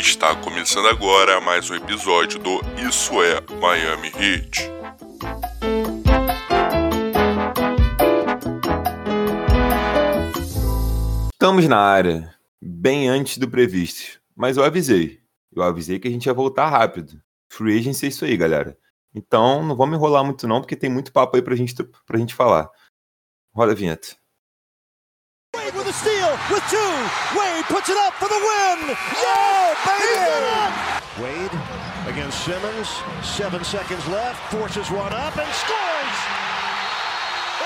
Está 0.00 0.34
começando 0.34 0.88
agora 0.88 1.42
mais 1.42 1.68
um 1.68 1.74
episódio 1.74 2.38
do 2.38 2.58
Isso 2.88 3.22
é 3.22 3.38
Miami 3.60 4.08
Heat. 4.08 4.62
Estamos 11.34 11.68
na 11.68 11.78
área, 11.78 12.34
bem 12.58 13.10
antes 13.10 13.36
do 13.36 13.46
previsto, 13.46 14.22
mas 14.34 14.56
eu 14.56 14.64
avisei. 14.64 15.20
Eu 15.54 15.62
avisei 15.62 16.00
que 16.00 16.08
a 16.08 16.10
gente 16.10 16.24
ia 16.24 16.32
voltar 16.32 16.70
rápido. 16.70 17.22
Free 17.52 17.78
agency 17.78 18.06
é 18.06 18.08
isso 18.08 18.24
aí, 18.24 18.38
galera. 18.38 18.78
Então, 19.14 19.62
não 19.62 19.76
vamos 19.76 19.98
enrolar 19.98 20.24
muito 20.24 20.48
não, 20.48 20.62
porque 20.62 20.76
tem 20.76 20.88
muito 20.88 21.12
papo 21.12 21.36
aí 21.36 21.42
pra 21.42 21.54
gente, 21.54 21.74
pra 22.06 22.18
gente 22.18 22.34
falar. 22.34 22.70
Roda 23.54 23.72
a 23.72 23.74
vinheta. 23.74 24.16
Wade 25.56 25.74
with 25.74 25.88
a 25.88 25.92
steal, 25.92 26.30
with 26.50 26.62
two. 26.70 26.92
Wade 27.38 27.64
puts 27.64 27.88
it 27.88 27.96
up 27.96 28.14
for 28.14 28.28
the 28.28 28.38
win. 28.38 28.90
Yeah, 28.90 29.26
oh, 29.26 29.74
baby! 29.86 31.22
Wade 31.22 31.54
against 32.06 32.44
Simmons. 32.44 32.88
Seven 33.22 33.62
seconds 33.64 34.06
left. 34.08 34.38
Forces 34.52 34.90
one 34.90 35.12
up 35.12 35.36
and 35.36 35.50
scores. 35.50 36.18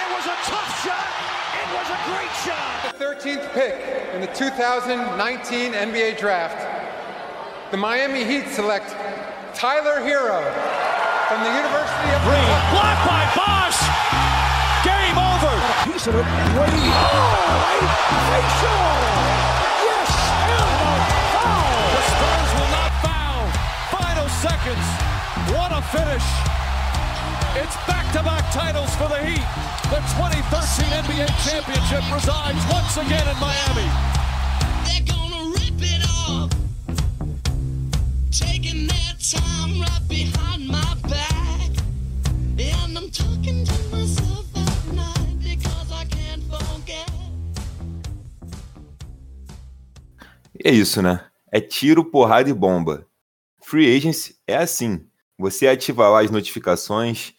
It 0.00 0.09
was 0.16 0.24
a 0.24 0.36
tough 0.48 0.84
shot. 0.84 1.12
It 1.60 1.68
was 1.76 1.88
a 1.88 1.98
great 2.09 2.32
shot. 2.45 2.96
The 2.98 3.04
13th 3.04 3.52
pick 3.52 4.14
in 4.14 4.20
the 4.20 4.32
2019 4.34 5.73
NBA 5.73 6.18
Draft, 6.18 6.60
the 7.70 7.76
Miami 7.76 8.24
Heat 8.24 8.48
select 8.48 8.90
Tyler 9.54 10.01
Hero 10.04 10.40
from 11.28 11.40
the 11.40 11.52
University 11.56 12.10
of 12.16 12.23
Green. 12.24 12.45
Blocked 12.73 13.09
by 13.09 13.32
Bosch. 13.37 13.43
Game 13.43 13.43
over. 13.43 13.43
Piece 15.94 16.08
of 16.08 16.16
it. 16.16 16.18
Wade. 16.18 16.26
Oh, 16.26 17.70
a 17.70 18.18
facial. 18.26 18.82
Yes, 19.86 20.10
and 20.42 20.50
a 20.50 21.06
foul. 21.30 21.70
The 21.94 22.02
Spurs 22.10 22.50
will 22.58 22.70
not 22.74 22.90
foul. 22.98 23.46
Final 23.95 24.28
seconds. 24.42 24.86
What 25.54 25.70
a 25.70 25.78
finish. 25.95 26.26
It's 27.62 27.76
back-to-back 27.86 28.51
titles 28.51 28.90
for 28.96 29.06
the 29.06 29.23
Heat. 29.23 29.46
The 29.95 30.02
2013 30.18 30.90
NBA 30.98 31.30
championship 31.46 32.02
resides 32.12 32.58
once 32.74 32.96
again 32.96 33.29
in 33.30 33.38
Miami. 33.38 33.86
They're 34.90 35.06
gonna 35.06 35.54
rip 35.54 35.79
it 35.79 36.02
off. 36.26 36.51
Taking 38.32 38.88
their 38.88 39.14
time 39.23 39.80
right 39.80 40.08
behind 40.08 40.66
my 40.66 40.95
back. 41.08 41.70
And 42.58 42.98
I'm 42.98 43.10
talking 43.10 43.64
to 43.64 43.73
myself 43.92 44.23
é 50.65 50.70
isso, 50.70 51.02
né? 51.02 51.30
É 51.52 51.60
tiro, 51.60 52.04
porrada 52.04 52.48
e 52.48 52.52
bomba. 52.52 53.07
Free 53.62 53.96
Agency 53.96 54.37
é 54.46 54.57
assim. 54.57 55.07
Você 55.38 55.68
ativa 55.68 56.09
lá 56.09 56.23
as 56.23 56.30
notificações, 56.30 57.34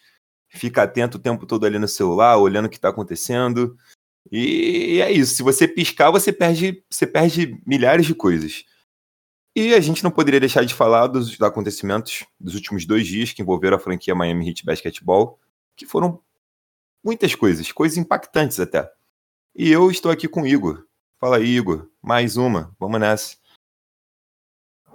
fica 0.48 0.82
atento 0.82 1.18
o 1.18 1.20
tempo 1.20 1.46
todo 1.46 1.66
ali 1.66 1.78
no 1.78 1.88
celular, 1.88 2.38
olhando 2.38 2.66
o 2.66 2.68
que 2.68 2.76
está 2.76 2.88
acontecendo. 2.88 3.76
E 4.30 5.00
é 5.00 5.10
isso. 5.10 5.34
Se 5.34 5.42
você 5.42 5.68
piscar, 5.68 6.10
você 6.10 6.32
perde, 6.32 6.84
você 6.90 7.06
perde 7.06 7.60
milhares 7.66 8.06
de 8.06 8.14
coisas. 8.14 8.64
E 9.54 9.72
a 9.74 9.80
gente 9.80 10.04
não 10.04 10.10
poderia 10.10 10.40
deixar 10.40 10.64
de 10.64 10.74
falar 10.74 11.06
dos 11.06 11.40
acontecimentos 11.40 12.26
dos 12.38 12.54
últimos 12.54 12.84
dois 12.84 13.06
dias 13.06 13.32
que 13.32 13.40
envolveram 13.40 13.76
a 13.76 13.80
franquia 13.80 14.14
Miami 14.14 14.48
Heat 14.48 14.64
Basketball, 14.64 15.40
que 15.74 15.86
foram 15.86 16.20
muitas 17.02 17.34
coisas, 17.34 17.72
coisas 17.72 17.96
impactantes 17.96 18.60
até. 18.60 18.90
E 19.54 19.70
eu 19.70 19.90
estou 19.90 20.10
aqui 20.10 20.28
com 20.28 20.42
o 20.42 20.46
Igor. 20.46 20.84
Fala 21.18 21.38
aí, 21.38 21.56
Igor. 21.56 21.88
Mais 22.06 22.36
uma. 22.36 22.72
Vamos 22.78 23.00
nessa. 23.00 23.36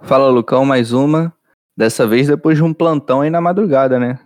Fala, 0.00 0.30
Lucão, 0.30 0.64
mais 0.64 0.94
uma. 0.94 1.36
Dessa 1.76 2.06
vez 2.06 2.26
depois 2.26 2.56
de 2.56 2.64
um 2.64 2.72
plantão 2.72 3.20
aí 3.20 3.28
na 3.28 3.38
madrugada, 3.38 3.98
né? 3.98 4.18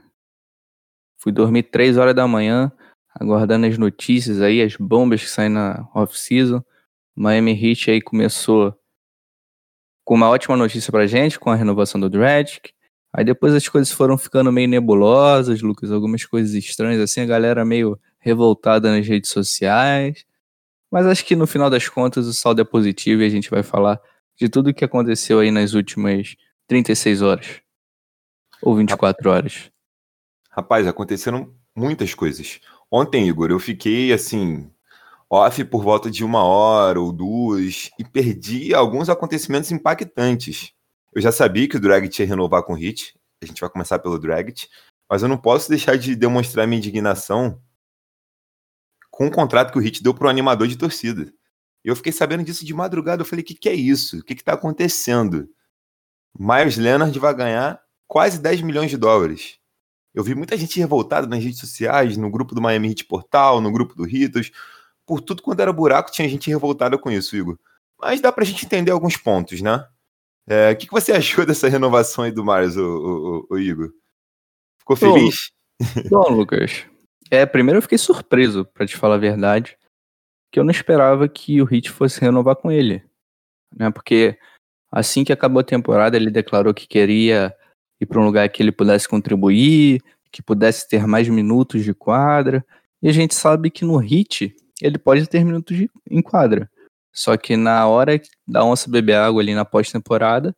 Fui 1.18 1.32
dormir 1.32 1.64
três 1.64 1.96
horas 1.96 2.14
da 2.14 2.28
manhã, 2.28 2.70
aguardando 3.12 3.66
as 3.66 3.76
notícias 3.76 4.40
aí, 4.40 4.62
as 4.62 4.76
bombas 4.76 5.20
que 5.20 5.28
saem 5.28 5.48
na 5.48 5.88
off-season. 5.96 6.62
Miami 7.16 7.60
Heat 7.60 7.90
aí 7.90 8.00
começou 8.00 8.72
com 10.04 10.14
uma 10.14 10.30
ótima 10.30 10.56
notícia 10.56 10.92
pra 10.92 11.08
gente, 11.08 11.40
com 11.40 11.50
a 11.50 11.56
renovação 11.56 12.00
do 12.00 12.08
Dragic. 12.08 12.70
Aí 13.12 13.24
depois 13.24 13.52
as 13.52 13.68
coisas 13.68 13.90
foram 13.90 14.16
ficando 14.16 14.52
meio 14.52 14.68
nebulosas, 14.68 15.60
Lucas, 15.60 15.90
algumas 15.90 16.24
coisas 16.24 16.54
estranhas, 16.54 17.00
assim, 17.00 17.20
a 17.20 17.26
galera 17.26 17.64
meio 17.64 17.98
revoltada 18.20 18.96
nas 18.96 19.04
redes 19.08 19.30
sociais. 19.30 20.24
Mas 20.90 21.06
acho 21.06 21.24
que 21.24 21.36
no 21.36 21.46
final 21.46 21.68
das 21.68 21.88
contas 21.88 22.26
o 22.26 22.32
saldo 22.32 22.60
é 22.60 22.64
positivo 22.64 23.22
e 23.22 23.26
a 23.26 23.30
gente 23.30 23.50
vai 23.50 23.62
falar 23.62 24.00
de 24.36 24.48
tudo 24.48 24.70
o 24.70 24.74
que 24.74 24.84
aconteceu 24.84 25.40
aí 25.40 25.50
nas 25.50 25.74
últimas 25.74 26.36
36 26.68 27.22
horas. 27.22 27.60
Ou 28.62 28.76
24 28.76 29.30
horas. 29.30 29.70
Rapaz, 30.50 30.86
aconteceram 30.86 31.54
muitas 31.74 32.14
coisas. 32.14 32.60
Ontem, 32.90 33.28
Igor, 33.28 33.50
eu 33.50 33.58
fiquei 33.58 34.12
assim, 34.12 34.70
off 35.28 35.64
por 35.64 35.82
volta 35.82 36.10
de 36.10 36.24
uma 36.24 36.44
hora 36.44 37.00
ou 37.00 37.12
duas 37.12 37.90
e 37.98 38.04
perdi 38.04 38.74
alguns 38.74 39.08
acontecimentos 39.08 39.70
impactantes. 39.70 40.72
Eu 41.12 41.20
já 41.20 41.32
sabia 41.32 41.68
que 41.68 41.76
o 41.76 41.80
Dragic 41.80 42.20
ia 42.20 42.26
renovar 42.26 42.62
com 42.62 42.72
o 42.72 42.76
Hit, 42.76 43.14
a 43.42 43.46
gente 43.46 43.60
vai 43.60 43.68
começar 43.68 43.98
pelo 43.98 44.18
Dragic, 44.18 44.68
mas 45.10 45.22
eu 45.22 45.28
não 45.28 45.36
posso 45.36 45.68
deixar 45.68 45.96
de 45.96 46.14
demonstrar 46.14 46.66
minha 46.66 46.78
indignação 46.78 47.60
com 49.16 49.28
o 49.28 49.30
contrato 49.30 49.72
que 49.72 49.78
o 49.78 49.80
Hit 49.80 50.02
deu 50.02 50.12
para 50.12 50.26
o 50.26 50.28
animador 50.28 50.68
de 50.68 50.76
torcida. 50.76 51.32
E 51.82 51.88
eu 51.88 51.96
fiquei 51.96 52.12
sabendo 52.12 52.44
disso 52.44 52.66
de 52.66 52.74
madrugada, 52.74 53.22
eu 53.22 53.26
falei, 53.26 53.42
o 53.42 53.46
que, 53.46 53.54
que 53.54 53.66
é 53.66 53.72
isso? 53.72 54.18
O 54.18 54.22
que 54.22 54.34
está 54.34 54.52
acontecendo? 54.52 55.48
Miles 56.38 56.76
Leonard 56.76 57.18
vai 57.18 57.34
ganhar 57.34 57.80
quase 58.06 58.38
10 58.38 58.60
milhões 58.60 58.90
de 58.90 58.98
dólares. 58.98 59.58
Eu 60.14 60.22
vi 60.22 60.34
muita 60.34 60.54
gente 60.54 60.78
revoltada 60.78 61.26
nas 61.26 61.42
redes 61.42 61.58
sociais, 61.58 62.18
no 62.18 62.30
grupo 62.30 62.54
do 62.54 62.60
Miami 62.60 62.88
Heat 62.88 63.06
Portal, 63.06 63.58
no 63.58 63.72
grupo 63.72 63.94
do 63.94 64.04
Ritos, 64.04 64.50
por 65.06 65.22
tudo 65.22 65.42
quando 65.42 65.60
era 65.60 65.72
buraco, 65.72 66.12
tinha 66.12 66.28
gente 66.28 66.50
revoltada 66.50 66.98
com 66.98 67.10
isso, 67.10 67.34
Igor. 67.34 67.58
Mas 67.98 68.20
dá 68.20 68.30
pra 68.30 68.44
gente 68.44 68.66
entender 68.66 68.90
alguns 68.90 69.16
pontos, 69.16 69.62
né? 69.62 69.82
É, 70.46 70.72
o 70.72 70.76
que, 70.76 70.86
que 70.86 70.92
você 70.92 71.12
achou 71.16 71.46
dessa 71.46 71.70
renovação 71.70 72.24
aí 72.24 72.32
do 72.32 72.44
Mars, 72.44 72.76
o, 72.76 73.46
o, 73.50 73.54
o 73.54 73.58
Igor? 73.58 73.90
Ficou 74.78 74.94
feliz? 74.94 75.52
Bom, 76.10 76.28
Lucas. 76.28 76.84
É, 77.30 77.44
primeiro 77.44 77.78
eu 77.78 77.82
fiquei 77.82 77.98
surpreso, 77.98 78.64
pra 78.64 78.86
te 78.86 78.96
falar 78.96 79.16
a 79.16 79.18
verdade, 79.18 79.76
que 80.50 80.60
eu 80.60 80.64
não 80.64 80.70
esperava 80.70 81.28
que 81.28 81.60
o 81.60 81.64
Hit 81.64 81.90
fosse 81.90 82.20
renovar 82.20 82.56
com 82.56 82.70
ele. 82.70 83.02
Né? 83.74 83.90
Porque 83.90 84.38
assim 84.90 85.24
que 85.24 85.32
acabou 85.32 85.60
a 85.60 85.64
temporada, 85.64 86.16
ele 86.16 86.30
declarou 86.30 86.72
que 86.72 86.86
queria 86.86 87.54
ir 88.00 88.06
para 88.06 88.20
um 88.20 88.24
lugar 88.24 88.48
que 88.48 88.62
ele 88.62 88.72
pudesse 88.72 89.08
contribuir, 89.08 90.00
que 90.30 90.42
pudesse 90.42 90.88
ter 90.88 91.06
mais 91.06 91.28
minutos 91.28 91.84
de 91.84 91.94
quadra. 91.94 92.64
E 93.02 93.08
a 93.08 93.12
gente 93.12 93.34
sabe 93.34 93.70
que 93.70 93.84
no 93.84 93.96
Hit 93.96 94.54
ele 94.80 94.98
pode 94.98 95.26
ter 95.26 95.44
minutos 95.44 95.76
de, 95.76 95.90
em 96.10 96.22
quadra. 96.22 96.70
Só 97.12 97.36
que 97.36 97.56
na 97.56 97.86
hora 97.86 98.20
da 98.46 98.64
onça 98.64 98.90
beber 98.90 99.14
água 99.14 99.40
ali 99.40 99.54
na 99.54 99.64
pós-temporada, 99.64 100.54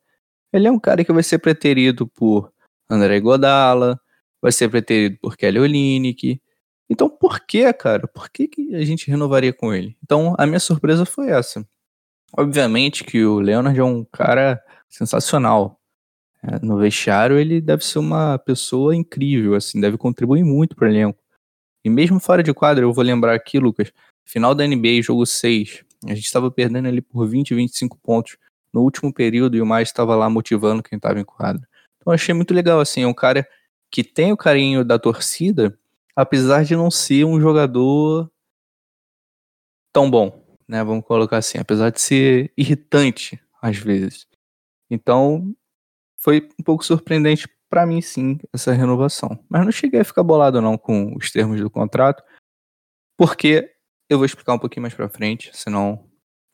ele 0.51 0.67
é 0.67 0.71
um 0.71 0.79
cara 0.79 1.03
que 1.05 1.13
vai 1.13 1.23
ser 1.23 1.39
preterido 1.39 2.07
por 2.07 2.51
André 2.89 3.19
Godala, 3.19 3.99
vai 4.41 4.51
ser 4.51 4.67
preterido 4.69 5.17
por 5.21 5.37
Kelly 5.37 5.59
Olynyk. 5.59 6.41
Então 6.89 7.09
por 7.09 7.41
que, 7.41 7.71
cara? 7.73 8.07
Por 8.07 8.29
que, 8.29 8.47
que 8.47 8.75
a 8.75 8.83
gente 8.83 9.09
renovaria 9.09 9.53
com 9.53 9.73
ele? 9.73 9.95
Então 10.03 10.35
a 10.37 10.45
minha 10.45 10.59
surpresa 10.59 11.05
foi 11.05 11.29
essa. 11.29 11.65
Obviamente 12.35 13.03
que 13.03 13.23
o 13.23 13.39
Leonard 13.39 13.79
é 13.79 13.83
um 13.83 14.03
cara 14.05 14.61
sensacional. 14.89 15.79
É, 16.41 16.65
no 16.65 16.77
vestiário 16.77 17.37
ele 17.37 17.59
deve 17.59 17.85
ser 17.85 17.99
uma 17.99 18.37
pessoa 18.39 18.95
incrível, 18.95 19.55
assim, 19.55 19.79
deve 19.79 19.97
contribuir 19.97 20.43
muito 20.43 20.75
para 20.75 20.87
o 20.87 20.89
elenco. 20.89 21.19
E 21.83 21.89
mesmo 21.89 22.19
fora 22.19 22.41
de 22.41 22.53
quadra, 22.53 22.83
eu 22.83 22.93
vou 22.93 23.03
lembrar 23.03 23.33
aqui, 23.33 23.59
Lucas, 23.59 23.91
final 24.25 24.55
da 24.55 24.65
NBA, 24.65 25.01
jogo 25.01 25.25
6, 25.25 25.83
a 26.05 26.15
gente 26.15 26.25
estava 26.25 26.49
perdendo 26.49 26.87
ali 26.87 27.01
por 27.01 27.27
20, 27.27 27.53
25 27.53 27.97
pontos 27.97 28.37
no 28.71 28.81
último 28.81 29.13
período 29.13 29.57
e 29.57 29.61
o 29.61 29.65
mais 29.65 29.89
estava 29.89 30.15
lá 30.15 30.29
motivando 30.29 30.83
quem 30.83 30.97
estava 30.97 31.19
em 31.19 31.25
quadra. 31.25 31.67
Então 31.97 32.13
achei 32.13 32.33
muito 32.33 32.53
legal, 32.53 32.79
assim, 32.79 33.03
é 33.03 33.07
um 33.07 33.13
cara 33.13 33.47
que 33.91 34.03
tem 34.03 34.31
o 34.31 34.37
carinho 34.37 34.85
da 34.85 34.97
torcida, 34.97 35.77
apesar 36.19 36.65
de 36.65 36.75
não 36.75 36.91
ser 36.91 37.23
um 37.23 37.39
jogador 37.39 38.29
tão 39.93 40.11
bom, 40.11 40.45
né? 40.67 40.83
Vamos 40.83 41.05
colocar 41.05 41.37
assim, 41.37 41.57
apesar 41.57 41.91
de 41.91 42.01
ser 42.01 42.51
irritante 42.57 43.41
às 43.61 43.77
vezes. 43.77 44.27
Então, 44.89 45.55
foi 46.17 46.49
um 46.59 46.63
pouco 46.63 46.83
surpreendente 46.83 47.47
para 47.69 47.85
mim 47.85 48.01
sim 48.01 48.37
essa 48.51 48.73
renovação. 48.73 49.39
Mas 49.47 49.63
não 49.63 49.71
cheguei 49.71 50.01
a 50.01 50.05
ficar 50.05 50.21
bolado 50.21 50.61
não 50.61 50.77
com 50.77 51.15
os 51.15 51.31
termos 51.31 51.61
do 51.61 51.69
contrato, 51.69 52.21
porque 53.17 53.71
eu 54.09 54.17
vou 54.17 54.25
explicar 54.25 54.53
um 54.53 54.59
pouquinho 54.59 54.81
mais 54.81 54.93
para 54.93 55.07
frente, 55.07 55.51
senão 55.53 56.05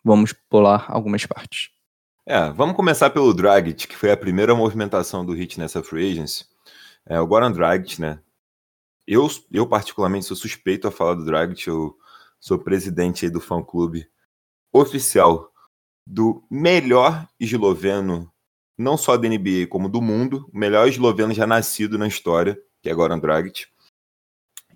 vamos 0.04 0.32
pular 0.48 0.86
algumas 0.90 1.26
partes. 1.26 1.72
É, 2.24 2.52
vamos 2.52 2.76
começar 2.76 3.10
pelo 3.10 3.34
Dragic, 3.34 3.88
que 3.88 3.96
foi 3.96 4.12
a 4.12 4.18
primeira 4.18 4.54
movimentação 4.54 5.26
do 5.26 5.34
Hit 5.34 5.60
nessa 5.60 5.82
free 5.82 6.12
agency. 6.12 6.46
É, 7.08 7.20
o 7.20 7.26
Goran 7.26 7.52
Dragic, 7.52 8.00
né? 8.00 8.20
Eu, 9.08 9.30
eu 9.52 9.68
particularmente 9.68 10.26
sou 10.26 10.36
suspeito 10.36 10.88
a 10.88 10.92
falar 10.92 11.16
do 11.16 11.26
Dragic, 11.26 11.68
eu 11.68 11.98
sou 12.40 12.58
presidente 12.58 13.30
do 13.30 13.40
fã-clube 13.40 14.08
oficial 14.74 15.52
do 16.06 16.44
melhor 16.50 17.28
esloveno 17.40 18.32
não 18.78 18.98
só 18.98 19.16
da 19.16 19.28
NBA, 19.28 19.68
como 19.70 19.88
do 19.88 20.02
mundo, 20.02 20.50
o 20.54 20.58
melhor 20.58 20.88
esloveno 20.88 21.34
já 21.34 21.48
nascido 21.48 21.98
na 21.98 22.08
história, 22.08 22.60
que 22.82 22.90
é 22.90 22.94
Goran 22.94 23.20
Dragic. 23.20 23.68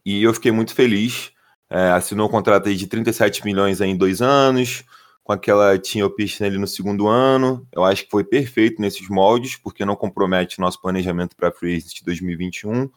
E 0.06 0.24
eu 0.24 0.34
fiquei 0.34 0.52
muito 0.52 0.74
feliz. 0.74 1.32
É, 1.70 1.90
assinou 1.92 2.28
um 2.28 2.32
contrato 2.32 2.68
aí 2.68 2.76
de 2.76 2.88
37 2.88 3.46
milhões 3.46 3.82
aí 3.82 3.90
em 3.90 3.98
dois 3.98 4.22
anos, 4.22 4.84
com 5.24 5.34
aquela 5.34 5.78
team 5.78 6.08
option 6.08 6.46
ali 6.46 6.58
no 6.58 6.66
segundo 6.66 7.08
ano. 7.08 7.68
Eu 7.72 7.84
acho 7.84 8.06
que 8.06 8.10
foi 8.10 8.24
perfeito 8.24 8.82
nesses 8.82 9.08
moldes, 9.10 9.58
porque 9.58 9.86
não 9.86 9.96
compromete 9.96 10.60
nosso 10.60 10.82
planejamento 10.82 11.36
para 11.36 11.50
a 11.50 11.52
Free 11.52 11.82
de 11.82 12.04
2021. 12.04 12.90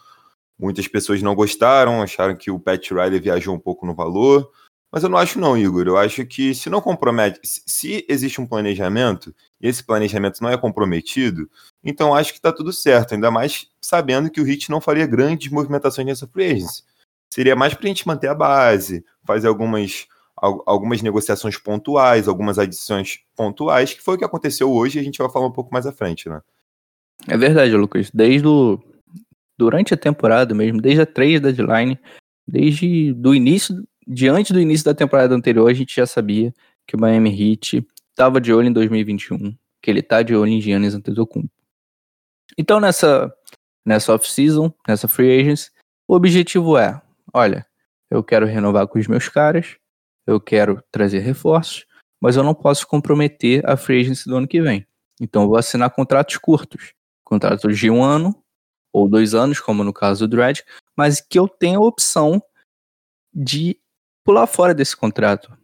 Muitas 0.62 0.86
pessoas 0.86 1.20
não 1.20 1.34
gostaram, 1.34 2.00
acharam 2.00 2.36
que 2.36 2.48
o 2.48 2.58
Pat 2.58 2.88
Riley 2.90 3.18
viajou 3.18 3.52
um 3.52 3.58
pouco 3.58 3.84
no 3.84 3.96
valor. 3.96 4.48
Mas 4.92 5.02
eu 5.02 5.08
não 5.08 5.18
acho 5.18 5.40
não, 5.40 5.58
Igor. 5.58 5.88
Eu 5.88 5.96
acho 5.96 6.24
que 6.24 6.54
se 6.54 6.70
não 6.70 6.80
compromete, 6.80 7.40
se 7.42 8.06
existe 8.08 8.40
um 8.40 8.46
planejamento 8.46 9.34
e 9.60 9.66
esse 9.66 9.82
planejamento 9.82 10.40
não 10.40 10.50
é 10.50 10.56
comprometido, 10.56 11.50
então 11.82 12.14
acho 12.14 12.32
que 12.32 12.38
está 12.38 12.52
tudo 12.52 12.72
certo. 12.72 13.14
Ainda 13.14 13.28
mais 13.28 13.66
sabendo 13.80 14.30
que 14.30 14.40
o 14.40 14.44
Hit 14.44 14.70
não 14.70 14.80
faria 14.80 15.04
grandes 15.04 15.50
movimentações 15.50 16.06
nessa 16.06 16.28
free 16.28 16.52
agency. 16.52 16.84
Seria 17.32 17.56
mais 17.56 17.74
para 17.74 17.86
a 17.86 17.88
gente 17.88 18.06
manter 18.06 18.28
a 18.28 18.34
base, 18.34 19.04
fazer 19.24 19.48
algumas, 19.48 20.06
algumas 20.36 21.02
negociações 21.02 21.56
pontuais, 21.56 22.28
algumas 22.28 22.58
adições 22.58 23.20
pontuais, 23.34 23.94
que 23.94 24.02
foi 24.02 24.14
o 24.14 24.18
que 24.18 24.24
aconteceu 24.24 24.70
hoje 24.70 24.98
e 24.98 25.00
a 25.00 25.04
gente 25.04 25.18
vai 25.18 25.30
falar 25.30 25.46
um 25.46 25.52
pouco 25.52 25.72
mais 25.72 25.86
à 25.86 25.92
frente, 25.92 26.28
né? 26.28 26.40
É 27.26 27.36
verdade, 27.36 27.74
Lucas. 27.74 28.10
Desde 28.12 28.46
o... 28.46 28.78
Durante 29.62 29.94
a 29.94 29.96
temporada 29.96 30.52
mesmo, 30.56 30.80
desde 30.80 31.02
a 31.02 31.06
3 31.06 31.40
deadline, 31.40 31.96
desde 32.44 33.12
do 33.12 33.32
início 33.32 33.76
diante 34.04 34.52
do 34.52 34.58
início 34.58 34.84
da 34.84 34.92
temporada 34.92 35.32
anterior, 35.36 35.70
a 35.70 35.72
gente 35.72 35.94
já 35.94 36.04
sabia 36.04 36.52
que 36.84 36.96
o 36.96 37.00
Miami 37.00 37.30
Heat 37.30 37.86
estava 38.10 38.40
de 38.40 38.52
olho 38.52 38.66
em 38.66 38.72
2021, 38.72 39.56
que 39.80 39.88
ele 39.88 40.00
está 40.00 40.20
de 40.20 40.34
olho 40.34 40.50
em 40.50 40.60
Giannis 40.60 40.96
Antetokounmpo. 40.96 41.48
Então 42.58 42.80
nessa 42.80 43.32
nessa 43.86 44.12
off-season, 44.12 44.74
nessa 44.88 45.06
free 45.06 45.40
agents, 45.40 45.70
o 46.08 46.16
objetivo 46.16 46.76
é, 46.76 47.00
olha, 47.32 47.64
eu 48.10 48.20
quero 48.24 48.44
renovar 48.46 48.88
com 48.88 48.98
os 48.98 49.06
meus 49.06 49.28
caras, 49.28 49.76
eu 50.26 50.40
quero 50.40 50.82
trazer 50.90 51.20
reforços, 51.20 51.86
mas 52.20 52.34
eu 52.34 52.42
não 52.42 52.52
posso 52.52 52.84
comprometer 52.84 53.64
a 53.64 53.76
free 53.76 54.00
agency 54.00 54.28
do 54.28 54.36
ano 54.36 54.48
que 54.48 54.60
vem. 54.60 54.84
Então 55.20 55.42
eu 55.42 55.48
vou 55.50 55.56
assinar 55.56 55.88
contratos 55.90 56.36
curtos, 56.38 56.94
contratos 57.22 57.78
de 57.78 57.88
um 57.88 58.02
ano 58.02 58.41
ou 58.92 59.08
dois 59.08 59.34
anos, 59.34 59.60
como 59.60 59.82
no 59.82 59.92
caso 59.92 60.26
do 60.26 60.36
Dredd, 60.36 60.62
mas 60.96 61.20
que 61.20 61.38
eu 61.38 61.48
tenha 61.48 61.78
a 61.78 61.82
opção 61.82 62.42
de 63.32 63.78
pular 64.24 64.46
fora 64.46 64.74
desse 64.74 64.96
contrato 64.96 65.56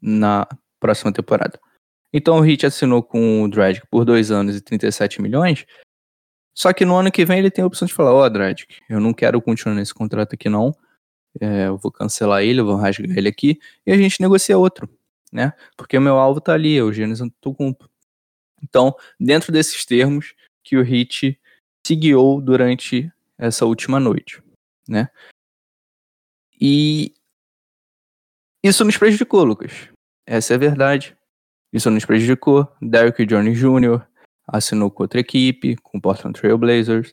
na 0.00 0.46
próxima 0.80 1.12
temporada. 1.12 1.60
Então 2.12 2.38
o 2.38 2.40
Hit 2.40 2.66
assinou 2.66 3.02
com 3.02 3.42
o 3.42 3.48
Dredd 3.48 3.80
por 3.90 4.04
dois 4.04 4.30
anos 4.30 4.56
e 4.56 4.60
37 4.60 5.22
milhões. 5.22 5.64
Só 6.54 6.72
que 6.72 6.84
no 6.84 6.96
ano 6.96 7.10
que 7.10 7.24
vem 7.24 7.38
ele 7.38 7.50
tem 7.50 7.62
a 7.62 7.66
opção 7.66 7.86
de 7.86 7.94
falar: 7.94 8.12
Ó, 8.12 8.24
oh, 8.24 8.28
Dredd, 8.28 8.66
eu 8.88 9.00
não 9.00 9.14
quero 9.14 9.40
continuar 9.40 9.74
nesse 9.74 9.94
contrato 9.94 10.34
aqui 10.34 10.48
não. 10.48 10.74
É, 11.40 11.68
eu 11.68 11.78
vou 11.78 11.90
cancelar 11.90 12.42
ele, 12.42 12.60
eu 12.60 12.66
vou 12.66 12.76
rasgar 12.76 13.16
ele 13.16 13.28
aqui 13.28 13.58
e 13.86 13.92
a 13.92 13.96
gente 13.96 14.20
negocia 14.20 14.58
outro, 14.58 14.86
né? 15.32 15.54
Porque 15.78 15.96
o 15.96 16.00
meu 16.00 16.18
alvo 16.18 16.42
tá 16.42 16.52
ali, 16.52 16.76
é 16.76 16.82
o 16.82 16.92
Gênesis 16.92 17.22
Antetokounmpo. 17.22 17.88
Então, 18.62 18.94
dentro 19.18 19.50
desses 19.50 19.86
termos 19.86 20.34
que 20.62 20.76
o 20.76 20.82
Hit 20.82 21.40
se 21.86 21.96
guiou 21.96 22.40
durante 22.40 23.10
essa 23.36 23.66
última 23.66 23.98
noite, 23.98 24.42
né? 24.88 25.08
E 26.60 27.12
isso 28.62 28.84
nos 28.84 28.96
prejudicou, 28.96 29.42
Lucas. 29.42 29.88
Essa 30.24 30.54
é 30.54 30.56
a 30.56 30.58
verdade. 30.58 31.16
Isso 31.72 31.90
nos 31.90 32.04
prejudicou. 32.04 32.68
Derrick 32.80 33.26
Jones 33.26 33.58
Jr. 33.58 34.06
assinou 34.46 34.90
com 34.90 35.02
outra 35.02 35.18
equipe, 35.18 35.76
com 35.76 36.00
Portland 36.00 36.38
Trail 36.38 36.56
Blazers. 36.56 37.12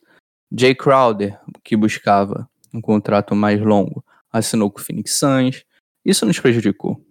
Jay 0.52 0.74
Crowder, 0.74 1.40
que 1.64 1.76
buscava 1.76 2.48
um 2.72 2.80
contrato 2.80 3.34
mais 3.34 3.60
longo, 3.60 4.04
assinou 4.32 4.70
com 4.70 4.80
o 4.80 4.82
Phoenix 4.82 5.18
Suns. 5.18 5.64
Isso 6.04 6.24
nos 6.24 6.38
prejudicou. 6.38 7.04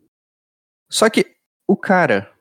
Só 0.90 1.10
que 1.10 1.36
o 1.68 1.76
cara 1.76 2.32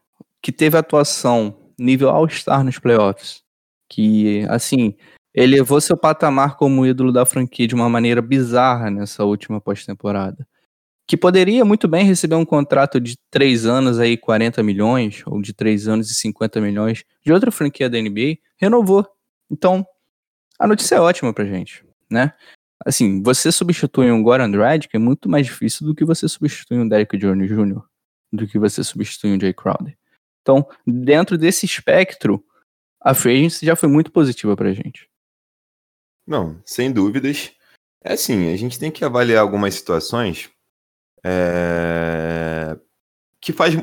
que 0.41 0.53
teve 0.53 0.77
atuação 0.77 1.73
nível 1.79 2.11
All-Star 2.11 2.65
nos 2.65 2.79
playoffs, 2.79 3.43
que, 3.89 4.45
assim, 4.49 4.95
elevou 5.35 5.81
seu 5.81 5.97
patamar 5.97 6.57
como 6.57 6.87
ídolo 6.87 7.13
da 7.13 7.27
franquia 7.27 7.67
de 7.67 7.75
uma 7.75 7.89
maneira 7.89 8.21
bizarra 8.23 8.91
nessa 8.91 9.25
última 9.25 9.61
pós-temporada 9.61 10.47
que 11.09 11.17
poderia 11.17 11.65
muito 11.65 11.89
bem 11.89 12.05
receber 12.05 12.35
um 12.35 12.45
contrato 12.45 13.01
de 13.01 13.17
três 13.31 13.65
anos 13.65 13.99
aí, 13.99 14.15
40 14.15 14.63
milhões, 14.63 15.23
ou 15.25 15.41
de 15.41 15.55
três 15.55 15.89
anos 15.89 16.11
e 16.11 16.15
50 16.15 16.61
milhões 16.61 17.03
de 17.25 17.33
outra 17.33 17.51
franquia 17.51 17.89
da 17.89 17.99
NBA, 17.99 18.37
renovou. 18.59 19.09
Então, 19.51 19.87
a 20.59 20.67
notícia 20.67 20.97
é 20.97 21.01
ótima 21.01 21.33
pra 21.33 21.47
gente, 21.47 21.83
né? 22.11 22.35
Assim, 22.85 23.23
você 23.23 23.51
substitui 23.51 24.13
um 24.13 24.23
Goran 24.23 24.51
Dragic 24.51 24.95
é 24.95 24.99
muito 24.99 25.31
mais 25.31 25.47
difícil 25.47 25.87
do 25.87 25.95
que 25.95 26.05
você 26.05 26.29
substituir 26.29 26.79
um 26.79 26.87
Derek 26.87 27.17
Jones 27.17 27.49
Jr., 27.49 27.81
do 28.31 28.47
que 28.47 28.59
você 28.59 28.85
substituir 28.85 29.35
um 29.35 29.41
Jay 29.41 29.55
Crowder. 29.55 29.97
Então, 30.43 30.69
dentro 30.87 31.39
desse 31.39 31.65
espectro, 31.65 32.45
a 33.01 33.15
free 33.15 33.39
agency 33.39 33.67
já 33.67 33.77
foi 33.77 33.89
muito 33.89 34.11
positiva 34.11 34.57
pra 34.57 34.73
gente. 34.73 35.09
Não, 36.27 36.61
sem 36.65 36.93
dúvidas. 36.93 37.53
É 38.03 38.13
assim, 38.13 38.53
a 38.53 38.57
gente 38.57 38.79
tem 38.79 38.91
que 38.91 39.05
avaliar 39.05 39.41
algumas 39.41 39.75
situações 39.75 40.51
é... 41.25 42.77
Que 43.41 43.53
faz. 43.53 43.75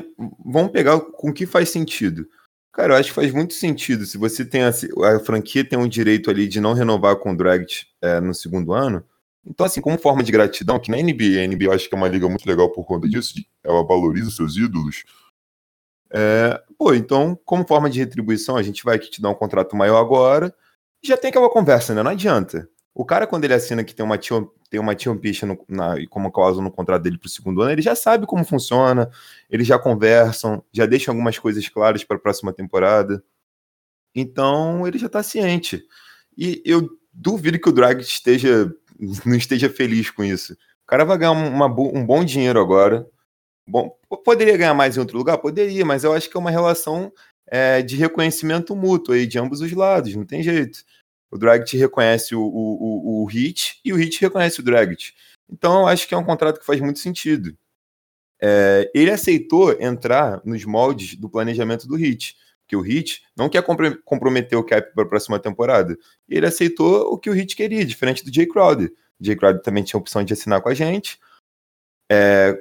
Vamos 0.44 0.70
pegar 0.70 1.00
com 1.00 1.32
que 1.32 1.46
faz 1.46 1.70
sentido. 1.70 2.28
Cara, 2.72 2.92
eu 2.92 2.98
acho 2.98 3.08
que 3.08 3.14
faz 3.14 3.32
muito 3.32 3.54
sentido. 3.54 4.04
Se 4.04 4.18
você 4.18 4.44
tem 4.44 4.62
a, 4.62 4.68
a 4.68 5.20
franquia 5.20 5.64
tem 5.64 5.78
um 5.78 5.88
direito 5.88 6.30
ali 6.30 6.46
de 6.46 6.60
não 6.60 6.74
renovar 6.74 7.16
com 7.16 7.32
o 7.32 7.36
Dragic 7.36 7.86
é, 8.02 8.20
no 8.20 8.34
segundo 8.34 8.72
ano. 8.74 9.02
Então, 9.46 9.64
assim, 9.64 9.80
como 9.80 9.96
forma 9.96 10.22
de 10.22 10.32
gratidão, 10.32 10.78
que 10.78 10.90
na 10.90 10.98
NBA, 10.98 11.40
a 11.42 11.46
NBA 11.46 11.66
eu 11.66 11.72
acho 11.72 11.88
que 11.88 11.94
é 11.94 11.98
uma 11.98 12.08
liga 12.08 12.28
muito 12.28 12.46
legal 12.46 12.70
por 12.70 12.84
conta 12.84 13.08
disso, 13.08 13.34
ela 13.62 13.86
valoriza 13.86 14.30
seus 14.30 14.56
ídolos. 14.56 15.04
É, 16.10 16.62
pô, 16.78 16.94
então, 16.94 17.38
como 17.44 17.66
forma 17.66 17.90
de 17.90 17.98
retribuição, 17.98 18.56
a 18.56 18.62
gente 18.62 18.84
vai 18.84 18.98
te 18.98 19.20
dar 19.20 19.30
um 19.30 19.34
contrato 19.34 19.76
maior 19.76 19.98
agora. 19.98 20.54
Já 21.02 21.16
tem 21.16 21.30
aquela 21.30 21.50
conversa, 21.50 21.94
né? 21.94 22.02
Não 22.02 22.10
adianta. 22.10 22.68
O 22.94 23.04
cara, 23.04 23.26
quando 23.26 23.44
ele 23.44 23.54
assina 23.54 23.84
que 23.84 23.94
tem 23.94 24.04
uma 24.04 24.18
tem 24.70 24.80
uma 24.80 24.94
pitch 24.94 25.42
no, 25.42 25.58
na, 25.68 25.94
como 26.08 26.32
cláusula 26.32 26.64
no 26.64 26.70
contrato 26.70 27.02
dele 27.02 27.18
para 27.18 27.26
o 27.26 27.30
segundo 27.30 27.60
ano, 27.60 27.72
ele 27.72 27.82
já 27.82 27.94
sabe 27.94 28.26
como 28.26 28.44
funciona, 28.44 29.10
eles 29.50 29.66
já 29.66 29.78
conversam, 29.78 30.64
já 30.72 30.86
deixam 30.86 31.12
algumas 31.12 31.38
coisas 31.38 31.68
claras 31.68 32.02
para 32.02 32.16
a 32.16 32.20
próxima 32.20 32.52
temporada. 32.52 33.22
Então, 34.14 34.86
ele 34.86 34.98
já 34.98 35.08
está 35.08 35.22
ciente. 35.22 35.84
E 36.36 36.62
eu 36.64 36.88
duvido 37.12 37.58
que 37.58 37.68
o 37.68 37.72
Drag 37.72 38.00
esteja, 38.00 38.72
não 39.26 39.36
esteja 39.36 39.68
feliz 39.68 40.10
com 40.10 40.24
isso. 40.24 40.54
O 40.54 40.86
cara 40.86 41.04
vai 41.04 41.18
ganhar 41.18 41.32
uma, 41.32 41.66
um 41.66 42.04
bom 42.04 42.24
dinheiro 42.24 42.60
agora. 42.60 43.06
Bom, 43.68 43.98
poderia 44.24 44.56
ganhar 44.56 44.74
mais 44.74 44.96
em 44.96 45.00
outro 45.00 45.18
lugar? 45.18 45.38
Poderia, 45.38 45.84
mas 45.84 46.04
eu 46.04 46.12
acho 46.12 46.30
que 46.30 46.36
é 46.36 46.40
uma 46.40 46.50
relação 46.50 47.12
é, 47.46 47.82
de 47.82 47.96
reconhecimento 47.96 48.76
mútuo 48.76 49.14
aí 49.14 49.26
de 49.26 49.38
ambos 49.38 49.60
os 49.60 49.72
lados, 49.72 50.14
não 50.14 50.24
tem 50.24 50.42
jeito. 50.42 50.84
O 51.30 51.38
Dragic 51.38 51.76
reconhece 51.76 52.34
o, 52.34 52.40
o, 52.40 53.22
o, 53.22 53.22
o 53.22 53.24
Hit 53.26 53.80
e 53.84 53.92
o 53.92 53.96
Hit 53.96 54.20
reconhece 54.20 54.60
o 54.60 54.62
Dragic. 54.62 55.12
Então 55.50 55.80
eu 55.80 55.86
acho 55.86 56.06
que 56.06 56.14
é 56.14 56.16
um 56.16 56.24
contrato 56.24 56.60
que 56.60 56.66
faz 56.66 56.80
muito 56.80 56.98
sentido. 56.98 57.56
É, 58.40 58.90
ele 58.94 59.10
aceitou 59.10 59.72
entrar 59.80 60.40
nos 60.44 60.64
moldes 60.64 61.16
do 61.16 61.28
planejamento 61.28 61.88
do 61.88 61.96
Hit, 61.96 62.36
que 62.68 62.76
o 62.76 62.80
Hit 62.80 63.22
não 63.36 63.48
quer 63.48 63.62
comprometer 64.04 64.58
o 64.58 64.64
cap 64.64 64.92
para 64.94 65.04
a 65.04 65.08
próxima 65.08 65.38
temporada. 65.38 65.96
Ele 66.28 66.46
aceitou 66.46 67.12
o 67.12 67.18
que 67.18 67.30
o 67.30 67.32
Hit 67.32 67.56
queria, 67.56 67.84
diferente 67.84 68.24
do 68.24 68.32
Jay 68.32 68.46
Crowder. 68.46 68.92
O 69.20 69.24
Jay 69.24 69.36
Crowder 69.36 69.62
também 69.62 69.84
tinha 69.84 69.98
a 69.98 70.00
opção 70.00 70.24
de 70.24 70.32
assinar 70.32 70.60
com 70.60 70.68
a 70.68 70.74
gente. 70.74 71.18
É, 72.10 72.60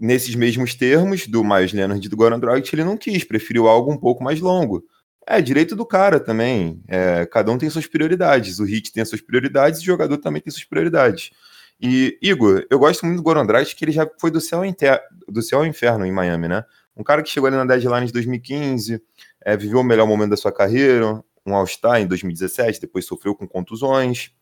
nesses 0.00 0.34
mesmos 0.34 0.74
termos 0.74 1.26
do 1.26 1.44
Miles 1.44 1.74
Leonard 1.74 2.04
e 2.04 2.08
do 2.08 2.16
Goran 2.16 2.40
Dragic, 2.40 2.74
ele 2.74 2.84
não 2.84 2.96
quis, 2.96 3.22
preferiu 3.22 3.68
algo 3.68 3.92
um 3.92 3.98
pouco 3.98 4.24
mais 4.24 4.40
longo. 4.40 4.82
É, 5.26 5.40
direito 5.42 5.76
do 5.76 5.84
cara 5.84 6.18
também. 6.18 6.82
É, 6.88 7.26
cada 7.26 7.52
um 7.52 7.58
tem 7.58 7.68
suas 7.68 7.86
prioridades. 7.86 8.58
O 8.58 8.64
Hit 8.64 8.90
tem 8.92 9.04
suas 9.04 9.20
prioridades 9.20 9.80
o 9.80 9.84
jogador 9.84 10.16
também 10.16 10.40
tem 10.40 10.50
suas 10.50 10.64
prioridades. 10.64 11.30
E, 11.78 12.18
Igor, 12.22 12.66
eu 12.70 12.78
gosto 12.78 13.04
muito 13.04 13.18
do 13.18 13.22
Goran 13.22 13.44
Dragic, 13.44 13.76
que 13.76 13.84
ele 13.84 13.92
já 13.92 14.08
foi 14.18 14.30
do 14.30 14.40
céu, 14.40 14.64
inter... 14.64 15.00
do 15.28 15.42
céu 15.42 15.60
ao 15.60 15.66
inferno 15.66 16.06
em 16.06 16.12
Miami, 16.12 16.48
né? 16.48 16.64
Um 16.96 17.04
cara 17.04 17.22
que 17.22 17.30
chegou 17.30 17.46
ali 17.46 17.56
na 17.56 17.64
deadline 17.64 18.06
de 18.06 18.12
2015, 18.12 19.00
é, 19.44 19.56
viveu 19.56 19.80
o 19.80 19.84
melhor 19.84 20.06
momento 20.06 20.30
da 20.30 20.36
sua 20.36 20.52
carreira, 20.52 21.22
um 21.46 21.54
All-Star 21.54 22.00
em 22.00 22.06
2017, 22.06 22.80
depois 22.80 23.06
sofreu 23.06 23.34
com 23.34 23.46
contusões. 23.46 24.32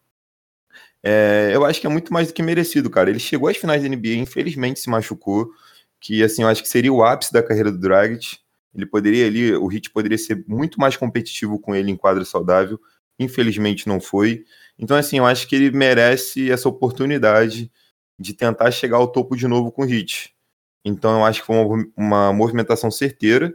É, 1.11 1.53
eu 1.55 1.65
acho 1.65 1.81
que 1.81 1.87
é 1.87 1.91
muito 1.91 2.13
mais 2.13 2.29
do 2.29 2.35
que 2.35 2.43
merecido, 2.43 2.91
cara. 2.91 3.09
Ele 3.09 3.19
chegou 3.19 3.49
às 3.49 3.57
finais 3.57 3.83
da 3.83 3.89
NBA, 3.89 4.17
infelizmente 4.17 4.79
se 4.79 4.91
machucou, 4.91 5.51
que 5.99 6.23
assim, 6.23 6.43
eu 6.43 6.49
acho 6.49 6.63
que 6.63 6.69
seria 6.69 6.93
o 6.93 7.03
ápice 7.03 7.33
da 7.33 7.43
carreira 7.43 7.73
do 7.73 7.79
Dragic. 7.79 8.39
Ele 8.75 8.85
poderia 8.85 9.27
ali, 9.27 9.55
o 9.55 9.67
Hit 9.69 9.91
poderia 9.91 10.19
ser 10.19 10.45
muito 10.47 10.79
mais 10.79 10.97
competitivo 10.99 11.59
com 11.59 11.75
ele 11.75 11.91
em 11.91 11.97
quadra 11.97 12.27
saudável. 12.27 12.79
Infelizmente 13.19 13.89
não 13.89 14.01
foi. 14.01 14.45
Então, 14.79 14.97
assim, 14.99 15.17
eu 15.19 15.25
acho 15.27 15.49
que 15.49 15.57
ele 15.57 15.71
merece 15.71 16.51
essa 16.51 16.69
oportunidade 16.69 17.73
de 18.19 18.35
tentar 18.35 18.71
chegar 18.71 18.99
ao 18.99 19.09
topo 19.09 19.35
de 19.35 19.49
novo 19.49 19.73
com 19.73 19.83
o 19.83 19.87
Hit. 19.87 20.35
Então, 20.85 21.19
eu 21.19 21.25
acho 21.25 21.41
que 21.41 21.47
foi 21.47 21.57
uma, 21.57 21.87
uma 21.97 22.33
movimentação 22.35 22.91
certeira. 22.91 23.55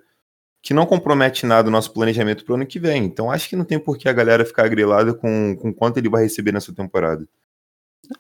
que 0.64 0.74
não 0.74 0.86
compromete 0.88 1.46
nada 1.46 1.70
o 1.70 1.72
nosso 1.72 1.94
planejamento 1.94 2.46
para 2.46 2.54
o 2.54 2.56
ano 2.56 2.66
que 2.68 2.80
vem. 2.80 3.06
Então 3.06 3.32
acho 3.32 3.50
que 3.50 3.56
não 3.58 3.66
tem 3.66 3.80
por 3.80 3.98
que 3.98 4.10
a 4.10 4.14
galera 4.14 4.46
ficar 4.46 4.68
grilada 4.70 5.14
com, 5.14 5.56
com 5.58 5.74
quanto 5.74 5.98
ele 6.00 6.10
vai 6.10 6.24
receber 6.24 6.54
nessa 6.54 6.74
temporada. 6.74 7.28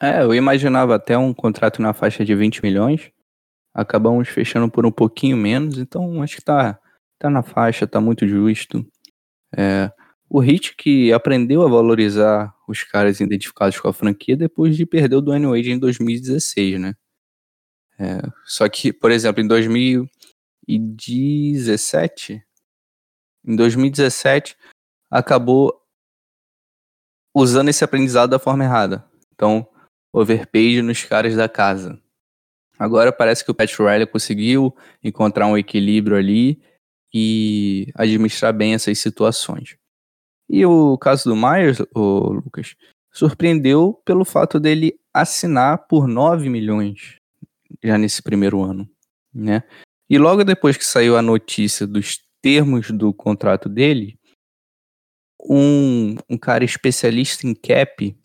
É, 0.02 0.24
eu 0.24 0.34
imaginava 0.34 0.96
até 0.96 1.18
um 1.18 1.34
contrato 1.34 1.82
na 1.82 1.94
faixa 1.94 2.24
de 2.24 2.34
20 2.36 2.62
milhões. 2.64 3.12
Acabamos 3.74 4.30
fechando 4.30 4.70
por 4.72 4.86
um 4.86 4.92
pouquinho 4.92 5.36
menos, 5.38 5.78
então 5.78 6.22
acho 6.22 6.38
que 6.38 6.44
tá, 6.44 6.80
tá 7.20 7.30
na 7.30 7.44
faixa, 7.44 7.88
tá 7.88 8.00
muito 8.00 8.28
justo. 8.28 8.86
É, 9.56 9.92
o 10.30 10.40
Hit 10.40 10.76
que 10.76 11.12
aprendeu 11.14 11.64
a 11.64 11.70
valorizar 11.70 12.54
os 12.68 12.84
caras 12.84 13.20
identificados 13.20 13.80
com 13.80 13.88
a 13.88 13.94
franquia 13.94 14.38
depois 14.38 14.76
de 14.78 14.86
perder 14.86 15.16
o 15.18 15.22
Dwayne 15.22 15.48
Wade 15.48 15.72
em 15.72 15.80
2016, 15.80 16.80
né? 16.80 16.96
É, 18.00 18.22
só 18.46 18.68
que, 18.70 18.92
por 18.92 19.12
exemplo, 19.12 19.44
em 19.44 19.48
2017, 19.48 22.44
em 23.46 23.56
2017, 23.56 24.58
acabou 25.12 25.80
usando 27.36 27.70
esse 27.70 27.84
aprendizado 27.84 28.32
da 28.32 28.40
forma 28.40 28.64
errada. 28.64 29.06
Então, 29.34 29.68
overpaid 30.14 30.82
nos 30.84 31.04
caras 31.04 31.36
da 31.36 31.50
casa. 31.50 32.00
Agora 32.78 33.12
parece 33.12 33.44
que 33.44 33.52
o 33.52 33.56
Pat 33.56 33.74
Riley 33.78 34.06
conseguiu 34.06 34.76
encontrar 35.04 35.48
um 35.48 35.58
equilíbrio 35.58 36.16
ali 36.16 36.62
e 37.14 37.88
administrar 37.96 38.54
bem 38.54 38.74
essas 38.74 39.00
situações. 39.00 39.76
E 40.50 40.66
o 40.66 40.98
caso 40.98 41.30
do 41.30 41.36
Myers, 41.36 41.80
o 41.96 42.34
Lucas, 42.34 42.76
surpreendeu 43.12 44.02
pelo 44.06 44.26
fato 44.26 44.60
dele 44.60 45.00
assinar 45.14 45.88
por 45.88 46.08
9 46.08 46.50
milhões 46.50 47.18
já 47.84 47.98
nesse 47.98 48.22
primeiro 48.22 48.62
ano, 48.62 48.90
né? 49.34 49.64
E 50.10 50.18
logo 50.18 50.44
depois 50.44 50.78
que 50.78 50.86
saiu 50.86 51.16
a 51.16 51.22
notícia 51.22 51.88
dos 51.88 52.20
termos 52.42 52.92
do 52.92 53.14
contrato 53.14 53.70
dele, 53.70 54.20
um, 55.40 56.16
um 56.30 56.38
cara 56.38 56.64
especialista 56.64 57.48
em 57.48 57.54
cap 57.54 58.16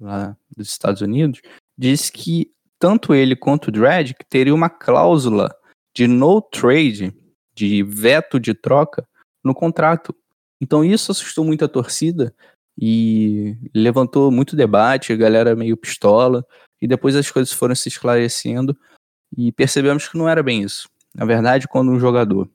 lá 0.00 0.36
dos 0.56 0.68
Estados 0.68 1.00
Unidos 1.00 1.40
disse 1.76 2.10
que 2.12 2.50
tanto 2.78 3.14
ele 3.14 3.34
quanto 3.34 3.68
o 3.68 3.72
Dredd 3.72 4.14
teria 4.28 4.54
uma 4.54 4.68
cláusula 4.68 5.54
de 5.94 6.06
no 6.06 6.40
trade, 6.40 7.14
de 7.54 7.82
veto 7.82 8.38
de 8.38 8.52
troca 8.52 9.06
no 9.42 9.54
contrato. 9.54 10.14
Então 10.60 10.84
isso 10.84 11.12
assustou 11.12 11.44
muito 11.44 11.64
a 11.64 11.68
torcida 11.68 12.34
e 12.76 13.56
levantou 13.74 14.30
muito 14.30 14.56
debate, 14.56 15.12
a 15.12 15.16
galera 15.16 15.54
meio 15.54 15.76
pistola, 15.76 16.44
e 16.80 16.86
depois 16.86 17.14
as 17.14 17.30
coisas 17.30 17.52
foram 17.52 17.74
se 17.74 17.88
esclarecendo 17.88 18.76
e 19.36 19.52
percebemos 19.52 20.08
que 20.08 20.18
não 20.18 20.28
era 20.28 20.42
bem 20.42 20.62
isso. 20.62 20.88
Na 21.14 21.24
verdade, 21.24 21.68
quando 21.68 21.92
um 21.92 21.98
jogador 21.98 22.50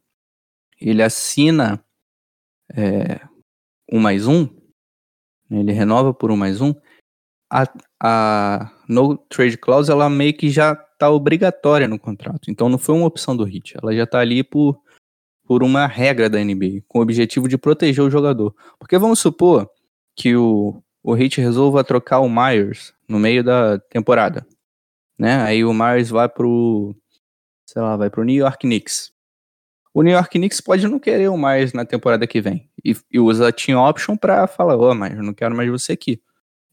ele 0.79 1.01
assina 1.01 1.83
é, 2.73 3.19
um 3.91 3.99
mais 3.99 4.27
um, 4.27 4.43
né, 5.49 5.59
ele 5.59 5.71
renova 5.71 6.13
por 6.13 6.31
um 6.31 6.37
mais 6.37 6.61
um, 6.61 6.73
a, 7.49 7.67
a 8.01 8.71
no 8.87 9.17
trade 9.17 9.57
clause 9.57 9.91
ela 9.91 10.09
meio 10.09 10.33
que 10.33 10.49
já 10.49 10.73
está 10.73 11.09
obrigatória 11.09 11.87
no 11.87 11.99
contrato. 11.99 12.49
Então 12.49 12.69
não 12.69 12.77
foi 12.77 12.95
uma 12.95 13.07
opção 13.07 13.35
do 13.35 13.43
Hit, 13.43 13.75
ela 13.81 13.93
já 13.95 14.03
está 14.03 14.19
ali 14.19 14.43
por, 14.43 14.79
por 15.45 15.63
uma 15.63 15.87
regra 15.87 16.29
da 16.29 16.43
NBA, 16.43 16.83
com 16.87 16.99
o 16.99 17.01
objetivo 17.01 17.47
de 17.47 17.57
proteger 17.57 18.03
o 18.03 18.09
jogador. 18.09 18.55
Porque 18.77 18.97
vamos 18.97 19.19
supor 19.19 19.69
que 20.15 20.35
o, 20.35 20.81
o 21.03 21.13
Hit 21.13 21.39
resolva 21.41 21.83
trocar 21.83 22.19
o 22.19 22.29
Myers 22.29 22.93
no 23.07 23.19
meio 23.19 23.43
da 23.43 23.79
temporada 23.79 24.45
né? 25.19 25.41
Aí 25.43 25.65
o 25.65 25.73
Myers 25.73 26.09
vai 26.09 26.29
pro, 26.29 26.95
sei 27.65 27.81
lá, 27.81 27.97
vai 27.97 28.09
pro 28.09 28.23
New 28.23 28.37
York 28.37 28.59
Knicks. 28.59 29.11
O 29.93 30.01
New 30.01 30.13
York 30.13 30.39
Knicks 30.39 30.61
pode 30.61 30.87
não 30.87 30.97
querer 30.97 31.27
o 31.27 31.37
Myers 31.37 31.73
na 31.73 31.83
temporada 31.83 32.25
que 32.25 32.39
vem 32.39 32.69
e, 32.85 32.95
e 33.11 33.19
usa 33.19 33.49
a 33.49 33.51
team 33.51 33.77
option 33.83 34.15
para 34.15 34.47
falar, 34.47 34.77
ô, 34.77 34.91
oh, 34.91 34.95
mas 34.95 35.17
não 35.17 35.33
quero 35.33 35.55
mais 35.55 35.69
você 35.69 35.91
aqui 35.91 36.21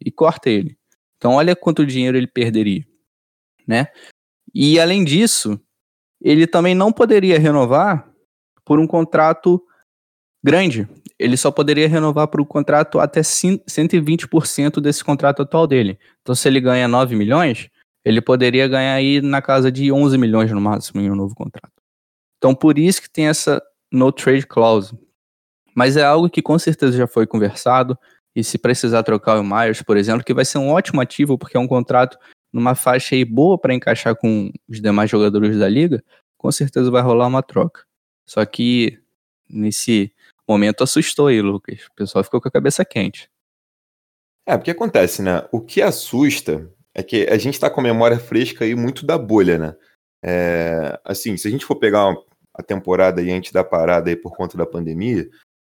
e 0.00 0.10
corta 0.10 0.50
ele. 0.50 0.76
Então 1.16 1.34
olha 1.34 1.56
quanto 1.56 1.86
dinheiro 1.86 2.16
ele 2.16 2.26
perderia, 2.26 2.84
né? 3.66 3.88
E 4.54 4.78
além 4.80 5.04
disso, 5.04 5.60
ele 6.20 6.46
também 6.46 6.74
não 6.74 6.92
poderia 6.92 7.38
renovar 7.38 8.10
por 8.64 8.78
um 8.78 8.86
contrato 8.86 9.62
grande. 10.42 10.88
Ele 11.18 11.36
só 11.36 11.50
poderia 11.50 11.88
renovar 11.88 12.28
por 12.28 12.40
um 12.40 12.44
contrato 12.44 12.98
até 12.98 13.20
120% 13.20 14.80
desse 14.80 15.02
contrato 15.02 15.42
atual 15.42 15.66
dele. 15.66 15.98
Então, 16.20 16.34
se 16.34 16.46
ele 16.48 16.60
ganha 16.60 16.86
9 16.86 17.16
milhões, 17.16 17.70
ele 18.04 18.20
poderia 18.20 18.68
ganhar 18.68 18.94
aí 18.94 19.20
na 19.20 19.40
casa 19.40 19.72
de 19.72 19.90
11 19.90 20.16
milhões 20.18 20.50
no 20.52 20.60
máximo 20.60 21.00
em 21.00 21.10
um 21.10 21.14
novo 21.14 21.34
contrato. 21.34 21.72
Então, 22.38 22.54
por 22.54 22.78
isso 22.78 23.00
que 23.00 23.10
tem 23.10 23.28
essa 23.28 23.62
no 23.90 24.12
trade 24.12 24.46
clause. 24.46 24.96
Mas 25.74 25.96
é 25.96 26.04
algo 26.04 26.30
que 26.30 26.42
com 26.42 26.58
certeza 26.58 26.96
já 26.96 27.06
foi 27.06 27.26
conversado. 27.26 27.98
E 28.36 28.44
se 28.44 28.58
precisar 28.58 29.02
trocar 29.02 29.40
o 29.40 29.42
Myers, 29.42 29.80
por 29.80 29.96
exemplo, 29.96 30.22
que 30.22 30.34
vai 30.34 30.44
ser 30.44 30.58
um 30.58 30.68
ótimo 30.68 31.00
ativo, 31.00 31.38
porque 31.38 31.56
é 31.56 31.60
um 31.60 31.66
contrato 31.66 32.18
numa 32.52 32.74
faixa 32.74 33.14
aí 33.14 33.24
boa 33.24 33.58
para 33.58 33.72
encaixar 33.72 34.14
com 34.14 34.52
os 34.68 34.78
demais 34.78 35.10
jogadores 35.10 35.58
da 35.58 35.66
liga, 35.66 36.04
com 36.36 36.52
certeza 36.52 36.90
vai 36.90 37.00
rolar 37.00 37.28
uma 37.28 37.42
troca. 37.42 37.84
Só 38.26 38.44
que 38.44 39.00
nesse 39.48 40.12
momento 40.46 40.84
assustou 40.84 41.28
aí, 41.28 41.40
Lucas. 41.40 41.86
O 41.86 41.94
pessoal 41.94 42.22
ficou 42.22 42.38
com 42.38 42.48
a 42.48 42.50
cabeça 42.52 42.84
quente. 42.84 43.30
É, 44.44 44.54
porque 44.56 44.70
acontece, 44.70 45.22
né? 45.22 45.48
O 45.50 45.60
que 45.60 45.80
assusta 45.80 46.70
é 46.94 47.02
que 47.02 47.26
a 47.28 47.38
gente 47.38 47.54
está 47.54 47.70
com 47.70 47.80
a 47.80 47.84
memória 47.84 48.18
fresca 48.18 48.66
aí 48.66 48.74
muito 48.74 49.06
da 49.06 49.16
bolha, 49.16 49.56
né? 49.58 49.76
É, 50.22 51.00
assim, 51.04 51.38
se 51.38 51.48
a 51.48 51.50
gente 51.50 51.64
for 51.64 51.76
pegar 51.76 52.14
a 52.54 52.62
temporada 52.62 53.22
aí 53.22 53.30
antes 53.30 53.50
da 53.50 53.64
parada 53.64 54.10
aí 54.10 54.16
por 54.16 54.36
conta 54.36 54.58
da 54.58 54.66
pandemia, 54.66 55.26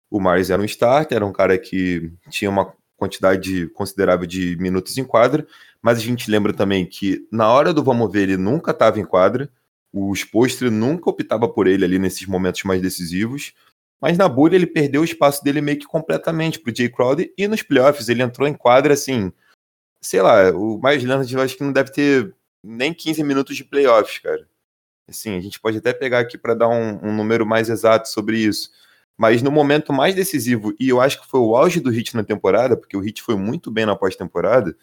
o 0.09 0.19
Mars 0.19 0.49
era 0.49 0.61
um 0.61 0.65
starter, 0.65 1.15
era 1.15 1.25
um 1.25 1.33
cara 1.33 1.57
que 1.57 2.11
tinha 2.29 2.49
uma 2.49 2.73
quantidade 2.97 3.67
considerável 3.69 4.25
de 4.25 4.55
minutos 4.57 4.97
em 4.97 5.03
quadra, 5.03 5.45
mas 5.81 5.97
a 5.97 6.01
gente 6.01 6.31
lembra 6.31 6.53
também 6.53 6.85
que 6.85 7.27
na 7.31 7.51
hora 7.51 7.73
do 7.73 7.83
vamos 7.83 8.11
ver 8.11 8.23
ele 8.23 8.37
nunca 8.37 8.71
estava 8.71 8.99
em 8.99 9.05
quadra, 9.05 9.49
o 9.91 10.13
Spostre 10.15 10.69
nunca 10.69 11.09
optava 11.09 11.47
por 11.47 11.67
ele 11.67 11.85
ali 11.85 11.99
nesses 11.99 12.25
momentos 12.25 12.63
mais 12.63 12.81
decisivos, 12.81 13.53
mas 14.01 14.17
na 14.17 14.27
bolha 14.27 14.55
ele 14.55 14.67
perdeu 14.67 15.01
o 15.01 15.05
espaço 15.05 15.43
dele 15.43 15.61
meio 15.61 15.79
que 15.79 15.85
completamente 15.85 16.59
pro 16.59 16.75
Jay 16.75 16.89
Crowder 16.89 17.33
e 17.37 17.47
nos 17.47 17.61
playoffs 17.61 18.09
ele 18.09 18.21
entrou 18.21 18.47
em 18.47 18.53
quadra 18.53 18.93
assim, 18.93 19.31
sei 20.01 20.21
lá, 20.21 20.51
o 20.51 20.77
mais 20.79 21.03
Leonard 21.03 21.33
eu 21.33 21.41
acho 21.41 21.57
que 21.57 21.63
não 21.63 21.71
deve 21.71 21.91
ter 21.91 22.33
nem 22.63 22.93
15 22.93 23.23
minutos 23.23 23.55
de 23.55 23.63
playoffs, 23.63 24.19
cara. 24.19 24.47
Assim, 25.07 25.37
a 25.37 25.39
gente 25.39 25.59
pode 25.59 25.77
até 25.77 25.93
pegar 25.93 26.19
aqui 26.19 26.37
para 26.37 26.55
dar 26.55 26.67
um, 26.67 26.99
um, 27.03 27.15
número 27.15 27.45
mais 27.45 27.69
exato 27.69 28.09
sobre 28.09 28.39
isso. 28.39 28.71
Mas 29.17 29.41
no 29.41 29.51
momento 29.51 29.93
mais 29.93 30.13
decisivo, 30.13 30.73
e 30.79 30.89
eu 30.89 30.99
acho 30.99 31.21
que 31.21 31.27
foi 31.27 31.39
o 31.39 31.55
auge 31.55 31.79
do 31.79 31.89
Hit 31.89 32.15
na 32.15 32.23
temporada, 32.23 32.75
porque 32.75 32.97
o 32.97 32.99
Hit 32.99 33.21
foi 33.21 33.35
muito 33.35 33.71
bem 33.71 33.85
na 33.85 33.95
pós-temporada, 33.95 34.75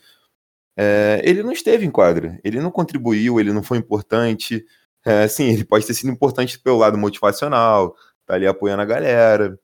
é, 0.77 1.21
ele 1.25 1.43
não 1.43 1.53
esteve 1.53 1.85
em 1.85 1.91
quadra. 1.91 2.41
Ele 2.43 2.61
não 2.61 2.71
contribuiu, 2.71 3.39
ele 3.39 3.53
não 3.53 3.63
foi 3.63 3.79
importante. 3.79 4.65
É, 5.05 5.29
sim, 5.29 5.45
ele 5.53 5.65
pode 5.65 5.87
ter 5.87 5.95
sido 5.95 6.11
importante 6.11 6.59
pelo 6.59 6.79
lado 6.79 6.97
motivacional, 6.99 7.95
tá 8.27 8.35
ali 8.35 8.47
apoiando 8.47 8.83
a 8.83 8.87
galera. 8.87 9.59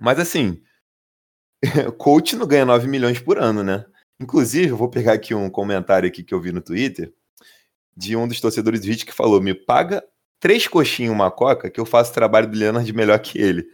Mas 0.00 0.18
assim, 0.18 0.62
coach 1.98 2.36
não 2.36 2.46
ganha 2.46 2.64
9 2.64 2.88
milhões 2.88 3.20
por 3.20 3.38
ano, 3.38 3.62
né? 3.62 3.84
Inclusive, 4.20 4.68
eu 4.68 4.76
vou 4.76 4.88
pegar 4.88 5.14
aqui 5.14 5.34
um 5.34 5.50
comentário 5.50 6.08
aqui 6.08 6.22
que 6.22 6.34
eu 6.34 6.40
vi 6.40 6.52
no 6.52 6.60
Twitter 6.60 7.12
de 7.96 8.16
um 8.16 8.26
dos 8.28 8.40
torcedores 8.40 8.80
do 8.80 8.86
Hit 8.86 9.06
que 9.06 9.12
falou: 9.12 9.40
me 9.40 9.54
paga 9.54 10.04
três 10.40 10.68
coxinhas 10.68 11.12
uma 11.12 11.30
coca 11.30 11.70
que 11.70 11.80
eu 11.80 11.86
faço 11.86 12.10
o 12.10 12.14
trabalho 12.14 12.50
do 12.50 12.58
Leonard 12.58 12.92
melhor 12.92 13.18
que 13.18 13.38
ele. 13.38 13.66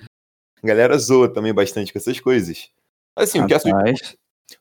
A 0.62 0.66
galera 0.66 0.96
zoa 0.98 1.32
também 1.32 1.54
bastante 1.54 1.92
com 1.92 1.98
essas 1.98 2.20
coisas. 2.20 2.68
Assim, 3.16 3.40
o 3.40 3.46
que, 3.46 3.54
assustou, 3.54 3.80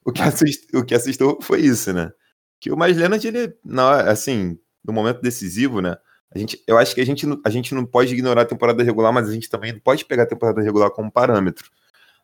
o, 0.05 0.11
que 0.11 0.21
assustou, 0.21 0.79
o 0.81 0.85
que 0.85 0.95
assustou 0.95 1.39
foi 1.41 1.61
isso, 1.61 1.93
né? 1.93 2.11
Que 2.59 2.71
o 2.71 2.77
Mais 2.77 2.97
Leonard, 2.97 3.25
ele, 3.25 3.53
não, 3.63 3.89
assim, 3.89 4.57
no 4.83 4.93
momento 4.93 5.21
decisivo, 5.21 5.81
né? 5.81 5.97
A 6.33 6.37
gente, 6.37 6.61
eu 6.67 6.77
acho 6.77 6.93
que 6.93 7.01
a 7.01 7.05
gente, 7.05 7.25
a 7.43 7.49
gente 7.49 7.73
não 7.73 7.85
pode 7.85 8.13
ignorar 8.13 8.43
a 8.43 8.45
temporada 8.45 8.83
regular, 8.83 9.11
mas 9.11 9.27
a 9.27 9.33
gente 9.33 9.49
também 9.49 9.73
não 9.73 9.79
pode 9.79 10.05
pegar 10.05 10.23
a 10.23 10.27
temporada 10.27 10.61
regular 10.61 10.91
como 10.91 11.11
parâmetro. 11.11 11.69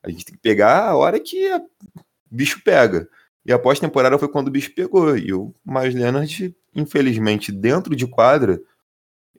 A 0.04 0.10
gente 0.10 0.26
tem 0.26 0.36
que 0.36 0.42
pegar 0.42 0.86
a 0.86 0.96
hora 0.96 1.20
que 1.20 1.52
o 1.52 1.62
bicho 2.30 2.62
pega. 2.64 3.10
E 3.44 3.52
a 3.52 3.58
pós-temporada 3.58 4.18
foi 4.20 4.28
quando 4.28 4.48
o 4.48 4.52
bicho 4.52 4.74
pegou. 4.76 5.18
E 5.18 5.34
o 5.34 5.54
Miles 5.66 5.96
Leonard, 5.96 6.56
infelizmente, 6.76 7.52
dentro 7.52 7.96
de 7.96 8.06
quadra, 8.06 8.62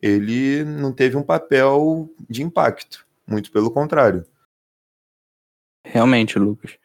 ele 0.03 0.65
não 0.65 0.93
teve 0.93 1.17
um 1.17 1.23
papel 1.23 2.11
de 2.29 2.43
impacto. 2.43 3.06
Muito 3.29 3.51
pelo 3.51 3.71
contrário. 3.71 4.25
Realmente, 5.85 6.39
Lucas. 6.39 6.79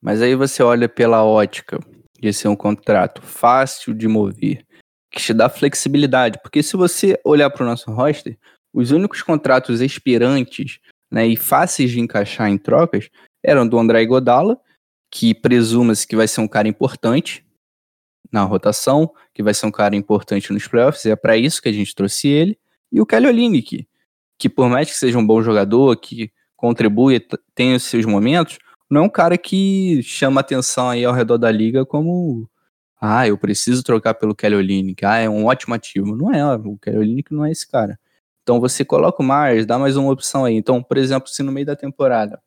Mas 0.00 0.20
aí 0.20 0.34
você 0.34 0.62
olha 0.62 0.88
pela 0.88 1.24
ótica 1.24 1.78
de 2.18 2.32
ser 2.32 2.48
um 2.48 2.56
contrato 2.56 3.22
fácil 3.22 3.94
de 3.94 4.08
mover, 4.08 4.64
que 5.10 5.20
te 5.20 5.32
dá 5.32 5.48
flexibilidade. 5.48 6.38
Porque 6.42 6.62
se 6.62 6.76
você 6.76 7.20
olhar 7.24 7.50
para 7.50 7.62
o 7.62 7.66
nosso 7.66 7.90
roster, 7.90 8.38
os 8.72 8.90
únicos 8.90 9.22
contratos 9.22 9.80
expirantes 9.80 10.80
né, 11.10 11.26
e 11.26 11.36
fáceis 11.36 11.90
de 11.90 12.00
encaixar 12.00 12.48
em 12.48 12.58
trocas 12.58 13.10
eram 13.44 13.66
do 13.66 13.78
André 13.78 14.04
Godala 14.06 14.60
que 15.12 15.34
presuma-se 15.34 16.06
que 16.06 16.16
vai 16.16 16.26
ser 16.26 16.40
um 16.40 16.48
cara 16.48 16.66
importante 16.66 17.44
na 18.32 18.42
rotação, 18.44 19.12
que 19.34 19.42
vai 19.42 19.52
ser 19.52 19.66
um 19.66 19.70
cara 19.70 19.94
importante 19.94 20.50
nos 20.54 20.66
playoffs, 20.66 21.04
é 21.04 21.14
para 21.14 21.36
isso 21.36 21.60
que 21.60 21.68
a 21.68 21.72
gente 21.72 21.94
trouxe 21.94 22.28
ele, 22.28 22.58
e 22.90 22.98
o 22.98 23.04
Kelly 23.04 23.26
Olynyk, 23.26 23.86
que 24.42 24.48
por 24.48 24.68
mais 24.68 24.90
que 24.90 24.96
seja 24.96 25.16
um 25.16 25.24
bom 25.24 25.40
jogador, 25.40 25.96
que 25.96 26.32
contribui, 26.56 27.24
tem 27.54 27.76
os 27.76 27.84
seus 27.84 28.04
momentos, 28.04 28.58
não 28.90 29.02
é 29.02 29.04
um 29.04 29.08
cara 29.08 29.38
que 29.38 30.02
chama 30.02 30.40
atenção 30.40 30.90
aí 30.90 31.04
ao 31.04 31.14
redor 31.14 31.38
da 31.38 31.48
liga 31.48 31.86
como 31.86 32.50
ah, 33.00 33.24
eu 33.28 33.38
preciso 33.38 33.84
trocar 33.84 34.14
pelo 34.14 34.34
Kelly 34.34 34.56
Olynyk, 34.56 35.04
ah, 35.04 35.18
é 35.18 35.30
um 35.30 35.46
ótimo 35.46 35.74
ativo. 35.74 36.16
Não 36.16 36.32
é, 36.32 36.56
o 36.56 36.76
Kelly 36.76 36.98
Olynyk 36.98 37.32
não 37.32 37.44
é 37.44 37.52
esse 37.52 37.70
cara. 37.70 37.96
Então 38.42 38.58
você 38.58 38.84
coloca 38.84 39.22
o 39.22 39.24
Myers, 39.24 39.64
dá 39.64 39.78
mais 39.78 39.96
uma 39.96 40.10
opção 40.10 40.44
aí. 40.44 40.56
Então, 40.56 40.82
por 40.82 40.96
exemplo, 40.96 41.28
se 41.28 41.40
no 41.44 41.52
meio 41.52 41.66
da 41.66 41.76
temporada 41.76 42.42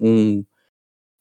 um, 0.00 0.44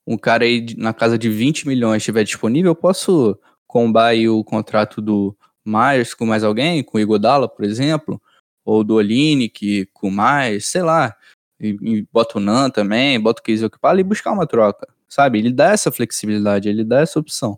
um 0.07 0.17
cara 0.17 0.43
aí 0.43 0.65
na 0.75 0.91
casa 0.91 1.19
de 1.19 1.29
20 1.29 1.67
milhões 1.67 1.97
estiver 1.97 2.23
disponível, 2.23 2.71
eu 2.71 2.75
posso 2.75 3.39
combar 3.67 4.15
o 4.27 4.43
contrato 4.43 5.03
do 5.03 5.37
Myers 5.63 6.15
com 6.15 6.25
mais 6.25 6.43
alguém, 6.43 6.83
com 6.83 6.97
o 6.97 7.01
Igodala, 7.01 7.47
por 7.47 7.63
exemplo, 7.63 8.19
ou 8.67 8.83
do 8.83 8.95
Olynyk 8.95 9.85
com 9.93 10.11
Myers, 10.11 10.65
sei 10.65 10.81
lá. 10.81 11.15
E, 11.57 11.69
e 11.81 12.07
bota 12.11 12.37
o 12.37 12.41
Nan 12.41 12.69
também, 12.69 13.17
bota 13.17 13.39
o 13.39 13.43
Casey 13.43 13.65
Okpala 13.65 14.01
e 14.01 14.03
buscar 14.03 14.33
uma 14.33 14.45
troca, 14.45 14.85
sabe? 15.07 15.39
Ele 15.39 15.53
dá 15.53 15.71
essa 15.71 15.89
flexibilidade, 15.89 16.67
ele 16.67 16.83
dá 16.83 16.99
essa 16.99 17.17
opção. 17.17 17.57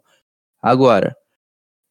Agora, 0.61 1.17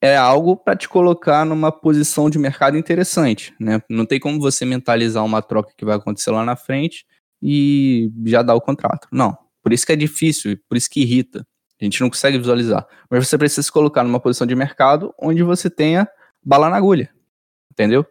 é 0.01 0.17
algo 0.17 0.57
para 0.57 0.77
te 0.77 0.89
colocar 0.89 1.45
numa 1.45 1.73
posição 1.73 2.31
de 2.31 2.39
mercado 2.39 2.79
interessante, 2.79 3.53
né? 3.59 3.83
Não 3.91 4.07
tem 4.07 4.21
como 4.21 4.39
você 4.39 4.65
mentalizar 4.65 5.25
uma 5.25 5.43
troca 5.43 5.73
que 5.77 5.85
vai 5.85 5.97
acontecer 5.97 6.31
lá 6.31 6.45
na 6.45 6.55
frente 6.55 7.05
e 7.43 8.13
já 8.25 8.41
dar 8.41 8.55
o 8.55 8.61
contrato. 8.61 9.09
Não. 9.11 9.37
Por 9.61 9.73
isso 9.73 9.85
que 9.85 9.93
é 9.93 9.97
difícil, 9.97 10.57
por 10.69 10.79
isso 10.79 10.89
que 10.89 11.01
irrita. 11.01 11.45
A 11.81 11.85
gente 11.85 12.01
não 12.01 12.09
consegue 12.09 12.39
visualizar. 12.39 12.87
Mas 13.11 13.27
você 13.27 13.37
precisa 13.37 13.63
se 13.63 13.73
colocar 13.73 14.05
numa 14.05 14.21
posição 14.21 14.47
de 14.47 14.55
mercado 14.55 15.13
onde 15.21 15.43
você 15.43 15.69
tenha 15.69 16.09
bala 16.41 16.71
na 16.71 16.77
agulha. 16.77 17.11
Entendeu? 17.73 18.07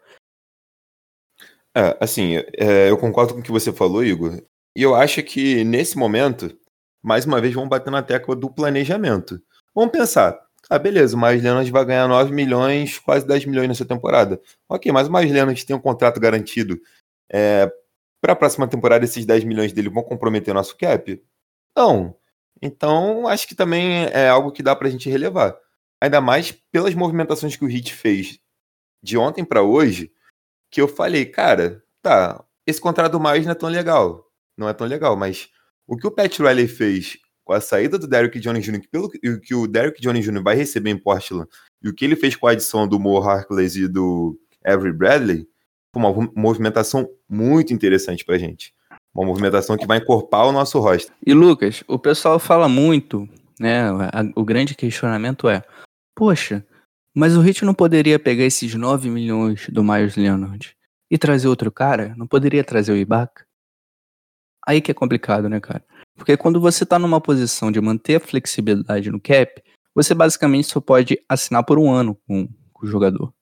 É, 1.77 1.95
assim, 2.01 2.37
é, 2.57 2.89
eu 2.89 2.97
concordo 2.97 3.35
com 3.35 3.39
o 3.39 3.43
que 3.43 3.51
você 3.51 3.71
falou, 3.71 4.03
Igor. 4.03 4.41
E 4.75 4.81
eu 4.81 4.95
acho 4.95 5.21
que 5.21 5.63
nesse 5.63 5.95
momento, 5.95 6.57
mais 7.03 7.23
uma 7.23 7.39
vez, 7.39 7.53
vamos 7.53 7.69
bater 7.69 7.91
na 7.91 8.01
tecla 8.01 8.35
do 8.35 8.49
planejamento. 8.49 9.39
Vamos 9.75 9.91
pensar. 9.91 10.39
Ah, 10.71 10.79
beleza, 10.79 11.15
o 11.15 11.19
Miles 11.19 11.43
Leonard 11.43 11.71
vai 11.71 11.85
ganhar 11.85 12.07
9 12.07 12.33
milhões, 12.33 12.97
quase 12.97 13.27
10 13.27 13.45
milhões 13.45 13.67
nessa 13.67 13.85
temporada. 13.85 14.41
Ok, 14.67 14.91
mas 14.91 15.07
o 15.07 15.11
Miles 15.13 15.31
Leonard 15.31 15.65
tem 15.65 15.75
um 15.75 15.79
contrato 15.79 16.19
garantido. 16.19 16.79
É, 17.31 17.71
para 18.19 18.33
a 18.33 18.35
próxima 18.35 18.67
temporada, 18.67 19.05
esses 19.05 19.23
10 19.23 19.43
milhões 19.43 19.71
dele 19.71 19.89
vão 19.89 20.01
comprometer 20.01 20.51
o 20.51 20.55
nosso 20.55 20.75
cap? 20.75 21.23
Não. 21.75 22.15
Então, 22.59 23.27
acho 23.27 23.47
que 23.47 23.53
também 23.53 24.05
é 24.05 24.27
algo 24.27 24.51
que 24.51 24.63
dá 24.63 24.75
pra 24.75 24.89
gente 24.89 25.09
relevar. 25.11 25.55
Ainda 26.01 26.19
mais 26.19 26.51
pelas 26.71 26.95
movimentações 26.95 27.55
que 27.55 27.63
o 27.63 27.69
Heat 27.69 27.93
fez 27.93 28.39
de 29.03 29.15
ontem 29.15 29.45
para 29.45 29.61
hoje, 29.61 30.11
que 30.71 30.81
eu 30.81 30.87
falei, 30.87 31.25
cara, 31.25 31.81
tá, 32.01 32.43
esse 32.65 32.79
contrato 32.81 33.13
do 33.13 33.19
Miles 33.19 33.45
não 33.45 33.51
é 33.51 33.55
tão 33.55 33.69
legal. 33.69 34.25
Não 34.57 34.67
é 34.67 34.73
tão 34.73 34.87
legal, 34.87 35.15
mas 35.15 35.49
o 35.87 35.95
que 35.95 36.07
o 36.07 36.11
Pat 36.11 36.39
Riley 36.39 36.67
fez 36.67 37.17
com 37.45 37.53
a 37.53 37.61
saída 37.61 37.97
do 37.97 38.07
Derrick 38.07 38.39
Jones 38.39 38.65
Jr., 38.65 38.81
que 38.81 38.87
pelo 38.89 39.09
que- 39.09 39.55
o 39.55 39.67
Derrick 39.67 40.01
Jones 40.01 40.25
Jr. 40.25 40.43
vai 40.43 40.55
receber 40.55 40.89
em 40.89 40.97
Portland, 40.97 41.47
e 41.81 41.87
o 41.87 41.93
que 41.93 42.03
ele 42.03 42.15
fez 42.15 42.35
com 42.35 42.47
a 42.47 42.51
adição 42.51 42.87
do 42.87 42.99
Mo 42.99 43.17
Harkless 43.21 43.79
e 43.79 43.87
do 43.87 44.37
Avery 44.65 44.91
Bradley, 44.91 45.47
foi 45.93 46.01
uma 46.03 46.11
mo- 46.11 46.33
movimentação 46.35 47.07
muito 47.29 47.73
interessante 47.73 48.25
pra 48.25 48.37
gente. 48.37 48.73
Uma 49.15 49.25
movimentação 49.25 49.77
que 49.77 49.87
vai 49.87 49.99
encorpar 49.99 50.45
o 50.47 50.51
nosso 50.51 50.77
roster. 50.79 51.15
E 51.25 51.33
Lucas, 51.33 51.83
o 51.87 51.97
pessoal 51.97 52.37
fala 52.37 52.67
muito, 52.67 53.27
né? 53.59 53.85
o 54.35 54.43
grande 54.43 54.75
questionamento 54.75 55.47
é: 55.47 55.63
poxa, 56.15 56.65
mas 57.17 57.35
o 57.35 57.41
Hit 57.41 57.65
não 57.65 57.73
poderia 57.73 58.19
pegar 58.19 58.43
esses 58.43 58.75
9 58.75 59.09
milhões 59.09 59.67
do 59.69 59.83
Myers 59.83 60.15
Leonard 60.15 60.77
e 61.09 61.17
trazer 61.17 61.47
outro 61.47 61.71
cara? 61.71 62.13
Não 62.15 62.27
poderia 62.27 62.63
trazer 62.63 62.91
o 62.91 62.95
Ibaka? 62.95 63.43
Aí 64.67 64.79
que 64.79 64.91
é 64.91 64.93
complicado, 64.93 65.49
né, 65.49 65.59
cara? 65.59 65.83
Porque 66.15 66.37
quando 66.37 66.61
você 66.61 66.85
tá 66.85 66.99
numa 66.99 67.19
posição 67.19 67.71
de 67.71 67.81
manter 67.81 68.17
a 68.17 68.19
flexibilidade 68.19 69.09
no 69.09 69.19
cap, 69.19 69.63
você 69.95 70.13
basicamente 70.13 70.67
só 70.67 70.79
pode 70.79 71.17
assinar 71.27 71.63
por 71.63 71.79
um 71.79 71.89
ano 71.89 72.13
com, 72.27 72.47
com 72.71 72.85
o 72.85 72.87
jogador. 72.87 73.33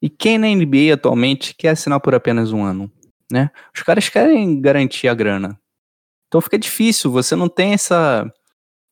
E 0.00 0.08
quem 0.08 0.38
na 0.38 0.46
NBA 0.46 0.94
atualmente 0.94 1.54
quer 1.54 1.70
assinar 1.70 2.00
por 2.00 2.14
apenas 2.14 2.52
um 2.52 2.64
ano, 2.64 2.90
né? 3.30 3.50
Os 3.76 3.82
caras 3.82 4.08
querem 4.08 4.62
garantir 4.62 5.08
a 5.08 5.14
grana. 5.14 5.60
Então 6.28 6.40
fica 6.40 6.58
difícil, 6.58 7.10
você 7.10 7.36
não 7.36 7.50
tem 7.50 7.74
essa, 7.74 8.32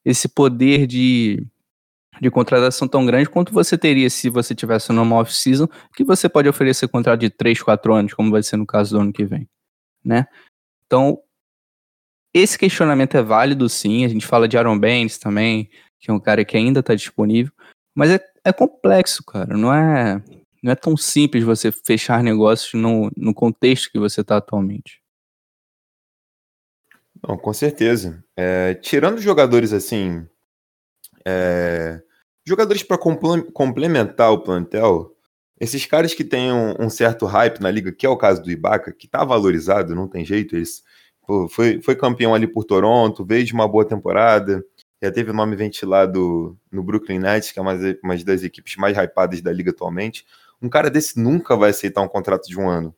esse 0.05 0.29
poder 0.29 0.87
de, 0.87 1.46
de 2.20 2.31
contratação 2.31 2.87
tão 2.87 3.05
grande 3.05 3.29
quanto 3.29 3.53
você 3.53 3.77
teria 3.77 4.09
se 4.11 4.29
você 4.29 4.55
tivesse 4.55 4.92
numa 4.92 5.16
off-season, 5.16 5.66
que 5.94 6.05
você 6.05 6.29
pode 6.29 6.48
oferecer 6.48 6.88
contrato 6.88 7.20
de 7.20 7.31
3, 7.31 7.62
4 7.62 7.94
anos, 7.94 8.14
como 8.14 8.31
vai 8.31 8.42
ser 8.42 8.57
no 8.57 8.66
caso 8.66 8.94
do 8.94 9.01
ano 9.01 9.12
que 9.12 9.25
vem, 9.25 9.48
né? 10.05 10.27
Então, 10.87 11.18
esse 12.35 12.59
questionamento 12.59 13.16
é 13.16 13.22
válido 13.22 13.68
sim, 13.68 14.05
a 14.05 14.09
gente 14.09 14.27
fala 14.27 14.46
de 14.46 14.57
Aaron 14.57 14.79
Baines 14.79 15.18
também, 15.18 15.68
que 15.98 16.11
é 16.11 16.14
um 16.14 16.20
cara 16.20 16.44
que 16.44 16.57
ainda 16.57 16.81
está 16.81 16.94
disponível, 16.94 17.53
mas 17.94 18.11
é, 18.11 18.20
é 18.44 18.53
complexo, 18.53 19.25
cara, 19.25 19.57
não 19.57 19.72
é, 19.72 20.22
não 20.62 20.72
é 20.72 20.75
tão 20.75 20.96
simples 20.96 21.44
você 21.44 21.72
fechar 21.72 22.22
negócios 22.22 22.81
no, 22.81 23.11
no 23.16 23.35
contexto 23.35 23.90
que 23.90 23.98
você 23.98 24.20
está 24.20 24.37
atualmente. 24.37 25.03
Não, 27.27 27.37
com 27.37 27.53
certeza. 27.53 28.25
É, 28.37 28.75
tirando 28.75 29.20
jogadores 29.20 29.72
assim, 29.72 30.27
é, 31.26 32.00
jogadores 32.46 32.82
para 32.82 32.98
complementar 32.98 34.32
o 34.32 34.42
plantel, 34.42 35.14
esses 35.61 35.87
caras 35.87 36.12
que 36.14 36.24
têm 36.24 36.52
um, 36.52 36.74
um 36.80 36.90
certo 36.90 37.26
hype 37.26 37.61
na 37.61 37.70
liga, 37.70 37.92
que 37.92 38.04
é 38.04 38.08
o 38.08 38.16
caso 38.16 38.42
do 38.42 38.50
Ibaka, 38.50 38.92
que 38.92 39.06
tá 39.06 39.24
valorizado, 39.24 39.94
não 39.94 40.08
tem 40.08 40.24
jeito, 40.24 40.56
eles, 40.56 40.82
pô, 41.26 41.48
foi, 41.48 41.80
foi 41.80 41.94
campeão 41.94 42.35
ali 42.35 42.46
por 42.46 42.64
Toronto, 42.64 43.24
veio 43.24 43.44
de 43.44 43.52
uma 43.52 43.68
boa 43.68 43.85
temporada, 43.85 44.64
já 45.02 45.11
teve 45.11 45.30
o 45.30 45.35
nome 45.35 45.56
ventilado 45.56 46.56
no 46.70 46.82
Brooklyn 46.82 47.18
Nets, 47.18 47.50
que 47.50 47.58
é 47.58 47.62
uma, 47.62 47.74
uma 48.04 48.16
das 48.18 48.44
equipes 48.44 48.76
mais 48.76 48.96
hypadas 48.96 49.40
da 49.40 49.52
liga 49.52 49.72
atualmente. 49.72 50.24
Um 50.61 50.68
cara 50.68 50.88
desse 50.88 51.18
nunca 51.18 51.56
vai 51.56 51.70
aceitar 51.70 52.02
um 52.02 52.08
contrato 52.08 52.46
de 52.46 52.56
um 52.56 52.68
ano. 52.68 52.94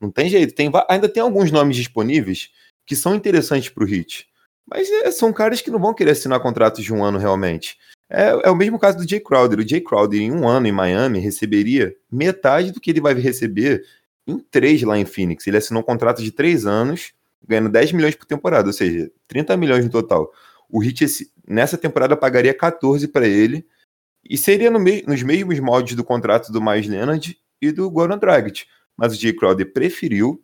Não 0.00 0.12
tem 0.12 0.28
jeito. 0.28 0.54
Tem, 0.54 0.70
ainda 0.88 1.08
tem 1.08 1.20
alguns 1.20 1.50
nomes 1.50 1.76
disponíveis 1.76 2.50
que 2.86 2.94
são 2.94 3.16
interessantes 3.16 3.68
para 3.68 3.84
o 3.84 3.88
Heat. 3.88 4.29
Mas 4.66 4.88
é, 4.90 5.10
são 5.10 5.32
caras 5.32 5.60
que 5.60 5.70
não 5.70 5.78
vão 5.78 5.94
querer 5.94 6.12
assinar 6.12 6.40
contratos 6.40 6.84
de 6.84 6.92
um 6.92 7.04
ano 7.04 7.18
realmente. 7.18 7.76
É, 8.08 8.28
é, 8.44 8.50
o 8.50 8.56
mesmo 8.56 8.78
caso 8.78 8.98
do 8.98 9.08
Jay 9.08 9.20
Crowder. 9.20 9.60
O 9.60 9.68
Jay 9.68 9.80
Crowder, 9.80 10.20
em 10.20 10.32
um 10.32 10.48
ano 10.48 10.66
em 10.66 10.72
Miami, 10.72 11.20
receberia 11.20 11.94
metade 12.10 12.72
do 12.72 12.80
que 12.80 12.90
ele 12.90 13.00
vai 13.00 13.14
receber 13.14 13.84
em 14.26 14.38
três 14.38 14.82
lá 14.82 14.98
em 14.98 15.04
Phoenix. 15.04 15.46
Ele 15.46 15.56
assinou 15.56 15.82
um 15.82 15.86
contrato 15.86 16.22
de 16.22 16.32
três 16.32 16.66
anos, 16.66 17.12
ganhando 17.46 17.68
10 17.68 17.92
milhões 17.92 18.14
por 18.14 18.26
temporada, 18.26 18.68
ou 18.68 18.72
seja, 18.72 19.10
30 19.28 19.56
milhões 19.56 19.84
no 19.84 19.90
total. 19.90 20.32
O 20.68 20.82
Heat, 20.82 21.06
nessa 21.46 21.78
temporada, 21.78 22.16
pagaria 22.16 22.54
14 22.54 23.08
para 23.08 23.26
ele, 23.26 23.66
e 24.28 24.36
seria 24.36 24.70
no 24.70 24.78
me 24.78 25.02
nos 25.02 25.22
mesmos 25.22 25.58
moldes 25.58 25.96
do 25.96 26.04
contrato 26.04 26.52
do 26.52 26.60
Miles 26.60 26.86
Leonard 26.86 27.38
e 27.60 27.72
do 27.72 27.90
Goran 27.90 28.18
Dragic. 28.18 28.64
Mas 28.96 29.12
o 29.12 29.20
Jay 29.20 29.32
Crowder 29.32 29.72
preferiu 29.72 30.42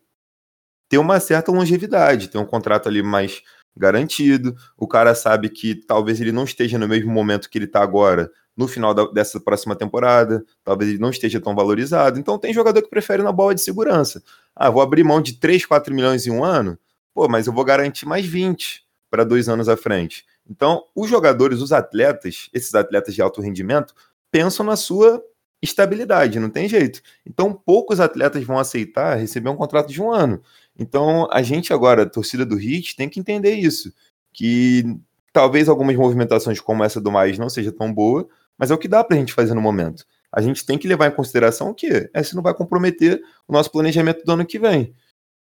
ter 0.88 0.98
uma 0.98 1.20
certa 1.20 1.52
longevidade, 1.52 2.28
ter 2.28 2.38
um 2.38 2.46
contrato 2.46 2.88
ali 2.88 3.02
mais 3.02 3.42
garantido. 3.76 4.56
O 4.76 4.88
cara 4.88 5.14
sabe 5.14 5.48
que 5.48 5.74
talvez 5.74 6.20
ele 6.20 6.32
não 6.32 6.44
esteja 6.44 6.78
no 6.78 6.88
mesmo 6.88 7.12
momento 7.12 7.50
que 7.50 7.58
ele 7.58 7.66
está 7.66 7.82
agora, 7.82 8.30
no 8.56 8.66
final 8.66 8.94
da, 8.94 9.04
dessa 9.06 9.38
próxima 9.38 9.76
temporada, 9.76 10.44
talvez 10.64 10.90
ele 10.90 10.98
não 10.98 11.10
esteja 11.10 11.40
tão 11.40 11.54
valorizado. 11.54 12.18
Então 12.18 12.38
tem 12.38 12.54
jogador 12.54 12.80
que 12.80 12.88
prefere 12.88 13.22
na 13.22 13.30
bola 13.30 13.54
de 13.54 13.60
segurança. 13.60 14.22
Ah, 14.54 14.70
vou 14.70 14.80
abrir 14.80 15.04
mão 15.04 15.20
de 15.20 15.34
3, 15.34 15.66
4 15.66 15.94
milhões 15.94 16.26
em 16.26 16.30
um 16.30 16.42
ano, 16.42 16.78
pô, 17.14 17.28
mas 17.28 17.46
eu 17.46 17.52
vou 17.52 17.64
garantir 17.64 18.06
mais 18.06 18.24
20 18.24 18.84
para 19.10 19.24
dois 19.24 19.48
anos 19.48 19.68
à 19.68 19.76
frente. 19.76 20.24
Então, 20.48 20.84
os 20.94 21.10
jogadores, 21.10 21.60
os 21.60 21.72
atletas, 21.72 22.48
esses 22.52 22.74
atletas 22.74 23.14
de 23.14 23.20
alto 23.20 23.40
rendimento, 23.40 23.94
pensam 24.30 24.64
na 24.64 24.76
sua 24.76 25.22
estabilidade, 25.60 26.38
não 26.38 26.50
tem 26.50 26.68
jeito. 26.68 27.00
Então, 27.26 27.52
poucos 27.52 28.00
atletas 28.00 28.44
vão 28.44 28.58
aceitar 28.58 29.18
receber 29.18 29.48
um 29.48 29.56
contrato 29.56 29.88
de 29.88 30.00
um 30.00 30.12
ano. 30.12 30.40
Então, 30.78 31.28
a 31.30 31.42
gente 31.42 31.72
agora, 31.72 32.02
a 32.02 32.08
torcida 32.08 32.44
do 32.44 32.60
Heat, 32.60 32.96
tem 32.96 33.08
que 33.08 33.18
entender 33.18 33.54
isso. 33.54 33.92
Que 34.32 34.84
talvez 35.32 35.68
algumas 35.68 35.96
movimentações 35.96 36.60
como 36.60 36.84
essa 36.84 37.00
do 37.00 37.10
Mais 37.10 37.38
não 37.38 37.48
seja 37.48 37.72
tão 37.72 37.92
boa, 37.92 38.28
mas 38.58 38.70
é 38.70 38.74
o 38.74 38.78
que 38.78 38.88
dá 38.88 39.02
pra 39.02 39.16
gente 39.16 39.32
fazer 39.32 39.54
no 39.54 39.60
momento. 39.60 40.04
A 40.32 40.40
gente 40.40 40.66
tem 40.66 40.76
que 40.76 40.88
levar 40.88 41.06
em 41.06 41.14
consideração 41.14 41.72
o? 41.72 42.10
É 42.12 42.22
se 42.22 42.34
não 42.34 42.42
vai 42.42 42.54
comprometer 42.54 43.22
o 43.48 43.52
nosso 43.52 43.70
planejamento 43.70 44.24
do 44.24 44.32
ano 44.32 44.44
que 44.44 44.58
vem. 44.58 44.94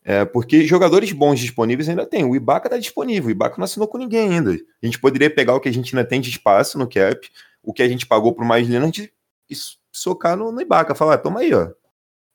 É, 0.04 0.26
porque 0.26 0.66
jogadores 0.66 1.12
bons 1.12 1.40
disponíveis 1.40 1.88
ainda 1.88 2.06
tem. 2.06 2.24
O 2.24 2.36
Ibaka 2.36 2.68
está 2.68 2.78
disponível. 2.78 3.28
O 3.28 3.32
Ibaka 3.32 3.58
não 3.58 3.66
assinou 3.66 3.88
com 3.88 4.00
ninguém 4.00 4.30
ainda. 4.34 4.52
A 4.52 4.86
gente 4.86 5.00
poderia 5.00 5.30
pegar 5.30 5.54
o 5.56 5.60
que 5.60 5.70
a 5.70 5.74
gente 5.74 5.96
ainda 5.96 6.08
tem 6.08 6.20
de 6.20 6.30
espaço 6.30 6.80
no 6.80 6.88
cap, 6.88 7.30
o 7.62 7.72
que 7.72 7.84
a 7.84 7.88
gente 7.88 8.08
pagou 8.08 8.34
pro 8.34 8.46
mais 8.46 8.68
Leonard 8.68 9.14
e 9.50 9.56
socar 9.92 10.36
no, 10.36 10.52
no 10.52 10.62
Ibaka. 10.62 10.96
Falar, 10.96 11.16
ah, 11.16 11.18
toma 11.20 11.42
aí, 11.42 11.54
ó. 11.54 11.70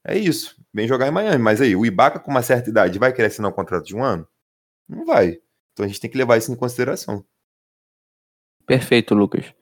É 0.05 0.17
isso. 0.17 0.57
Vem 0.77 0.87
jogar 0.87 1.09
em 1.09 1.11
Miami. 1.11 1.43
Mas 1.43 1.63
aí, 1.63 1.75
o 1.75 1.87
Ibaka 1.87 2.21
com 2.21 2.31
uma 2.31 2.43
certa 2.43 2.69
idade 2.69 2.99
vai 2.99 3.11
querer 3.11 3.29
assinar 3.29 3.51
um 3.51 3.55
contrato 3.55 3.87
de 3.87 3.97
um 3.97 4.05
ano? 4.05 4.29
Não 4.87 5.07
vai. 5.07 5.39
Então 5.73 5.87
a 5.87 5.89
gente 5.89 5.99
tem 5.99 6.11
que 6.11 6.19
levar 6.19 6.37
isso 6.37 6.53
em 6.53 6.57
consideração. 6.57 7.25
Perfeito, 8.67 9.15
Lucas. 9.15 9.55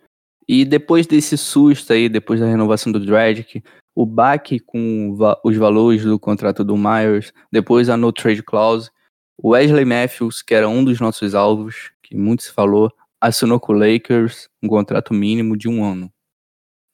E 0.48 0.64
depois 0.64 1.07
desse 1.07 1.38
susto 1.38 1.92
aí, 1.92 2.09
depois 2.09 2.40
da 2.40 2.46
renovação 2.46 2.90
do 2.90 2.98
Dredd, 2.98 3.62
o 3.94 4.05
baque 4.05 4.59
com 4.59 5.16
os 5.44 5.57
valores 5.57 6.03
do 6.03 6.18
contrato 6.18 6.64
do 6.64 6.77
Myers, 6.77 7.33
depois 7.50 7.88
a 7.88 7.96
no 7.96 8.12
trade 8.12 8.42
clause, 8.42 8.90
o 9.38 9.50
Wesley 9.50 9.85
Matthews, 9.85 10.42
que 10.42 10.53
era 10.53 10.68
um 10.68 10.85
dos 10.85 10.98
nossos 10.98 11.33
alvos, 11.33 11.92
que 12.03 12.16
muito 12.16 12.42
se 12.42 12.50
falou, 12.50 12.92
assinou 13.20 13.61
com 13.61 13.72
o 13.72 13.77
Lakers 13.77 14.48
um 14.61 14.66
contrato 14.66 15.14
mínimo 15.14 15.57
de 15.57 15.68
um 15.68 15.85
ano. 15.85 16.12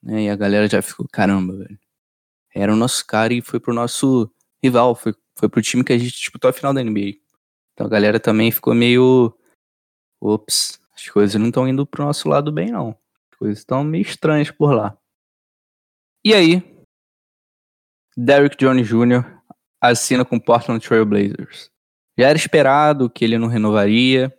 Né? 0.02 0.24
E 0.24 0.28
a 0.28 0.36
galera 0.36 0.68
já 0.68 0.82
ficou, 0.82 1.06
caramba, 1.10 1.56
velho. 1.56 1.78
Era 2.54 2.72
o 2.72 2.76
nosso 2.76 3.06
cara 3.06 3.32
e 3.32 3.40
foi 3.40 3.60
pro 3.60 3.74
nosso 3.74 4.30
rival, 4.62 4.94
foi, 4.94 5.14
foi 5.36 5.48
pro 5.48 5.62
time 5.62 5.84
que 5.84 5.92
a 5.92 5.98
gente 5.98 6.12
disputou 6.12 6.50
a 6.50 6.52
final 6.52 6.74
da 6.74 6.82
NBA. 6.82 7.18
Então 7.72 7.86
a 7.86 7.90
galera 7.90 8.18
também 8.20 8.50
ficou 8.50 8.74
meio. 8.74 9.34
Ops, 10.20 10.80
as 10.94 11.08
coisas 11.08 11.40
não 11.40 11.48
estão 11.48 11.66
indo 11.66 11.86
pro 11.86 12.04
nosso 12.04 12.28
lado 12.28 12.52
bem, 12.52 12.70
não. 12.70 12.90
As 13.32 13.38
coisas 13.38 13.58
estão 13.58 13.82
meio 13.82 14.02
estranhas 14.02 14.50
por 14.50 14.74
lá. 14.74 14.98
E 16.22 16.34
aí, 16.34 16.62
Derrick 18.14 18.56
Jones 18.58 18.86
Jr. 18.86 19.24
assina 19.80 20.24
com 20.24 20.36
o 20.36 20.40
Portland 20.40 20.86
Trail 20.86 21.06
Blazers. 21.06 21.70
Já 22.18 22.28
era 22.28 22.36
esperado 22.36 23.08
que 23.08 23.24
ele 23.24 23.38
não 23.38 23.48
renovaria, 23.48 24.30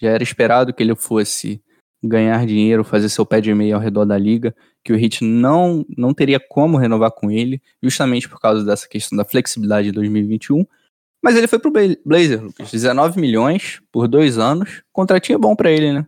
já 0.00 0.08
era 0.08 0.22
esperado 0.22 0.72
que 0.72 0.82
ele 0.82 0.96
fosse 0.96 1.62
ganhar 2.02 2.44
dinheiro, 2.46 2.82
fazer 2.84 3.08
seu 3.08 3.24
pé 3.24 3.40
de 3.40 3.54
meia 3.54 3.76
ao 3.76 3.80
redor 3.80 4.04
da 4.04 4.18
liga, 4.18 4.54
que 4.84 4.92
o 4.92 4.96
Heat 4.96 5.22
não, 5.24 5.84
não 5.96 6.12
teria 6.12 6.40
como 6.40 6.76
renovar 6.76 7.12
com 7.12 7.30
ele, 7.30 7.62
justamente 7.82 8.28
por 8.28 8.40
causa 8.40 8.64
dessa 8.64 8.88
questão 8.88 9.16
da 9.16 9.24
flexibilidade 9.24 9.88
de 9.88 9.92
2021. 9.92 10.66
Mas 11.22 11.36
ele 11.36 11.46
foi 11.46 11.58
pro 11.60 11.70
Bla- 11.70 11.96
Blazer, 12.04 12.42
Lucas. 12.42 12.70
19 12.72 13.20
milhões 13.20 13.80
por 13.92 14.08
dois 14.08 14.38
anos. 14.38 14.82
Contratinho 14.92 15.38
bom 15.38 15.54
pra 15.54 15.70
ele, 15.70 15.92
né? 15.92 16.06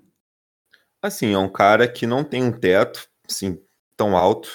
Assim, 1.01 1.33
é 1.33 1.39
um 1.39 1.49
cara 1.49 1.87
que 1.87 2.07
não 2.07 2.25
tem 2.25 2.43
um 2.43 2.51
teto, 2.53 3.07
assim, 3.29 3.61
tão 3.97 4.17
alto. 4.17 4.49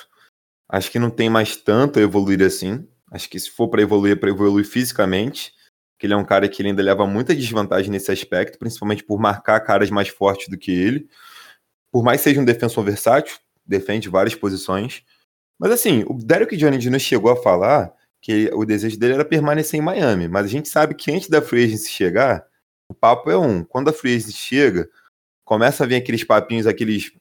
Acho 0.67 0.91
que 0.91 0.99
não 0.99 1.09
tem 1.09 1.29
mais 1.29 1.55
tanto 1.55 1.99
a 1.99 2.01
evoluir 2.01 2.41
assim. 2.41 2.85
Acho 3.11 3.29
que 3.29 3.39
se 3.39 3.49
for 3.49 3.69
para 3.69 3.81
evoluir, 3.81 4.13
é 4.13 4.15
para 4.15 4.29
evoluir 4.29 4.65
fisicamente. 4.65 5.53
Que 5.97 6.05
ele 6.05 6.13
é 6.13 6.17
um 6.17 6.25
cara 6.25 6.47
que 6.47 6.61
ele 6.61 6.69
ainda 6.69 6.83
leva 6.83 7.05
muita 7.05 7.35
desvantagem 7.35 7.91
nesse 7.91 8.11
aspecto, 8.11 8.57
principalmente 8.57 9.03
por 9.03 9.19
marcar 9.19 9.59
caras 9.61 9.89
mais 9.89 10.07
fortes 10.09 10.47
do 10.49 10.57
que 10.57 10.71
ele. 10.71 11.07
Por 11.91 12.03
mais 12.03 12.21
seja 12.21 12.39
um 12.41 12.45
defensor 12.45 12.83
versátil, 12.83 13.37
defende 13.65 14.09
várias 14.09 14.35
posições. 14.35 15.03
Mas 15.59 15.71
assim, 15.71 16.03
o 16.07 16.13
Derek 16.13 16.55
Jones 16.55 16.83
Jr. 16.83 16.99
chegou 16.99 17.31
a 17.31 17.35
falar 17.35 17.93
que 18.21 18.49
o 18.53 18.65
desejo 18.65 18.97
dele 18.99 19.13
era 19.15 19.25
permanecer 19.25 19.79
em 19.79 19.83
Miami. 19.83 20.27
Mas 20.27 20.45
a 20.45 20.49
gente 20.49 20.69
sabe 20.69 20.93
que 20.95 21.11
antes 21.11 21.29
da 21.29 21.41
Free 21.41 21.63
Agency 21.65 21.89
chegar, 21.89 22.45
o 22.87 22.93
papo 22.93 23.29
é 23.29 23.37
um. 23.37 23.63
Quando 23.63 23.89
a 23.89 23.93
Free 23.93 24.15
Agency 24.15 24.33
chega, 24.33 24.89
começa 25.45 25.83
a 25.83 25.87
vir 25.87 25.95
aqueles 25.95 26.23
papinhos, 26.23 26.67
aqueles, 26.67 27.11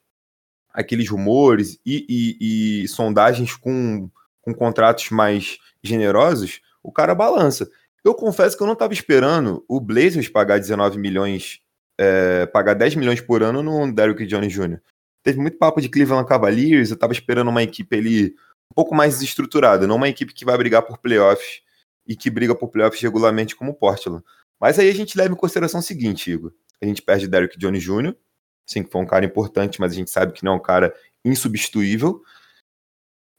aqueles 0.71 1.09
rumores 1.09 1.79
e, 1.85 2.05
e- 2.09 2.83
e 2.83 2.87
sondagens 2.87 3.55
com, 3.55 4.09
com 4.41 4.53
contratos 4.53 5.09
mais 5.09 5.57
generosos, 5.83 6.61
o 6.83 6.91
cara 6.91 7.15
balança. 7.15 7.69
Eu 8.03 8.13
confesso 8.13 8.55
que 8.57 8.63
eu 8.63 8.67
não 8.67 8.73
estava 8.73 8.93
esperando 8.93 9.63
o 9.67 9.79
Blazers 9.79 10.27
pagar 10.29 10.59
19 10.59 10.97
milhões, 10.97 11.59
é, 11.99 12.45
pagar 12.45 12.75
10 12.75 12.95
milhões 12.95 13.19
por 13.19 13.43
ano 13.43 13.61
no 13.61 13.91
Derrick 13.91 14.25
Jones 14.25 14.53
Jr. 14.53 14.79
Teve 15.21 15.37
muito 15.37 15.57
papo 15.57 15.81
de 15.81 15.89
Cleveland 15.89 16.25
Cavaliers, 16.25 16.89
eu 16.89 16.93
estava 16.93 17.11
esperando 17.11 17.49
uma 17.49 17.61
equipe 17.61 17.93
ali 17.93 18.35
um 18.71 18.73
pouco 18.73 18.95
mais 18.95 19.21
estruturada, 19.21 19.85
não 19.85 19.97
uma 19.97 20.07
equipe 20.07 20.33
que 20.33 20.45
vai 20.45 20.57
brigar 20.57 20.81
por 20.83 20.97
playoffs 20.99 21.61
e 22.07 22.15
que 22.15 22.29
briga 22.29 22.55
por 22.55 22.69
playoffs 22.69 23.01
regularmente 23.01 23.53
como 23.53 23.71
o 23.71 23.73
Portland. 23.73 24.23
Mas 24.57 24.79
aí 24.79 24.89
a 24.89 24.93
gente 24.93 25.17
leva 25.17 25.33
em 25.33 25.37
consideração 25.37 25.81
o 25.81 25.83
seguinte, 25.83 26.31
Igor. 26.31 26.53
A 26.81 26.85
gente 26.85 27.01
perde 27.01 27.27
Derrick 27.27 27.59
Jones 27.59 27.83
Jr., 27.83 28.15
sim, 28.65 28.81
que 28.81 28.89
foi 28.89 29.01
um 29.01 29.05
cara 29.05 29.25
importante, 29.25 29.81
mas 29.81 29.91
a 29.91 29.95
gente 29.95 30.09
sabe 30.09 30.31
que 30.31 30.45
não 30.45 30.53
é 30.53 30.55
um 30.55 30.61
cara 30.61 30.93
insubstituível. 31.25 32.21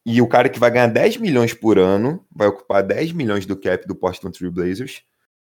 E 0.05 0.20
o 0.20 0.29
cara 0.29 0.51
que 0.51 0.59
vai 0.59 0.70
ganhar 0.70 0.88
10 0.88 1.16
milhões 1.16 1.55
por 1.55 1.79
ano, 1.79 2.27
vai 2.31 2.49
ocupar 2.49 2.83
10 2.83 3.12
milhões 3.12 3.46
do 3.46 3.57
cap 3.57 3.87
do 3.87 3.94
Portland 3.94 4.37
Trail 4.37 4.53
Blazers. 4.53 5.03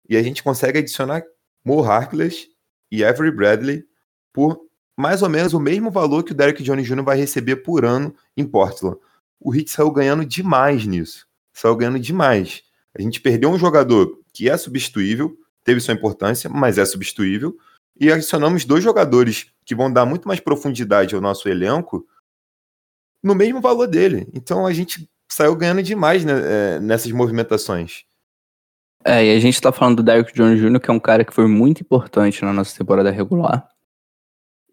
E 0.08 0.16
a 0.16 0.22
gente 0.22 0.42
consegue 0.42 0.80
adicionar 0.80 1.22
Mo 1.64 1.84
Harkless 1.84 2.48
e 2.90 3.04
Avery 3.04 3.30
Bradley 3.30 3.84
por 4.32 4.60
mais 4.96 5.22
ou 5.22 5.28
menos 5.28 5.52
o 5.52 5.60
mesmo 5.60 5.90
valor 5.90 6.24
que 6.24 6.32
o 6.32 6.34
Derrick 6.34 6.62
Jones 6.62 6.86
Jr. 6.86 7.02
vai 7.02 7.18
receber 7.18 7.56
por 7.56 7.84
ano 7.84 8.14
em 8.36 8.44
Portland. 8.46 8.96
O 9.38 9.54
Heat 9.54 9.70
saiu 9.70 9.90
ganhando 9.90 10.24
demais 10.24 10.86
nisso. 10.86 11.26
Saiu 11.52 11.76
ganhando 11.76 11.98
demais. 11.98 12.62
A 12.94 13.02
gente 13.02 13.20
perdeu 13.20 13.50
um 13.50 13.58
jogador 13.58 14.18
que 14.32 14.48
é 14.48 14.56
substituível, 14.56 15.36
teve 15.62 15.80
sua 15.80 15.92
importância, 15.92 16.48
mas 16.48 16.78
é 16.78 16.84
substituível. 16.84 17.56
E 17.98 18.10
adicionamos 18.10 18.64
dois 18.64 18.82
jogadores 18.82 19.46
que 19.64 19.74
vão 19.74 19.92
dar 19.92 20.06
muito 20.06 20.26
mais 20.26 20.40
profundidade 20.40 21.14
ao 21.14 21.20
nosso 21.20 21.48
elenco 21.48 22.06
no 23.22 23.34
mesmo 23.34 23.60
valor 23.60 23.86
dele. 23.86 24.26
Então 24.32 24.66
a 24.66 24.72
gente 24.72 25.10
saiu 25.28 25.54
ganhando 25.54 25.82
demais 25.82 26.24
né, 26.24 26.32
é, 26.76 26.80
nessas 26.80 27.12
movimentações. 27.12 28.04
É, 29.08 29.24
e 29.24 29.36
a 29.36 29.38
gente 29.38 29.60
tá 29.60 29.70
falando 29.70 29.98
do 29.98 30.02
Derrick 30.02 30.32
Jones 30.34 30.60
Jr., 30.60 30.80
que 30.80 30.90
é 30.90 30.92
um 30.92 30.98
cara 30.98 31.24
que 31.24 31.32
foi 31.32 31.46
muito 31.46 31.80
importante 31.80 32.44
na 32.44 32.52
nossa 32.52 32.76
temporada 32.76 33.08
regular 33.08 33.68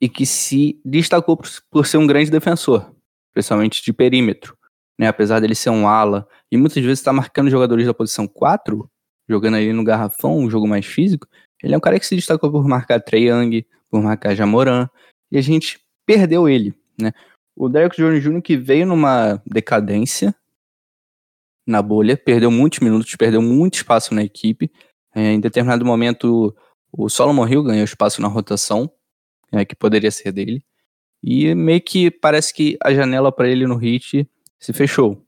e 0.02 0.10
que 0.10 0.26
se 0.26 0.82
destacou 0.84 1.38
por, 1.38 1.48
por 1.69 1.86
ser 1.86 1.98
um 1.98 2.08
grande 2.08 2.32
defensor, 2.32 2.91
especialmente 3.30 3.84
de 3.84 3.93
perímetro. 3.93 4.58
Né? 5.00 5.08
Apesar 5.08 5.39
dele 5.39 5.54
ser 5.54 5.69
um 5.69 5.88
ala 5.88 6.28
e 6.52 6.58
muitas 6.58 6.84
vezes 6.84 7.04
tá 7.04 7.13
marcando 7.13 7.52
jogadores 7.52 7.86
da 7.86 7.93
posição 7.93 8.28
4, 8.28 8.89
jogando 9.30 9.58
ali 9.58 9.72
no 9.72 9.84
garrafão, 9.84 10.39
um 10.39 10.50
jogo 10.50 10.67
mais 10.67 10.88
físico, 10.88 11.28
ele 11.62 11.76
é 11.76 11.78
um 11.78 11.82
cara 11.82 12.00
que 12.00 12.06
se 12.06 12.15
destacou 12.15 12.52
por 12.52 12.67
marcar 12.67 13.00
Trey 13.00 13.30
Young, 13.30 13.63
por 13.88 14.02
marcar 14.02 14.34
Jamoran, 14.34 14.89
e 15.32 15.38
a 15.38 15.41
gente 15.41 15.80
perdeu 16.08 16.50
ele, 16.50 16.74
né? 17.00 17.12
O 17.56 17.69
Derrick 17.69 17.96
Jones 17.98 18.24
Jr. 18.24 18.41
que 18.41 18.58
veio 18.58 18.88
numa 18.88 19.39
decadência 19.46 20.34
na 21.65 21.82
bolha, 21.82 22.17
perdeu 22.17 22.52
muitos 22.52 22.80
minutos, 22.80 23.15
perdeu 23.15 23.41
muito 23.41 23.76
espaço 23.76 24.13
na 24.13 24.23
equipe. 24.23 24.71
É, 25.15 25.32
em 25.32 25.39
determinado 25.39 25.86
momento, 25.86 26.56
o 26.91 27.10
Solomon 27.10 27.47
Hill 27.47 27.63
ganhou 27.63 27.84
espaço 27.84 28.21
na 28.21 28.28
rotação, 28.28 28.91
é, 29.52 29.63
que 29.63 29.76
poderia 29.76 30.12
ser 30.12 30.32
dele. 30.32 30.63
E 31.23 31.56
meio 31.56 31.82
que 31.82 32.12
parece 32.12 32.54
que 32.54 32.78
a 32.84 32.93
janela 32.93 33.32
para 33.32 33.47
ele 33.47 33.65
no 33.65 33.76
hit 33.78 34.30
se 34.60 34.73
fechou. 34.73 35.26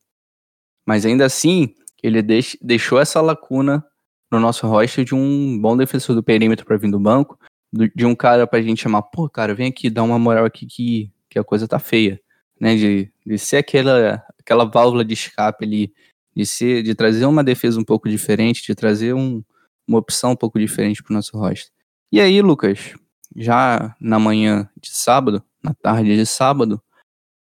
Mas 0.85 1.05
ainda 1.05 1.25
assim, 1.25 1.73
ele 2.03 2.21
deix- 2.21 2.57
deixou 2.61 2.99
essa 2.99 3.21
lacuna 3.21 3.85
no 4.31 4.39
nosso 4.39 4.67
roster 4.67 5.05
de 5.05 5.15
um 5.15 5.59
bom 5.59 5.77
defensor 5.77 6.15
do 6.15 6.23
perímetro 6.23 6.65
para 6.65 6.77
vir 6.77 6.91
do 6.91 6.99
banco, 6.99 7.39
do- 7.71 7.89
de 7.89 8.05
um 8.05 8.15
cara 8.15 8.45
pra 8.45 8.61
gente 8.61 8.81
chamar, 8.81 9.03
pô, 9.03 9.29
cara, 9.29 9.53
vem 9.55 9.67
aqui, 9.67 9.89
dá 9.89 10.03
uma 10.03 10.19
moral 10.19 10.45
aqui 10.45 10.65
que, 10.65 11.11
que 11.29 11.39
a 11.39 11.43
coisa 11.43 11.67
tá 11.67 11.79
feia, 11.79 12.19
né? 12.59 12.75
De, 12.75 13.11
de 13.25 13.37
ser 13.37 13.57
aquela, 13.57 14.23
aquela 14.39 14.65
válvula 14.65 15.05
de 15.05 15.13
escape 15.13 15.63
ali, 15.65 15.93
de 16.35 16.45
ser, 16.45 16.83
de 16.83 16.93
trazer 16.93 17.25
uma 17.25 17.43
defesa 17.43 17.79
um 17.79 17.83
pouco 17.83 18.09
diferente, 18.09 18.65
de 18.65 18.75
trazer 18.75 19.13
um, 19.13 19.43
uma 19.87 19.99
opção 19.99 20.31
um 20.31 20.35
pouco 20.35 20.59
diferente 20.59 21.01
pro 21.01 21.13
nosso 21.13 21.37
roster. 21.37 21.71
E 22.11 22.19
aí, 22.19 22.41
Lucas, 22.41 22.93
já 23.35 23.95
na 23.99 24.19
manhã 24.19 24.69
de 24.79 24.89
sábado, 24.89 25.43
na 25.63 25.73
tarde 25.73 26.15
de 26.15 26.25
sábado, 26.25 26.81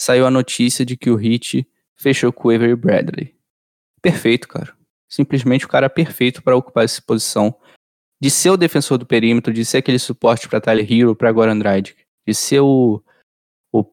saiu 0.01 0.25
a 0.25 0.31
notícia 0.31 0.85
de 0.85 0.97
que 0.97 1.09
o 1.09 1.19
Heat 1.19 1.67
fechou 1.95 2.33
com 2.33 2.47
o 2.47 2.51
Avery 2.51 2.75
Bradley. 2.75 3.35
Perfeito, 4.01 4.47
cara. 4.47 4.73
Simplesmente 5.07 5.65
o 5.65 5.69
cara 5.69 5.89
perfeito 5.89 6.41
para 6.41 6.55
ocupar 6.55 6.83
essa 6.83 7.01
posição 7.01 7.55
de 8.19 8.29
ser 8.29 8.49
o 8.49 8.57
defensor 8.57 8.97
do 8.97 9.05
perímetro, 9.05 9.53
de 9.53 9.65
ser 9.65 9.77
aquele 9.77 9.99
suporte 9.99 10.47
para 10.47 10.61
Tyler 10.61 10.91
Hero, 10.91 11.15
para 11.15 11.31
Goran 11.31 11.57
Dragic, 11.57 12.03
de 12.25 12.33
ser 12.33 12.61
o, 12.61 13.03
o 13.71 13.85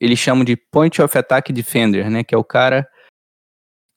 eles 0.00 0.18
chamam 0.18 0.44
de 0.44 0.56
point 0.56 1.00
of 1.00 1.16
attack 1.16 1.52
defender, 1.52 2.10
né, 2.10 2.24
que 2.24 2.34
é 2.34 2.38
o 2.38 2.44
cara 2.44 2.88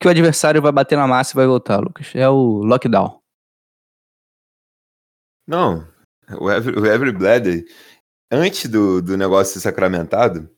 que 0.01 0.07
o 0.07 0.09
adversário 0.09 0.59
vai 0.59 0.71
bater 0.71 0.97
na 0.97 1.05
massa 1.05 1.33
e 1.33 1.35
vai 1.35 1.45
voltar, 1.45 1.79
Lucas. 1.79 2.11
É 2.15 2.27
o 2.27 2.63
lockdown. 2.63 3.21
Não, 5.47 5.87
o 6.39 6.49
Avery, 6.49 6.79
o 6.79 6.91
Avery 6.91 7.11
Bradley, 7.11 7.65
antes 8.31 8.67
do, 8.67 8.99
do 8.99 9.15
negócio 9.15 9.53
ser 9.53 9.59
sacramentado, 9.59 10.49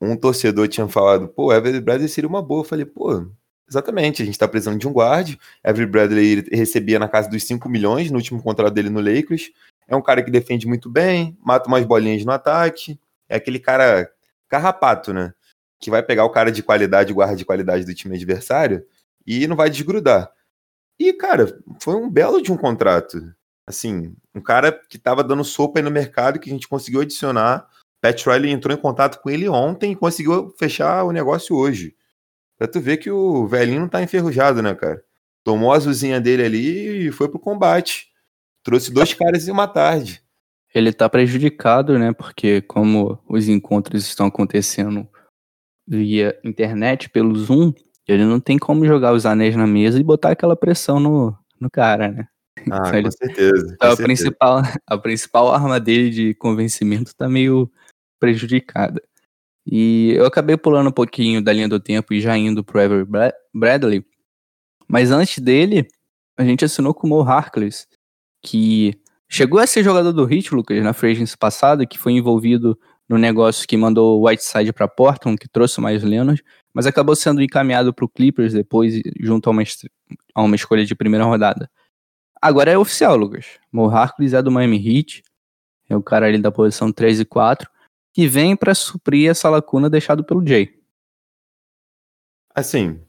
um 0.00 0.16
torcedor 0.16 0.68
tinha 0.68 0.88
falado, 0.88 1.28
pô, 1.28 1.48
o 1.48 1.50
Avery 1.50 1.80
Bradley 1.82 2.08
seria 2.08 2.28
uma 2.28 2.40
boa. 2.40 2.62
Eu 2.62 2.64
falei, 2.64 2.86
pô, 2.86 3.30
exatamente, 3.68 4.22
a 4.22 4.24
gente 4.24 4.38
tá 4.38 4.48
precisando 4.48 4.78
de 4.78 4.88
um 4.88 4.92
guarde. 4.92 5.38
Avery 5.62 5.86
Bradley 5.86 6.44
recebia 6.50 6.98
na 6.98 7.08
casa 7.08 7.28
dos 7.28 7.44
5 7.44 7.68
milhões 7.68 8.10
no 8.10 8.16
último 8.16 8.42
contrato 8.42 8.72
dele 8.72 8.88
no 8.88 9.00
Lakers. 9.00 9.50
É 9.86 9.94
um 9.94 10.02
cara 10.02 10.22
que 10.22 10.30
defende 10.30 10.66
muito 10.66 10.88
bem, 10.88 11.36
mata 11.44 11.68
umas 11.68 11.84
bolinhas 11.84 12.24
no 12.24 12.32
ataque. 12.32 12.98
É 13.28 13.36
aquele 13.36 13.58
cara 13.58 14.10
carrapato, 14.48 15.12
né? 15.12 15.34
Que 15.82 15.90
vai 15.90 16.02
pegar 16.02 16.24
o 16.24 16.30
cara 16.30 16.52
de 16.52 16.62
qualidade, 16.62 17.12
guarda 17.12 17.34
de 17.34 17.44
qualidade 17.44 17.84
do 17.84 17.94
time 17.94 18.14
adversário 18.14 18.86
e 19.26 19.46
não 19.48 19.56
vai 19.56 19.68
desgrudar. 19.68 20.32
E, 20.98 21.12
cara, 21.12 21.60
foi 21.80 21.96
um 21.96 22.08
belo 22.08 22.40
de 22.40 22.52
um 22.52 22.56
contrato. 22.56 23.34
Assim, 23.66 24.14
um 24.32 24.40
cara 24.40 24.72
que 24.72 24.96
tava 24.96 25.24
dando 25.24 25.42
sopa 25.42 25.80
aí 25.80 25.82
no 25.82 25.90
mercado 25.90 26.38
que 26.38 26.48
a 26.48 26.52
gente 26.52 26.68
conseguiu 26.68 27.00
adicionar. 27.00 27.68
Pat 28.00 28.24
Riley 28.24 28.52
entrou 28.52 28.76
em 28.76 28.80
contato 28.80 29.20
com 29.20 29.28
ele 29.28 29.48
ontem 29.48 29.92
e 29.92 29.96
conseguiu 29.96 30.54
fechar 30.56 31.02
o 31.02 31.10
negócio 31.10 31.56
hoje. 31.56 31.96
Pra 32.56 32.68
tu 32.68 32.80
ver 32.80 32.98
que 32.98 33.10
o 33.10 33.46
velhinho 33.48 33.80
não 33.80 33.88
tá 33.88 34.00
enferrujado, 34.00 34.62
né, 34.62 34.74
cara? 34.74 35.02
Tomou 35.44 35.72
a 35.72 35.76
azulzinha 35.76 36.20
dele 36.20 36.44
ali 36.44 37.08
e 37.08 37.12
foi 37.12 37.28
pro 37.28 37.40
combate. 37.40 38.08
Trouxe 38.62 38.92
dois 38.92 39.12
caras 39.14 39.48
em 39.48 39.50
uma 39.50 39.66
tarde. 39.66 40.22
Ele 40.72 40.92
tá 40.92 41.08
prejudicado, 41.08 41.98
né? 41.98 42.12
Porque 42.12 42.62
como 42.62 43.18
os 43.28 43.48
encontros 43.48 44.06
estão 44.06 44.26
acontecendo 44.26 45.08
via 45.86 46.38
internet, 46.44 47.08
pelo 47.10 47.34
Zoom, 47.34 47.72
ele 48.06 48.24
não 48.24 48.40
tem 48.40 48.58
como 48.58 48.86
jogar 48.86 49.12
os 49.12 49.26
anéis 49.26 49.56
na 49.56 49.66
mesa 49.66 49.98
e 49.98 50.04
botar 50.04 50.30
aquela 50.30 50.56
pressão 50.56 50.98
no, 51.00 51.36
no 51.60 51.70
cara, 51.70 52.08
né? 52.10 52.26
Ah, 52.70 52.82
Então 52.88 53.02
com 53.04 53.10
certeza. 53.10 53.66
com 53.66 53.72
Então, 53.74 53.88
a, 53.90 53.96
certeza. 53.96 54.02
principal, 54.02 54.62
a 54.86 54.98
principal 54.98 55.52
arma 55.52 55.80
dele 55.80 56.10
de 56.10 56.34
convencimento 56.34 57.14
tá 57.16 57.28
meio 57.28 57.70
prejudicada. 58.20 59.02
E 59.66 60.12
eu 60.16 60.26
acabei 60.26 60.56
pulando 60.56 60.88
um 60.88 60.92
pouquinho 60.92 61.40
da 61.42 61.52
linha 61.52 61.68
do 61.68 61.78
tempo 61.80 62.12
e 62.12 62.20
já 62.20 62.36
indo 62.36 62.64
pro 62.64 62.80
Ever 62.80 63.06
Bra- 63.06 63.32
Bradley. 63.54 64.04
Mas 64.88 65.10
antes 65.10 65.38
dele, 65.38 65.86
a 66.36 66.44
gente 66.44 66.64
assinou 66.64 66.92
com 66.92 67.06
o 67.06 67.10
Mo 67.10 67.20
Harkless, 67.22 67.86
que 68.44 68.94
chegou 69.28 69.60
a 69.60 69.66
ser 69.66 69.82
jogador 69.84 70.12
do 70.12 70.30
Heat, 70.30 70.54
Lucas, 70.54 70.82
na 70.82 70.90
agency 70.90 71.36
passada, 71.38 71.86
que 71.86 71.98
foi 71.98 72.12
envolvido 72.12 72.78
no 73.08 73.18
negócio 73.18 73.66
que 73.66 73.76
mandou 73.76 74.18
o 74.18 74.26
Whiteside 74.26 74.72
para 74.72 74.88
Portland, 74.88 75.38
que 75.38 75.48
trouxe 75.48 75.78
o 75.78 75.82
mais 75.82 76.02
Leonard, 76.02 76.42
mas 76.72 76.86
acabou 76.86 77.14
sendo 77.14 77.42
encaminhado 77.42 77.92
pro 77.92 78.08
Clippers 78.08 78.52
depois, 78.52 79.00
junto 79.20 79.48
a 79.48 79.52
uma, 79.52 79.62
a 80.34 80.42
uma 80.42 80.56
escolha 80.56 80.84
de 80.84 80.94
primeira 80.94 81.24
rodada. 81.24 81.70
Agora 82.40 82.72
é 82.72 82.78
oficial, 82.78 83.16
Lucas. 83.16 83.58
Mo 83.70 83.88
Harkless 83.88 84.34
é 84.34 84.42
do 84.42 84.50
Miami 84.50 84.76
Heat. 84.76 85.22
É 85.88 85.96
o 85.96 86.02
cara 86.02 86.26
ali 86.26 86.38
da 86.38 86.50
posição 86.50 86.92
3 86.92 87.20
e 87.20 87.24
4. 87.24 87.70
Que 88.12 88.26
vem 88.26 88.56
pra 88.56 88.74
suprir 88.74 89.30
essa 89.30 89.48
lacuna 89.48 89.88
deixada 89.88 90.24
pelo 90.24 90.44
Jay. 90.44 90.74
Assim, 92.54 93.00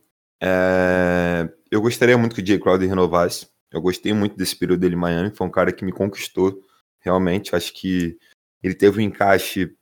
é, 0.42 1.50
eu 1.72 1.82
gostaria 1.82 2.18
muito 2.18 2.36
que 2.36 2.42
o 2.42 2.46
Jay 2.46 2.60
Crowder 2.60 2.88
renovasse. 2.88 3.48
Eu 3.72 3.82
gostei 3.82 4.14
muito 4.14 4.38
desse 4.38 4.56
período 4.56 4.82
dele 4.82 4.96
em 4.96 5.00
Miami. 5.00 5.36
Foi 5.36 5.48
um 5.48 5.52
cara 5.52 5.74
que 5.74 5.84
me 5.84 5.92
conquistou, 5.92 6.62
realmente. 7.00 7.56
Acho 7.56 7.74
que 7.74 8.18
ele 8.62 8.76
teve 8.76 9.00
um 9.00 9.02
encaixe 9.02 9.76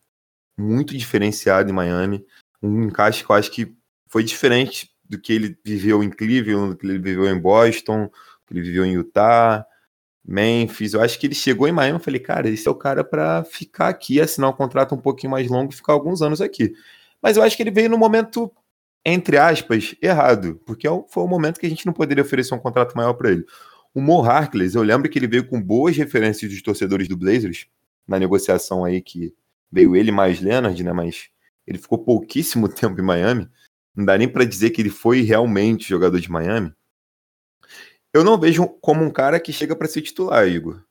muito 0.57 0.97
diferenciado 0.97 1.69
em 1.69 1.73
Miami. 1.73 2.25
Um 2.61 2.83
encaixe 2.83 3.23
que 3.23 3.31
eu 3.31 3.35
acho 3.35 3.51
que 3.51 3.75
foi 4.07 4.23
diferente 4.23 4.91
do 5.07 5.19
que 5.19 5.33
ele 5.33 5.57
viveu 5.65 6.03
em 6.03 6.09
Cleveland, 6.09 6.71
do 6.71 6.77
que 6.77 6.85
ele 6.85 6.99
viveu 6.99 7.27
em 7.27 7.39
Boston, 7.39 8.05
do 8.05 8.11
que 8.47 8.53
ele 8.53 8.61
viveu 8.61 8.85
em 8.85 8.93
Utah, 8.93 9.65
Memphis. 10.23 10.93
Eu 10.93 11.01
acho 11.01 11.19
que 11.19 11.27
ele 11.27 11.35
chegou 11.35 11.67
em 11.67 11.71
Miami 11.71 11.99
e 11.99 12.03
falei, 12.03 12.19
cara, 12.19 12.49
esse 12.49 12.67
é 12.67 12.71
o 12.71 12.75
cara 12.75 13.03
para 13.03 13.43
ficar 13.43 13.89
aqui, 13.89 14.21
assinar 14.21 14.49
um 14.49 14.53
contrato 14.53 14.95
um 14.95 14.99
pouquinho 14.99 15.31
mais 15.31 15.49
longo 15.49 15.71
e 15.71 15.75
ficar 15.75 15.93
alguns 15.93 16.21
anos 16.21 16.41
aqui. 16.41 16.73
Mas 17.21 17.37
eu 17.37 17.43
acho 17.43 17.55
que 17.55 17.63
ele 17.63 17.71
veio 17.71 17.89
no 17.89 17.97
momento 17.97 18.51
entre 19.05 19.37
aspas, 19.37 19.95
errado, 20.01 20.61
porque 20.65 20.87
é 20.87 20.91
foi 21.09 21.23
o 21.23 21.27
momento 21.27 21.59
que 21.59 21.65
a 21.65 21.69
gente 21.69 21.85
não 21.85 21.93
poderia 21.93 22.23
oferecer 22.23 22.53
um 22.53 22.59
contrato 22.59 22.95
maior 22.95 23.13
para 23.13 23.31
ele. 23.31 23.45
O 23.93 24.01
Mo 24.01 24.21
Harkless, 24.21 24.75
eu 24.75 24.83
lembro 24.83 25.09
que 25.09 25.17
ele 25.17 25.27
veio 25.27 25.47
com 25.47 25.61
boas 25.61 25.97
referências 25.97 26.49
dos 26.51 26.61
torcedores 26.61 27.07
do 27.07 27.17
Blazers, 27.17 27.67
na 28.07 28.19
negociação 28.19 28.85
aí 28.85 29.01
que 29.01 29.33
veio 29.71 29.95
ele 29.95 30.11
mais 30.11 30.41
Leonard, 30.41 30.83
né, 30.83 30.91
mas 30.91 31.29
ele 31.65 31.77
ficou 31.77 32.03
pouquíssimo 32.03 32.67
tempo 32.69 32.99
em 32.99 33.03
Miami, 33.03 33.49
não 33.95 34.05
dá 34.05 34.17
nem 34.17 34.27
para 34.27 34.45
dizer 34.45 34.71
que 34.71 34.81
ele 34.81 34.89
foi 34.89 35.21
realmente 35.21 35.87
jogador 35.87 36.19
de 36.19 36.31
Miami. 36.31 36.73
Eu 38.13 38.23
não 38.23 38.37
vejo 38.37 38.67
como 38.81 39.03
um 39.03 39.11
cara 39.11 39.39
que 39.39 39.53
chega 39.53 39.75
para 39.75 39.87
ser 39.87 40.01
titular, 40.01 40.47
Igor. 40.47 40.83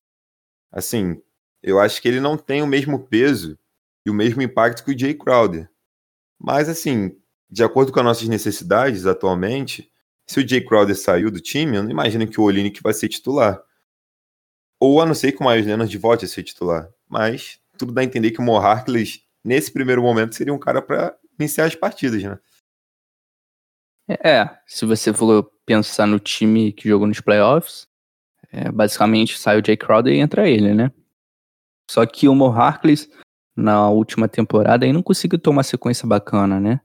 Assim, 0.73 1.21
eu 1.63 1.79
acho 1.79 2.01
que 2.01 2.09
ele 2.09 2.21
não 2.21 2.37
tem 2.37 2.63
o 2.63 2.67
mesmo 2.67 3.07
peso 3.07 3.59
e 4.07 4.11
o 4.11 4.15
mesmo 4.15 4.41
impacto 4.41 4.85
que 4.85 4.93
o 4.93 4.99
Jay 4.99 5.15
Crowder. 5.15 5.71
Mas 6.39 6.69
assim, 6.69 7.17
de 7.51 7.63
acordo 7.63 7.93
com 7.93 8.01
as 8.01 8.05
nossas 8.05 8.29
necessidades 8.29 9.05
atualmente, 9.07 9.91
se 10.27 10.41
o 10.41 10.49
Jay 10.49 10.65
Crowder 10.65 10.97
saiu 10.97 11.31
do 11.31 11.41
time, 11.41 11.77
eu 11.77 11.83
não 11.83 11.91
imagino 11.91 12.27
que 12.27 12.41
o 12.41 12.45
Olinick 12.45 12.83
vai 12.83 12.95
ser 12.95 13.09
titular. 13.09 13.63
Ou 14.79 15.01
a 15.03 15.07
não 15.07 15.15
ser 15.15 15.33
que 15.33 15.43
o 15.43 15.47
Miles 15.47 15.67
Leonard 15.67 15.99
volte 15.99 16.25
a 16.25 16.29
ser 16.29 16.43
titular. 16.43 16.89
Mas 17.09 17.61
tudo 17.81 17.93
dá 17.93 18.03
a 18.03 18.05
entender 18.05 18.31
que 18.31 18.41
o 18.41 18.43
Mo 18.43 18.61
nesse 19.43 19.73
primeiro 19.73 20.03
momento, 20.03 20.35
seria 20.35 20.53
um 20.53 20.59
cara 20.59 20.83
para 20.83 21.17
iniciar 21.39 21.65
as 21.65 21.75
partidas, 21.75 22.23
né? 22.23 22.39
É, 24.23 24.59
se 24.67 24.85
você 24.85 25.15
for 25.15 25.51
pensar 25.65 26.07
no 26.07 26.19
time 26.19 26.73
que 26.73 26.89
jogou 26.89 27.07
nos 27.07 27.21
playoffs, 27.21 27.87
é, 28.53 28.71
basicamente 28.71 29.39
sai 29.39 29.59
o 29.59 29.65
Jay 29.65 29.77
Crowder 29.77 30.13
e 30.13 30.19
entra 30.19 30.49
ele, 30.49 30.75
né? 30.75 30.93
Só 31.91 32.05
que 32.05 32.29
o 32.29 32.35
Mo 32.35 32.53
na 33.57 33.89
última 33.89 34.29
temporada, 34.29 34.85
aí 34.85 34.93
não 34.93 35.03
conseguiu 35.03 35.41
uma 35.47 35.63
sequência 35.63 36.07
bacana, 36.07 36.61
né? 36.61 36.81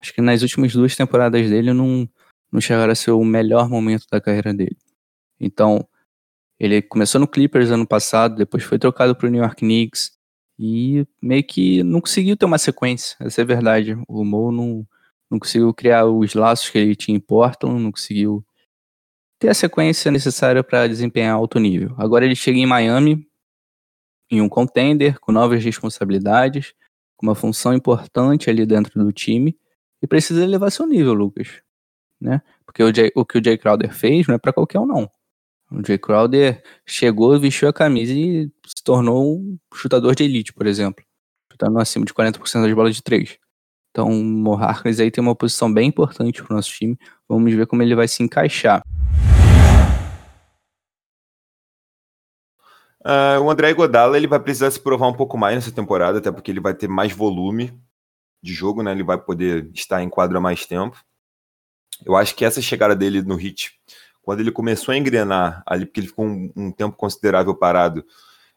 Acho 0.00 0.12
que 0.12 0.20
nas 0.20 0.42
últimas 0.42 0.72
duas 0.72 0.96
temporadas 0.96 1.48
dele 1.48 1.72
não, 1.72 2.08
não 2.50 2.60
chegaram 2.60 2.92
a 2.92 2.96
ser 2.96 3.10
o 3.12 3.24
melhor 3.24 3.68
momento 3.68 4.06
da 4.10 4.20
carreira 4.20 4.52
dele. 4.52 4.76
Então, 5.38 5.86
ele 6.58 6.82
começou 6.82 7.20
no 7.20 7.28
Clippers 7.28 7.70
ano 7.70 7.86
passado, 7.86 8.36
depois 8.36 8.64
foi 8.64 8.78
trocado 8.78 9.14
para 9.14 9.26
o 9.26 9.30
New 9.30 9.42
York 9.42 9.56
Knicks 9.56 10.19
e 10.62 11.06
meio 11.22 11.42
que 11.42 11.82
não 11.82 12.02
conseguiu 12.02 12.36
ter 12.36 12.44
uma 12.44 12.58
sequência, 12.58 13.16
essa 13.18 13.40
é 13.40 13.44
a 13.44 13.46
verdade. 13.46 13.96
O 14.06 14.22
Mo 14.22 14.52
não, 14.52 14.86
não 15.30 15.38
conseguiu 15.38 15.72
criar 15.72 16.04
os 16.04 16.34
laços 16.34 16.68
que 16.68 16.76
ele 16.76 16.94
tinha 16.94 17.16
em 17.16 17.20
Portland, 17.20 17.82
não 17.82 17.90
conseguiu 17.90 18.44
ter 19.38 19.48
a 19.48 19.54
sequência 19.54 20.10
necessária 20.10 20.62
para 20.62 20.86
desempenhar 20.86 21.34
alto 21.34 21.58
nível. 21.58 21.94
Agora 21.96 22.26
ele 22.26 22.36
chega 22.36 22.58
em 22.58 22.66
Miami, 22.66 23.26
em 24.30 24.42
um 24.42 24.50
contender, 24.50 25.18
com 25.18 25.32
novas 25.32 25.64
responsabilidades, 25.64 26.74
com 27.16 27.26
uma 27.26 27.34
função 27.34 27.72
importante 27.72 28.50
ali 28.50 28.66
dentro 28.66 29.02
do 29.02 29.10
time, 29.12 29.58
e 30.02 30.06
precisa 30.06 30.44
elevar 30.44 30.70
seu 30.70 30.86
nível, 30.86 31.14
Lucas. 31.14 31.62
Né? 32.20 32.42
Porque 32.66 32.82
o, 32.82 32.94
Jay- 32.94 33.12
o 33.14 33.24
que 33.24 33.38
o 33.38 33.42
Jay 33.42 33.56
Crowder 33.56 33.94
fez 33.94 34.26
não 34.26 34.34
é 34.34 34.38
para 34.38 34.52
qualquer 34.52 34.78
um, 34.78 34.86
não. 34.86 35.10
O 35.70 35.86
Jay 35.86 35.98
Crowder 35.98 36.62
chegou, 36.84 37.38
vestiu 37.38 37.68
a 37.68 37.72
camisa 37.72 38.12
e 38.12 38.50
se 38.66 38.82
tornou 38.82 39.36
um 39.36 39.58
chutador 39.72 40.16
de 40.16 40.24
elite, 40.24 40.52
por 40.52 40.66
exemplo. 40.66 41.04
Chutando 41.52 41.78
acima 41.78 42.04
de 42.04 42.12
40% 42.12 42.62
das 42.62 42.74
bolas 42.74 42.96
de 42.96 43.02
três. 43.02 43.38
Então, 43.90 44.08
o 44.08 44.24
Mo 44.24 44.54
Harkless 44.54 45.00
aí 45.00 45.10
tem 45.10 45.22
uma 45.22 45.34
posição 45.34 45.72
bem 45.72 45.88
importante 45.88 46.42
pro 46.42 46.54
nosso 46.54 46.70
time. 46.70 46.98
Vamos 47.28 47.54
ver 47.54 47.66
como 47.66 47.82
ele 47.82 47.94
vai 47.94 48.08
se 48.08 48.22
encaixar. 48.22 48.82
Ah, 53.04 53.38
o 53.40 53.48
André 53.48 53.72
Godala 53.72 54.16
ele 54.16 54.26
vai 54.26 54.40
precisar 54.40 54.70
se 54.70 54.80
provar 54.80 55.08
um 55.08 55.14
pouco 55.14 55.38
mais 55.38 55.54
nessa 55.54 55.72
temporada, 55.72 56.18
até 56.18 56.30
porque 56.30 56.50
ele 56.50 56.60
vai 56.60 56.74
ter 56.74 56.88
mais 56.88 57.12
volume 57.12 57.72
de 58.42 58.52
jogo, 58.52 58.82
né? 58.82 58.90
Ele 58.90 59.04
vai 59.04 59.18
poder 59.18 59.70
estar 59.72 60.02
em 60.02 60.08
quadra 60.08 60.40
mais 60.40 60.66
tempo. 60.66 61.00
Eu 62.04 62.16
acho 62.16 62.34
que 62.34 62.44
essa 62.44 62.60
chegada 62.60 62.94
dele 62.96 63.22
no 63.22 63.36
Hit, 63.36 63.79
quando 64.30 64.38
ele 64.38 64.52
começou 64.52 64.92
a 64.92 64.96
engrenar 64.96 65.60
ali, 65.66 65.84
porque 65.84 65.98
ele 65.98 66.06
ficou 66.06 66.24
um, 66.24 66.52
um 66.54 66.70
tempo 66.70 66.96
considerável 66.96 67.52
parado, 67.52 68.04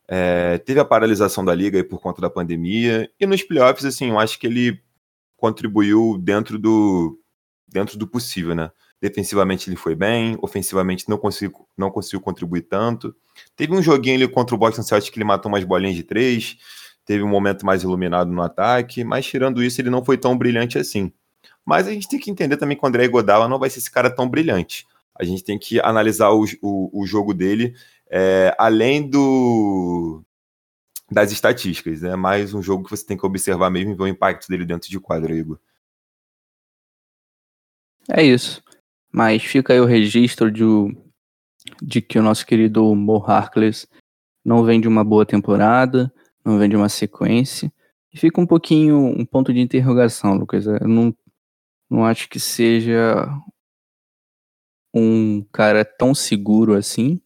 é, 0.07 0.59
teve 0.59 0.79
a 0.79 0.86
paralisação 0.86 1.43
da 1.43 1.55
liga 1.55 1.79
aí 1.79 1.83
por 1.83 1.99
conta 1.99 2.21
da 2.21 2.29
pandemia, 2.29 3.09
e 3.19 3.25
nos 3.25 3.41
playoffs, 3.41 3.83
assim, 3.83 4.12
eu 4.12 4.19
acho 4.19 4.38
que 4.38 4.45
ele 4.45 4.79
contribuiu 5.36 6.19
dentro 6.21 6.59
do, 6.59 7.19
dentro 7.67 7.97
do 7.97 8.05
possível, 8.05 8.53
né? 8.53 8.69
Defensivamente 9.01 9.67
ele 9.67 9.75
foi 9.75 9.95
bem, 9.95 10.38
ofensivamente 10.43 11.09
não 11.09 11.17
conseguiu, 11.17 11.67
não 11.75 11.89
conseguiu 11.89 12.21
contribuir 12.21 12.62
tanto. 12.62 13.15
Teve 13.55 13.73
um 13.73 13.81
joguinho 13.81 14.17
ali 14.17 14.27
contra 14.27 14.53
o 14.53 14.59
Boston 14.59 14.83
Celtics 14.83 15.09
que 15.09 15.17
ele 15.17 15.25
matou 15.25 15.51
umas 15.51 15.63
bolinhas 15.63 15.95
de 15.95 16.03
três, 16.03 16.55
teve 17.03 17.23
um 17.23 17.27
momento 17.27 17.65
mais 17.65 17.81
iluminado 17.81 18.31
no 18.31 18.43
ataque, 18.43 19.03
mas 19.03 19.25
tirando 19.25 19.63
isso 19.63 19.81
ele 19.81 19.89
não 19.89 20.05
foi 20.05 20.19
tão 20.19 20.38
brilhante 20.38 20.77
assim. 20.77 21.12
Mas 21.65 21.88
a 21.88 21.91
gente 21.91 22.07
tem 22.07 22.19
que 22.19 22.29
entender 22.29 22.57
também 22.57 22.77
que 22.77 22.86
o 22.86 22.88
André 22.88 23.07
Godala 23.07 23.49
não 23.49 23.57
vai 23.57 23.71
ser 23.71 23.79
esse 23.79 23.89
cara 23.89 24.12
tão 24.12 24.29
brilhante. 24.29 24.86
A 25.15 25.23
gente 25.23 25.43
tem 25.43 25.60
que 25.60 25.80
analisar 25.80 26.32
o, 26.32 26.45
o, 26.62 27.02
o 27.02 27.06
jogo 27.06 27.34
dele 27.34 27.76
é, 28.10 28.56
além 28.60 29.10
do 29.10 30.23
das 31.10 31.32
estatísticas, 31.32 32.02
né? 32.02 32.15
Mais 32.15 32.54
um 32.54 32.62
jogo 32.62 32.84
que 32.84 32.89
você 32.89 33.06
tem 33.06 33.17
que 33.17 33.26
observar 33.26 33.69
mesmo 33.69 33.91
e 33.91 33.95
ver 33.95 34.04
o 34.04 34.08
impacto 34.08 34.47
dele 34.47 34.65
dentro 34.65 34.89
de 34.89 34.99
quadro, 34.99 35.36
Igor. 35.36 35.60
É 38.10 38.23
isso. 38.23 38.63
Mas 39.12 39.43
fica 39.43 39.73
aí 39.73 39.80
o 39.80 39.86
registro 39.86 40.52
de, 40.52 40.63
de 41.82 42.02
que 42.02 42.17
o 42.17 42.23
nosso 42.23 42.45
querido 42.45 42.95
Mo 42.95 43.23
Harkless 43.23 43.88
não 44.43 44.63
vem 44.63 44.82
de 44.82 44.88
uma 44.88 45.04
boa 45.04 45.26
temporada, 45.26 46.12
não 46.43 46.58
vem 46.58 46.69
de 46.69 46.76
uma 46.76 46.89
sequência. 46.89 47.71
E 48.12 48.17
fica 48.17 48.41
um 48.41 48.47
pouquinho 48.47 48.97
um 48.97 49.26
ponto 49.26 49.54
de 49.54 49.60
interrogação, 49.60 50.36
Lucas. 50.36 50.65
Eu 50.65 50.88
não, 50.88 51.15
não 51.89 52.06
acho 52.06 52.28
que 52.28 52.39
seja 52.39 53.28
um 54.93 55.43
cara 55.51 55.84
tão 55.84 56.13
seguro 56.13 56.75
assim, 56.75 57.19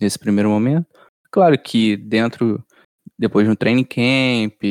nesse 0.00 0.18
primeiro 0.18 0.50
momento. 0.50 0.86
Claro 1.30 1.58
que 1.60 1.96
dentro, 1.96 2.64
depois 3.18 3.46
no 3.46 3.56
training 3.56 3.84
camp, 3.84 4.62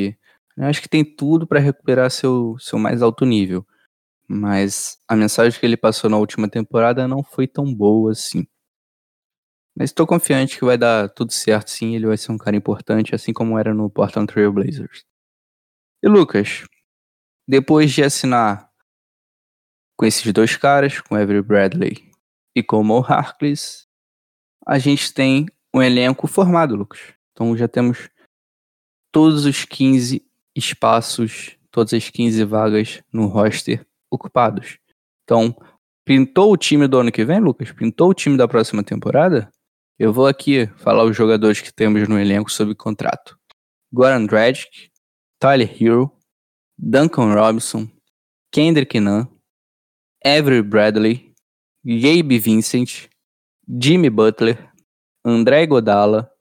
eu 0.58 0.66
acho 0.66 0.82
que 0.82 0.90
tem 0.90 1.04
tudo 1.04 1.48
para 1.48 1.60
recuperar 1.60 2.10
seu, 2.12 2.58
seu 2.60 2.78
mais 2.80 3.02
alto 3.02 3.26
nível. 3.26 3.66
Mas 4.28 4.98
a 5.08 5.16
mensagem 5.16 5.60
que 5.60 5.66
ele 5.66 5.78
passou 5.78 6.10
na 6.10 6.18
última 6.18 6.50
temporada 6.50 7.08
não 7.08 7.24
foi 7.24 7.48
tão 7.48 7.74
boa 7.74 8.12
assim. 8.12 8.48
Mas 9.78 9.90
estou 9.90 10.08
confiante 10.08 10.58
que 10.58 10.66
vai 10.66 10.78
dar 10.78 11.10
tudo 11.10 11.32
certo 11.34 11.70
sim, 11.70 11.96
ele 11.96 12.08
vai 12.08 12.18
ser 12.18 12.32
um 12.32 12.38
cara 12.38 12.56
importante, 12.56 13.14
assim 13.14 13.34
como 13.34 13.60
era 13.60 13.74
no 13.74 13.90
Portland 13.90 14.32
Trail 14.32 14.52
Blazers. 14.52 15.04
E 16.02 16.08
Lucas, 16.08 16.66
depois 17.48 17.92
de 17.92 18.04
assinar 18.04 18.70
com 19.98 20.06
esses 20.06 20.32
dois 20.34 20.56
caras, 20.56 21.02
com 21.02 21.16
Avery 21.16 21.42
Bradley 21.42 22.15
e 22.56 22.64
com 22.64 22.82
o 22.88 23.00
Harkless, 23.00 23.86
a 24.66 24.80
gente 24.80 25.14
tem 25.14 25.48
um 25.74 25.82
elenco 25.82 26.26
formado, 26.28 26.76
Lucas. 26.76 27.02
Então 27.32 27.56
já 27.56 27.68
temos 27.68 28.10
todos 29.12 29.46
os 29.46 29.66
15 29.66 30.26
espaços, 30.56 31.58
todas 31.70 31.94
as 31.94 32.10
15 32.10 32.44
vagas 32.46 33.04
no 33.12 33.28
roster 33.28 33.86
ocupados. 34.10 34.80
Então, 35.24 35.56
pintou 36.06 36.52
o 36.52 36.58
time 36.58 36.88
do 36.88 37.00
ano 37.00 37.12
que 37.12 37.26
vem, 37.26 37.40
Lucas? 37.40 37.72
Pintou 37.72 38.10
o 38.10 38.14
time 38.14 38.38
da 38.38 38.48
próxima 38.48 38.84
temporada? 38.84 39.52
Eu 39.98 40.12
vou 40.12 40.28
aqui 40.28 40.68
falar 40.78 41.04
os 41.04 41.16
jogadores 41.16 41.62
que 41.62 41.74
temos 41.74 42.08
no 42.08 42.20
elenco 42.20 42.52
sob 42.52 42.76
contrato. 42.76 43.38
Goran 43.92 44.26
Dragic, 44.26 44.92
Tyler 45.40 45.72
Hero, 45.82 46.12
Duncan 46.78 47.34
Robinson, 47.34 47.90
Kendrick 48.52 49.00
Nunn, 49.00 49.26
Avery 50.24 50.62
Bradley, 50.62 51.25
Gabe 51.86 52.40
Vincent, 52.40 53.10
Jimmy 53.68 54.10
Butler, 54.10 54.72
André 55.24 55.68
Godala, 55.68 56.32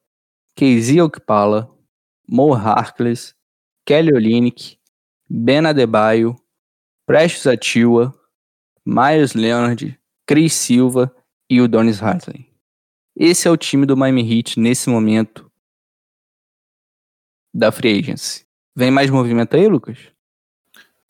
Casey 0.57 1.03
Okpala, 1.03 1.71
Mo 2.27 2.55
Harkless, 2.55 3.35
Kelly 3.85 4.15
Olynyk, 4.15 4.79
Ben 5.29 5.67
Adebayo, 5.67 6.35
Prestes 7.07 7.47
Atiwa, 7.47 8.19
Myers 8.87 9.35
Leonard, 9.35 10.01
Chris 10.27 10.55
Silva 10.55 11.15
e 11.51 11.61
o 11.61 11.69
Donis 11.69 12.03
Hartley. 12.03 12.51
Esse 13.15 13.47
é 13.47 13.51
o 13.51 13.57
time 13.57 13.85
do 13.85 13.99
Miami 13.99 14.23
Heat 14.23 14.59
nesse 14.59 14.89
momento 14.89 15.53
da 17.53 17.71
Free 17.71 17.99
Agency. 17.99 18.47
Vem 18.75 18.91
mais 18.91 19.11
movimento 19.11 19.55
aí, 19.57 19.69
Lucas? 19.69 19.99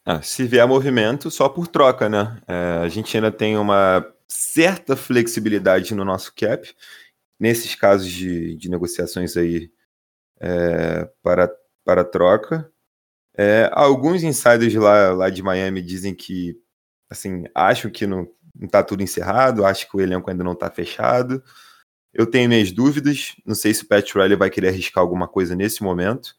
Ah, 0.04 0.20
se 0.20 0.44
vier 0.44 0.66
movimento, 0.66 1.30
só 1.30 1.48
por 1.48 1.68
troca, 1.68 2.08
né? 2.08 2.42
É, 2.46 2.80
a 2.82 2.88
gente 2.88 3.16
ainda 3.16 3.32
tem 3.32 3.56
uma 3.56 4.13
certa 4.34 4.96
flexibilidade 4.96 5.94
no 5.94 6.04
nosso 6.04 6.34
cap, 6.34 6.74
nesses 7.38 7.74
casos 7.74 8.10
de, 8.10 8.56
de 8.56 8.68
negociações 8.68 9.36
aí 9.36 9.70
é, 10.40 11.08
para, 11.22 11.50
para 11.84 12.04
troca. 12.04 12.70
É, 13.36 13.70
alguns 13.72 14.22
insiders 14.22 14.74
lá, 14.74 15.12
lá 15.12 15.30
de 15.30 15.42
Miami 15.42 15.80
dizem 15.80 16.14
que, 16.14 16.60
assim, 17.08 17.44
acham 17.54 17.90
que 17.90 18.06
não, 18.06 18.28
não 18.54 18.68
tá 18.68 18.82
tudo 18.82 19.02
encerrado, 19.02 19.64
acham 19.64 19.88
que 19.88 19.96
o 19.96 20.00
elenco 20.00 20.28
ainda 20.28 20.42
não 20.42 20.52
está 20.52 20.68
fechado. 20.68 21.42
Eu 22.12 22.26
tenho 22.26 22.48
minhas 22.48 22.72
dúvidas, 22.72 23.36
não 23.46 23.54
sei 23.54 23.72
se 23.72 23.84
o 23.84 23.88
Pat 23.88 24.14
Riley 24.14 24.36
vai 24.36 24.50
querer 24.50 24.68
arriscar 24.68 25.02
alguma 25.02 25.28
coisa 25.28 25.54
nesse 25.54 25.82
momento, 25.82 26.34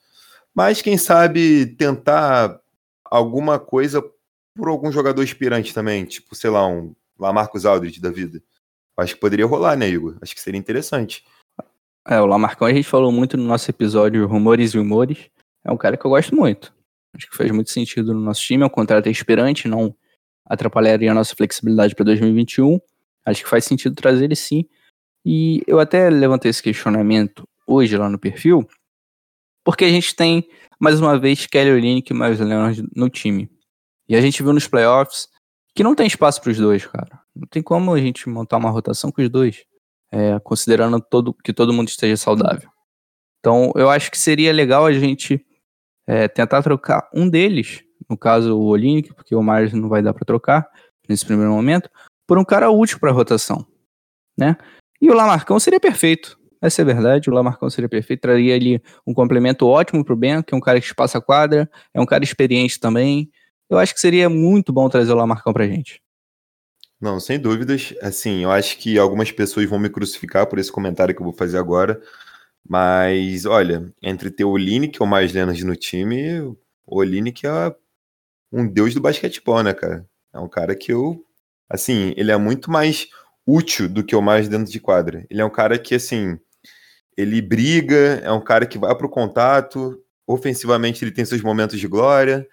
mas 0.54 0.82
quem 0.82 0.98
sabe 0.98 1.66
tentar 1.78 2.60
alguma 3.06 3.60
coisa 3.60 4.04
por 4.56 4.68
algum 4.70 4.92
jogador 4.92 5.24
inspirante 5.24 5.74
também, 5.74 6.06
tipo, 6.06 6.36
sei 6.36 6.50
lá, 6.50 6.66
um 6.68 6.96
Lamarcus 7.20 7.66
Aldridge 7.66 8.02
da 8.02 8.10
vida. 8.10 8.42
Acho 8.98 9.16
que 9.16 9.20
poderia 9.20 9.46
rolar, 9.46 9.76
né, 9.76 9.90
Igor? 9.90 10.18
Acho 10.22 10.34
que 10.34 10.42
seria 10.42 10.60
interessante. 10.60 11.24
É, 12.08 12.20
o 12.22 12.26
Lamarcão 12.26 12.68
a 12.68 12.74
gente 12.74 12.88
falou 12.88 13.12
muito 13.12 13.36
no 13.36 13.44
nosso 13.44 13.70
episódio 13.70 14.26
Rumores 14.28 14.74
e 14.74 14.80
Humores. 14.80 15.30
É 15.64 15.72
um 15.72 15.78
cara 15.78 15.98
que 15.98 16.06
eu 16.06 16.12
gosto 16.12 16.36
muito. 16.36 16.74
Acho 17.16 17.30
que 17.30 17.36
faz 17.36 17.50
muito 17.52 17.72
sentido 17.72 18.14
no 18.14 18.22
nosso 18.22 18.42
time. 18.42 18.64
É 18.64 18.66
um 18.66 18.70
contrato 18.70 19.10
inspirante, 19.10 19.68
não 19.68 19.96
atrapalharia 20.46 21.12
a 21.12 21.14
nossa 21.14 21.36
flexibilidade 21.36 21.96
para 21.96 22.06
2021. 22.06 22.80
Acho 23.26 23.44
que 23.44 23.50
faz 23.50 23.66
sentido 23.66 23.96
trazer 23.96 24.26
ele 24.26 24.36
sim. 24.36 24.66
E 25.26 25.64
eu 25.66 25.80
até 25.80 26.10
levantei 26.10 26.52
esse 26.52 26.62
questionamento 26.62 27.48
hoje 27.66 27.98
lá 27.98 28.08
no 28.08 28.20
perfil, 28.20 28.68
porque 29.64 29.84
a 29.84 29.90
gente 29.90 30.16
tem, 30.16 30.48
mais 30.80 31.02
uma 31.02 31.18
vez, 31.18 31.48
Kelly 31.48 31.72
Olynyk 31.72 32.14
e 32.14 32.16
Miles 32.16 32.40
Leonard 32.40 32.88
no 32.96 33.10
time. 33.10 33.50
E 34.08 34.16
a 34.16 34.22
gente 34.22 34.44
viu 34.44 34.54
nos 34.54 34.68
playoffs 34.68 35.28
que 35.76 35.84
não 35.84 35.94
tem 35.94 36.08
espaço 36.08 36.42
para 36.42 36.52
os 36.52 36.58
dois, 36.58 36.88
cara. 36.88 37.22
Não 37.36 37.48
tem 37.48 37.62
como 37.62 37.94
a 37.94 38.00
gente 38.00 38.30
montar 38.30 38.58
uma 38.58 38.70
rotação 38.70 39.12
com 39.12 39.22
os 39.22 39.30
dois, 39.30 39.66
é, 40.12 40.40
considerando 40.40 41.02
todo, 41.02 41.34
que 41.34 41.54
todo 41.54 41.74
mundo 41.74 41.90
esteja 41.90 42.16
saudável. 42.16 42.70
Então, 43.40 43.74
eu 43.76 43.90
acho 43.90 44.10
que 44.10 44.18
seria 44.18 44.54
legal 44.54 44.86
a 44.86 44.94
gente 44.94 45.46
é, 46.08 46.28
tentar 46.30 46.64
trocar 46.64 47.10
um 47.14 47.30
deles, 47.30 47.84
no 48.10 48.18
caso 48.18 48.58
o 48.58 48.68
Olynyk, 48.68 49.14
porque 49.14 49.36
o 49.36 49.44
Myers 49.44 49.74
não 49.74 49.90
vai 49.90 50.02
dar 50.02 50.14
para 50.14 50.26
trocar 50.26 50.68
nesse 51.08 51.26
primeiro 51.26 51.52
momento, 51.52 51.90
por 52.26 52.38
um 52.38 52.46
cara 52.46 52.72
útil 52.72 53.00
para 53.00 53.12
a 53.12 53.14
rotação, 53.14 53.68
né? 54.38 54.58
E 55.02 55.10
o 55.10 55.14
Lamarcão 55.14 55.60
seria 55.60 55.80
perfeito. 55.80 56.40
Essa 56.62 56.82
é 56.82 56.84
a 56.84 56.86
verdade, 56.86 57.30
o 57.30 57.34
Lamarcão 57.34 57.70
seria 57.70 57.90
perfeito, 57.90 58.22
traria 58.22 58.56
ali 58.56 58.82
um 59.06 59.14
complemento 59.14 59.68
ótimo 59.68 60.04
pro 60.04 60.16
Ben, 60.16 60.42
que 60.42 60.56
é 60.56 60.58
um 60.58 60.62
cara 60.62 60.80
que 60.80 60.88
espaça 60.88 61.18
a 61.18 61.22
quadra, 61.22 61.70
é 61.94 62.02
um 62.02 62.06
cara 62.06 62.24
experiente 62.24 62.80
também. 62.80 63.30
Eu 63.70 63.78
acho 63.78 63.94
que 63.94 64.00
seria 64.00 64.30
muito 64.30 64.72
bom 64.72 64.88
trazer 64.90 65.12
o 65.12 65.16
Lamarcão 65.16 65.54
pra 65.54 65.68
gente. 65.68 66.02
Não, 67.00 67.20
sem 67.20 67.40
dúvidas. 67.40 67.94
Assim, 68.02 68.44
eu 68.44 68.52
acho 68.52 68.78
que 68.78 68.98
algumas 68.98 69.32
pessoas 69.32 69.70
vão 69.70 69.80
me 69.80 69.90
crucificar 69.90 70.48
por 70.48 70.60
esse 70.60 70.72
comentário 70.72 71.14
que 71.14 71.22
eu 71.22 71.26
vou 71.26 71.34
fazer 71.34 71.58
agora. 71.58 72.02
Mas, 72.68 73.46
olha, 73.46 73.94
entre 74.02 74.32
ter 74.32 74.44
o 74.44 74.56
que 74.56 75.02
é 75.02 75.06
o 75.06 75.08
mais 75.08 75.34
Leonard 75.34 75.64
no 75.64 75.76
time, 75.76 76.40
o 76.86 77.04
que 77.34 77.46
é 77.46 77.76
um 78.52 78.68
deus 78.68 78.94
do 78.94 79.02
basquetebol, 79.02 79.62
né, 79.62 79.74
cara? 79.74 80.08
É 80.34 80.40
um 80.40 80.48
cara 80.50 80.76
que 80.76 80.92
eu. 80.92 81.24
Assim, 81.70 82.14
ele 82.18 82.32
é 82.32 82.38
muito 82.38 82.72
mais 82.72 83.08
útil 83.46 83.88
do 83.88 84.04
que 84.04 84.16
o 84.16 84.22
mais 84.22 84.48
dentro 84.48 84.72
de 84.72 84.80
quadra. 84.80 85.26
Ele 85.30 85.42
é 85.42 85.46
um 85.46 85.50
cara 85.50 85.78
que, 85.78 85.96
assim, 85.96 86.40
ele 87.18 87.42
briga, 87.42 88.20
é 88.24 88.32
um 88.32 88.42
cara 88.42 88.66
que 88.66 88.78
vai 88.78 88.96
pro 88.96 89.10
contato, 89.10 90.02
ofensivamente 90.28 91.04
ele 91.04 91.12
tem 91.12 91.26
seus 91.26 91.42
momentos 91.42 91.80
de 91.80 91.88
glória. 91.88 92.48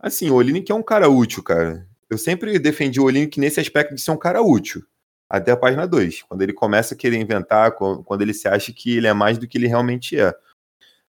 Assim, 0.00 0.30
o 0.30 0.34
Olinick 0.34 0.72
é 0.72 0.74
um 0.74 0.82
cara 0.82 1.10
útil, 1.10 1.42
cara. 1.42 1.86
Eu 2.08 2.16
sempre 2.16 2.58
defendi 2.58 2.98
o 2.98 3.04
Olinick 3.04 3.38
nesse 3.38 3.60
aspecto 3.60 3.94
de 3.94 4.00
ser 4.00 4.10
um 4.10 4.16
cara 4.16 4.40
útil. 4.40 4.82
Até 5.28 5.52
a 5.52 5.56
página 5.56 5.86
2, 5.86 6.22
quando 6.22 6.42
ele 6.42 6.52
começa 6.52 6.94
a 6.94 6.96
querer 6.96 7.16
inventar, 7.16 7.72
quando 7.72 8.22
ele 8.22 8.34
se 8.34 8.48
acha 8.48 8.72
que 8.72 8.96
ele 8.96 9.06
é 9.06 9.12
mais 9.12 9.38
do 9.38 9.46
que 9.46 9.58
ele 9.58 9.68
realmente 9.68 10.18
é. 10.18 10.34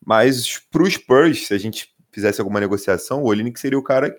Mas 0.03 0.57
pro 0.71 0.89
Spurs, 0.89 1.47
se 1.47 1.53
a 1.53 1.57
gente 1.57 1.93
fizesse 2.11 2.41
alguma 2.41 2.59
negociação, 2.59 3.21
o 3.21 3.27
Olinick 3.27 3.59
seria 3.59 3.77
o 3.77 3.83
cara 3.83 4.09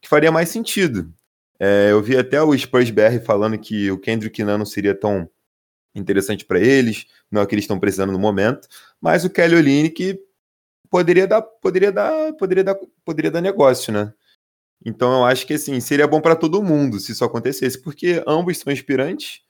que 0.00 0.08
faria 0.08 0.30
mais 0.30 0.50
sentido. 0.50 1.12
É, 1.58 1.88
eu 1.90 2.00
vi 2.00 2.16
até 2.16 2.40
o 2.40 2.56
Spurs 2.56 2.90
BR 2.90 3.18
falando 3.24 3.58
que 3.58 3.90
o 3.90 3.98
Kendrick 3.98 4.44
Nunn 4.44 4.58
não 4.58 4.66
seria 4.66 4.94
tão 4.94 5.28
interessante 5.92 6.44
para 6.44 6.60
eles, 6.60 7.06
não 7.30 7.40
é 7.40 7.44
o 7.44 7.46
que 7.46 7.54
eles 7.54 7.64
estão 7.64 7.80
precisando 7.80 8.12
no 8.12 8.18
momento, 8.18 8.68
mas 9.00 9.24
o 9.24 9.30
Kelly 9.30 9.56
Olynyk 9.56 10.20
poderia 10.90 11.26
dar, 11.26 11.42
poderia 11.42 11.92
dar, 11.92 12.32
poderia 12.34 12.64
dar, 12.64 12.76
poderia 13.04 13.30
dar 13.30 13.40
negócio, 13.40 13.92
né? 13.92 14.12
Então 14.84 15.12
eu 15.12 15.24
acho 15.24 15.46
que 15.46 15.54
assim, 15.54 15.80
seria 15.80 16.06
bom 16.06 16.20
para 16.20 16.36
todo 16.36 16.62
mundo 16.62 17.00
se 17.00 17.12
isso 17.12 17.24
acontecesse, 17.24 17.80
porque 17.82 18.22
ambos 18.26 18.58
são 18.58 18.72
inspirantes. 18.72 19.42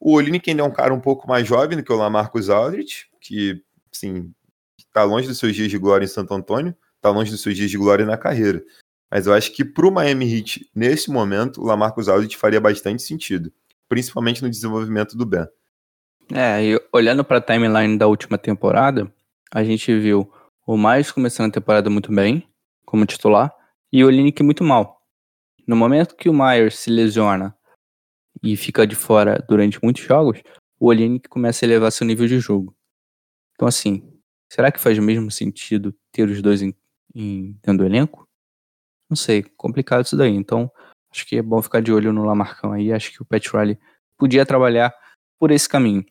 O 0.00 0.14
Olynyk 0.14 0.50
ainda 0.50 0.62
é 0.62 0.66
um 0.66 0.72
cara 0.72 0.92
um 0.92 1.00
pouco 1.00 1.28
mais 1.28 1.46
jovem 1.46 1.78
do 1.78 1.84
que 1.84 1.92
o 1.92 1.96
Lamarcus 1.96 2.50
Aldridge, 2.50 3.06
que, 3.20 3.62
assim, 3.94 4.30
está 4.78 5.02
longe 5.02 5.26
dos 5.26 5.38
seus 5.38 5.54
dias 5.54 5.70
de 5.70 5.78
glória 5.78 6.04
em 6.04 6.08
Santo 6.08 6.34
Antônio, 6.34 6.76
está 6.96 7.10
longe 7.10 7.30
dos 7.30 7.40
seus 7.40 7.56
dias 7.56 7.70
de 7.70 7.78
glória 7.78 8.04
na 8.04 8.18
carreira. 8.18 8.62
Mas 9.10 9.26
eu 9.26 9.32
acho 9.32 9.52
que 9.52 9.64
para 9.64 9.86
o 9.86 9.90
Miami 9.90 10.30
Heat, 10.30 10.70
nesse 10.74 11.10
momento, 11.10 11.60
o 11.60 11.64
Lamarcus 11.64 12.08
Aldridge 12.08 12.36
faria 12.36 12.60
bastante 12.60 13.02
sentido, 13.02 13.52
principalmente 13.88 14.42
no 14.42 14.50
desenvolvimento 14.50 15.16
do 15.16 15.24
Ben. 15.24 15.46
É, 16.32 16.64
e 16.64 16.80
olhando 16.92 17.24
para 17.24 17.38
a 17.38 17.40
timeline 17.40 17.96
da 17.96 18.06
última 18.06 18.36
temporada, 18.36 19.12
a 19.52 19.62
gente 19.62 19.96
viu 19.98 20.30
o 20.66 20.78
Myers 20.78 21.12
começando 21.12 21.48
a 21.50 21.52
temporada 21.52 21.90
muito 21.90 22.12
bem, 22.12 22.48
como 22.86 23.04
titular, 23.04 23.54
e 23.92 24.02
o 24.02 24.06
Olinick 24.06 24.42
muito 24.42 24.64
mal. 24.64 25.02
No 25.66 25.76
momento 25.76 26.16
que 26.16 26.28
o 26.28 26.34
Myers 26.34 26.78
se 26.78 26.90
lesiona 26.90 27.56
e 28.42 28.56
fica 28.56 28.86
de 28.86 28.94
fora 28.94 29.44
durante 29.48 29.82
muitos 29.82 30.02
jogos, 30.02 30.42
o 30.78 30.86
Olinick 30.86 31.28
começa 31.28 31.64
a 31.64 31.66
elevar 31.66 31.92
seu 31.92 32.06
nível 32.06 32.26
de 32.26 32.38
jogo. 32.38 32.74
Então, 33.54 33.68
assim, 33.68 34.10
será 34.50 34.72
que 34.72 34.80
faz 34.80 34.98
o 34.98 35.02
mesmo 35.02 35.30
sentido 35.30 35.94
ter 36.10 36.28
os 36.28 36.40
dois 36.40 36.62
em, 36.62 36.74
em, 37.14 37.52
dentro 37.62 37.78
do 37.78 37.86
elenco? 37.86 38.26
Não 39.08 39.16
sei, 39.16 39.42
complicado 39.42 40.04
isso 40.04 40.16
daí. 40.16 40.34
Então, 40.34 40.70
acho 41.10 41.26
que 41.26 41.36
é 41.36 41.42
bom 41.42 41.60
ficar 41.62 41.80
de 41.80 41.92
olho 41.92 42.12
no 42.12 42.24
Lamarcão 42.24 42.72
aí. 42.72 42.92
Acho 42.92 43.12
que 43.12 43.22
o 43.22 43.24
Pat 43.24 43.46
Riley 43.48 43.78
podia 44.16 44.46
trabalhar 44.46 44.94
por 45.38 45.50
esse 45.50 45.68
caminho. 45.68 46.04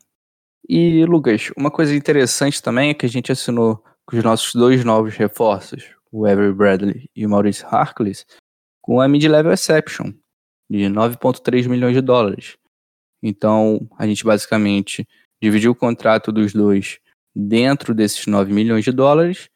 E, 0.70 1.06
Lucas, 1.06 1.52
uma 1.58 1.70
coisa 1.70 1.94
interessante 1.96 2.62
também 2.62 2.92
é 2.92 2.94
que 2.94 3.06
a 3.06 3.10
gente 3.10 3.32
assinou 3.32 3.84
com 4.06 4.18
os 4.18 4.24
nossos 4.24 4.54
dois 4.54 4.84
novos 4.84 5.16
reforços, 5.16 5.84
o 6.12 6.26
Avery 6.26 6.54
Bradley 6.54 7.10
e 7.16 7.26
o 7.26 7.30
Maurice 7.30 7.66
Harkless, 7.66 8.26
com 8.82 9.00
a 9.00 9.08
mid-level 9.08 9.52
exception 9.52 10.14
de 10.70 10.86
9,3 10.86 11.68
milhões 11.68 11.94
de 11.94 12.02
dólares. 12.02 12.58
Então, 13.22 13.88
a 13.98 14.06
gente 14.06 14.24
basicamente 14.24 15.08
dividiu 15.42 15.72
o 15.72 15.76
contrato 15.76 16.32
dos 16.32 16.54
dois 16.54 17.00
dentro 17.36 17.94
desses 17.94 18.28
9 18.28 18.54
milhões 18.54 18.84
de 18.84 18.92
dólares 18.92 19.50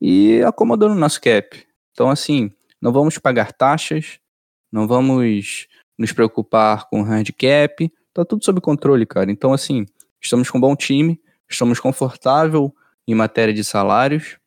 e 0.00 0.42
acomodou 0.42 0.88
no 0.88 0.94
nosso 0.94 1.20
cap. 1.20 1.66
Então, 1.92 2.10
assim, 2.10 2.52
não 2.80 2.92
vamos 2.92 3.18
pagar 3.18 3.52
taxas, 3.52 4.18
não 4.70 4.86
vamos 4.86 5.66
nos 5.96 6.12
preocupar 6.12 6.88
com 6.88 7.02
handicap, 7.02 7.90
tá 8.12 8.24
tudo 8.24 8.44
sob 8.44 8.60
controle, 8.60 9.06
cara. 9.06 9.30
Então, 9.30 9.52
assim, 9.52 9.86
estamos 10.20 10.50
com 10.50 10.58
um 10.58 10.60
bom 10.60 10.76
time, 10.76 11.20
estamos 11.48 11.80
confortável 11.80 12.74
em 13.06 13.14
matéria 13.14 13.52
de 13.52 13.64
salários 13.64 14.38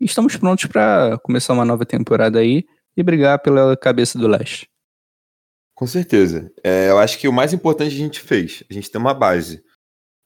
e 0.00 0.04
estamos 0.04 0.36
prontos 0.36 0.66
para 0.66 1.18
começar 1.18 1.52
uma 1.52 1.64
nova 1.64 1.84
temporada 1.84 2.38
aí 2.38 2.64
e 2.96 3.02
brigar 3.02 3.40
pela 3.40 3.76
cabeça 3.76 4.18
do 4.18 4.28
leste. 4.28 4.68
Com 5.74 5.86
certeza. 5.86 6.52
É, 6.62 6.90
eu 6.90 6.98
acho 6.98 7.18
que 7.18 7.28
o 7.28 7.32
mais 7.32 7.52
importante 7.52 7.94
a 7.94 7.98
gente 7.98 8.20
fez, 8.20 8.64
a 8.68 8.74
gente 8.74 8.90
tem 8.90 9.00
uma 9.00 9.14
base. 9.14 9.62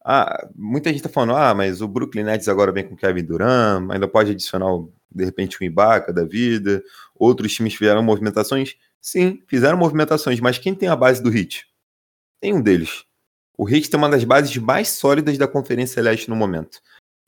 Ah, 0.04 0.48
muita 0.54 0.90
gente 0.90 1.02
tá 1.02 1.08
falando, 1.08 1.36
ah, 1.36 1.54
mas 1.54 1.80
o 1.80 1.88
Brooklyn 1.88 2.24
Nets 2.24 2.48
agora 2.48 2.72
vem 2.72 2.88
com 2.88 2.96
Kevin 2.96 3.24
Durant, 3.24 3.90
ainda 3.90 4.08
pode 4.08 4.32
adicionar, 4.32 4.68
de 5.10 5.24
repente, 5.24 5.58
o 5.60 5.64
Ibaka 5.64 6.12
da 6.12 6.24
vida. 6.24 6.82
Outros 7.14 7.54
times 7.54 7.74
fizeram 7.74 8.02
movimentações. 8.02 8.74
Sim, 9.00 9.42
fizeram 9.46 9.76
movimentações, 9.76 10.40
mas 10.40 10.58
quem 10.58 10.74
tem 10.74 10.88
a 10.88 10.96
base 10.96 11.22
do 11.22 11.34
Heat? 11.34 11.66
Tem 12.40 12.52
um 12.52 12.60
deles. 12.60 13.04
O 13.56 13.68
Heat 13.68 13.90
tem 13.90 13.98
uma 13.98 14.08
das 14.08 14.24
bases 14.24 14.56
mais 14.56 14.88
sólidas 14.88 15.38
da 15.38 15.46
Conferência 15.46 16.02
Leste 16.02 16.28
no 16.28 16.36
momento. 16.36 16.80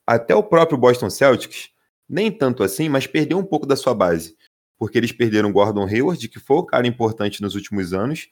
Até 0.06 0.34
o 0.34 0.42
próprio 0.42 0.78
Boston 0.78 1.08
Celtics, 1.10 1.70
nem 2.08 2.30
tanto 2.30 2.62
assim, 2.62 2.88
mas 2.88 3.06
perdeu 3.06 3.38
um 3.38 3.44
pouco 3.44 3.66
da 3.66 3.76
sua 3.76 3.94
base. 3.94 4.36
Porque 4.78 4.98
eles 4.98 5.12
perderam 5.12 5.52
Gordon 5.52 5.86
Hayward, 5.86 6.28
que 6.28 6.38
foi 6.38 6.56
o 6.56 6.64
cara 6.64 6.86
importante 6.86 7.40
nos 7.40 7.54
últimos 7.54 7.92
anos. 7.92 8.28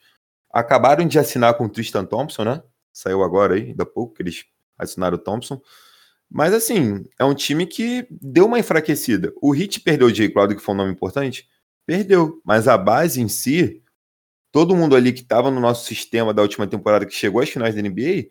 Acabaram 0.52 1.06
de 1.06 1.18
assinar 1.18 1.54
com 1.54 1.64
o 1.64 1.68
Tristan 1.68 2.04
Thompson, 2.04 2.44
né? 2.44 2.62
Saiu 2.92 3.22
agora 3.22 3.54
aí, 3.54 3.70
ainda 3.70 3.86
pouco, 3.86 4.14
que 4.14 4.22
eles 4.22 4.44
assinaram 4.78 5.16
o 5.16 5.20
Thompson. 5.20 5.60
Mas 6.30 6.52
assim, 6.52 7.04
é 7.18 7.24
um 7.24 7.34
time 7.34 7.66
que 7.66 8.06
deu 8.10 8.46
uma 8.46 8.58
enfraquecida. 8.58 9.32
O 9.40 9.54
Heat 9.54 9.80
perdeu 9.80 10.08
o 10.08 10.14
Jay 10.14 10.30
Crowder, 10.30 10.56
que 10.56 10.62
foi 10.62 10.74
um 10.74 10.78
nome 10.78 10.92
importante? 10.92 11.48
Perdeu. 11.86 12.40
Mas 12.44 12.68
a 12.68 12.76
base 12.76 13.20
em 13.20 13.28
si, 13.28 13.82
todo 14.50 14.76
mundo 14.76 14.96
ali 14.96 15.12
que 15.12 15.20
estava 15.20 15.50
no 15.50 15.60
nosso 15.60 15.86
sistema 15.86 16.32
da 16.32 16.42
última 16.42 16.66
temporada, 16.66 17.06
que 17.06 17.14
chegou 17.14 17.40
às 17.42 17.50
finais 17.50 17.74
da 17.74 17.82
NBA, 17.82 18.28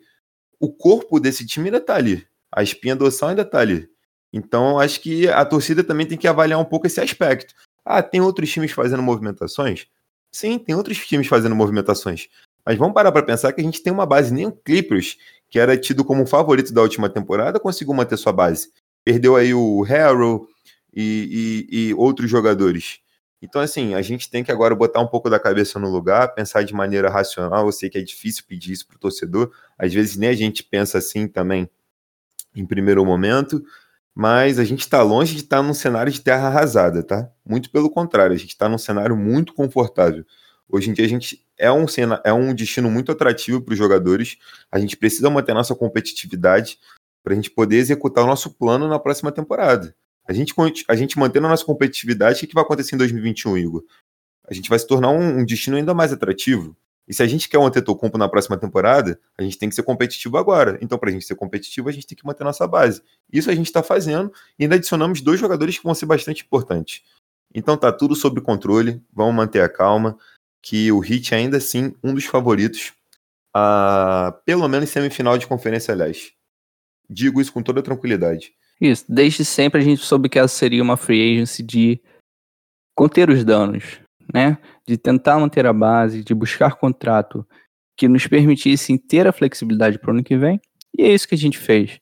o 0.60 0.72
corpo 0.72 1.18
desse 1.18 1.46
time 1.46 1.66
ainda 1.66 1.80
tá 1.80 1.96
ali. 1.96 2.26
A 2.52 2.62
espinha 2.62 2.94
dorsal 2.94 3.30
ainda 3.30 3.44
tá 3.44 3.60
ali. 3.60 3.88
Então, 4.32 4.78
acho 4.78 5.00
que 5.00 5.28
a 5.28 5.44
torcida 5.44 5.82
também 5.82 6.06
tem 6.06 6.18
que 6.18 6.28
avaliar 6.28 6.58
um 6.58 6.64
pouco 6.64 6.86
esse 6.86 7.00
aspecto. 7.00 7.54
Ah, 7.84 8.02
tem 8.02 8.20
outros 8.20 8.50
times 8.50 8.70
fazendo 8.70 9.02
movimentações? 9.02 9.86
Sim, 10.30 10.58
tem 10.58 10.74
outros 10.74 10.98
times 11.06 11.26
fazendo 11.26 11.54
movimentações. 11.54 12.28
Mas 12.64 12.78
vamos 12.78 12.94
parar 12.94 13.12
para 13.12 13.22
pensar 13.22 13.52
que 13.52 13.60
a 13.60 13.64
gente 13.64 13.82
tem 13.82 13.92
uma 13.92 14.06
base, 14.06 14.32
nem 14.32 14.46
o 14.46 14.52
Clippers, 14.52 15.18
que 15.50 15.58
era 15.58 15.76
tido 15.76 16.04
como 16.04 16.26
favorito 16.26 16.72
da 16.72 16.80
última 16.80 17.10
temporada, 17.10 17.60
conseguiu 17.60 17.92
manter 17.92 18.16
sua 18.16 18.32
base. 18.32 18.70
Perdeu 19.04 19.36
aí 19.36 19.52
o 19.52 19.82
Harrow 19.82 20.46
e, 20.94 21.66
e, 21.70 21.88
e 21.88 21.94
outros 21.94 22.30
jogadores. 22.30 23.00
Então, 23.42 23.60
assim, 23.60 23.94
a 23.94 24.00
gente 24.00 24.30
tem 24.30 24.44
que 24.44 24.52
agora 24.52 24.74
botar 24.74 25.00
um 25.00 25.08
pouco 25.08 25.28
da 25.28 25.40
cabeça 25.40 25.78
no 25.78 25.90
lugar, 25.90 26.32
pensar 26.32 26.62
de 26.62 26.72
maneira 26.72 27.10
racional. 27.10 27.66
Eu 27.66 27.72
sei 27.72 27.90
que 27.90 27.98
é 27.98 28.02
difícil 28.02 28.44
pedir 28.46 28.72
isso 28.72 28.86
para 28.86 28.96
o 28.96 29.00
torcedor, 29.00 29.50
às 29.76 29.92
vezes 29.92 30.16
nem 30.16 30.28
a 30.28 30.34
gente 30.34 30.62
pensa 30.62 30.98
assim 30.98 31.26
também 31.26 31.68
em 32.54 32.66
primeiro 32.66 33.04
momento, 33.04 33.64
mas 34.14 34.58
a 34.58 34.64
gente 34.64 34.80
está 34.80 35.02
longe 35.02 35.34
de 35.34 35.42
estar 35.42 35.58
tá 35.58 35.62
num 35.62 35.74
cenário 35.74 36.12
de 36.12 36.20
terra 36.20 36.48
arrasada, 36.48 37.02
tá? 37.02 37.30
Muito 37.44 37.70
pelo 37.70 37.90
contrário, 37.90 38.34
a 38.34 38.38
gente 38.38 38.50
está 38.50 38.68
num 38.68 38.78
cenário 38.78 39.16
muito 39.16 39.54
confortável. 39.54 40.24
Hoje 40.68 40.90
em 40.90 40.92
dia 40.92 41.04
a 41.04 41.08
gente 41.08 41.44
é 41.58 41.70
um, 41.70 41.84
é 42.24 42.32
um 42.32 42.54
destino 42.54 42.90
muito 42.90 43.12
atrativo 43.12 43.60
para 43.60 43.72
os 43.72 43.78
jogadores. 43.78 44.38
A 44.70 44.78
gente 44.78 44.96
precisa 44.96 45.28
manter 45.28 45.54
nossa 45.54 45.74
competitividade 45.74 46.78
para 47.22 47.32
a 47.34 47.36
gente 47.36 47.50
poder 47.50 47.76
executar 47.76 48.24
o 48.24 48.26
nosso 48.26 48.50
plano 48.50 48.88
na 48.88 48.98
próxima 48.98 49.30
temporada. 49.30 49.94
A 50.26 50.32
gente, 50.32 50.54
a 50.88 50.96
gente 50.96 51.18
mantendo 51.18 51.46
a 51.46 51.50
nossa 51.50 51.64
competitividade, 51.64 52.36
o 52.36 52.40
que, 52.40 52.46
que 52.46 52.54
vai 52.54 52.64
acontecer 52.64 52.94
em 52.94 52.98
2021, 52.98 53.58
Igor? 53.58 53.84
A 54.48 54.54
gente 54.54 54.68
vai 54.68 54.78
se 54.78 54.86
tornar 54.86 55.10
um, 55.10 55.38
um 55.38 55.44
destino 55.44 55.76
ainda 55.76 55.94
mais 55.94 56.12
atrativo. 56.12 56.76
E 57.08 57.14
se 57.14 57.22
a 57.22 57.26
gente 57.26 57.48
quer 57.48 57.58
um 57.58 57.66
Antetokounmpo 57.66 58.16
na 58.16 58.28
próxima 58.28 58.56
temporada, 58.56 59.18
a 59.36 59.42
gente 59.42 59.58
tem 59.58 59.68
que 59.68 59.74
ser 59.74 59.82
competitivo 59.82 60.38
agora. 60.38 60.78
Então, 60.80 60.98
para 60.98 61.10
a 61.10 61.12
gente 61.12 61.24
ser 61.24 61.34
competitivo, 61.34 61.88
a 61.88 61.92
gente 61.92 62.06
tem 62.06 62.16
que 62.16 62.24
manter 62.24 62.44
nossa 62.44 62.66
base. 62.66 63.02
Isso 63.32 63.50
a 63.50 63.54
gente 63.54 63.66
está 63.66 63.82
fazendo 63.82 64.32
e 64.58 64.64
ainda 64.64 64.76
adicionamos 64.76 65.20
dois 65.20 65.40
jogadores 65.40 65.78
que 65.78 65.84
vão 65.84 65.94
ser 65.94 66.06
bastante 66.06 66.44
importantes. 66.44 67.02
Então 67.54 67.76
tá 67.76 67.92
tudo 67.92 68.14
sob 68.14 68.40
controle, 68.40 69.02
vamos 69.12 69.34
manter 69.34 69.60
a 69.60 69.68
calma 69.68 70.16
que 70.62 70.90
o 70.92 71.04
Heat 71.04 71.34
ainda 71.34 71.56
assim 71.58 71.94
um 72.02 72.14
dos 72.14 72.24
favoritos 72.24 72.92
a 73.54 74.34
pelo 74.46 74.66
menos 74.68 74.90
semifinal 74.90 75.36
de 75.36 75.46
conferência, 75.46 75.92
aliás. 75.92 76.32
Digo 77.08 77.40
isso 77.40 77.52
com 77.52 77.62
toda 77.62 77.82
tranquilidade. 77.82 78.54
Isso, 78.80 79.04
desde 79.08 79.44
sempre 79.44 79.80
a 79.80 79.84
gente 79.84 80.02
soube 80.02 80.28
que 80.28 80.38
essa 80.38 80.54
seria 80.56 80.82
uma 80.82 80.96
free 80.96 81.34
agency 81.34 81.62
de 81.62 82.00
conter 82.96 83.28
os 83.28 83.44
danos, 83.44 84.00
né? 84.32 84.56
De 84.86 84.96
tentar 84.96 85.38
manter 85.38 85.66
a 85.66 85.72
base, 85.72 86.24
de 86.24 86.34
buscar 86.34 86.76
contrato 86.76 87.46
que 87.96 88.08
nos 88.08 88.26
permitisse 88.26 88.98
ter 88.98 89.26
a 89.26 89.32
flexibilidade 89.32 89.98
para 89.98 90.10
o 90.10 90.14
ano 90.14 90.24
que 90.24 90.36
vem. 90.36 90.60
E 90.96 91.02
é 91.02 91.14
isso 91.14 91.28
que 91.28 91.34
a 91.34 91.38
gente 91.38 91.58
fez. 91.58 92.00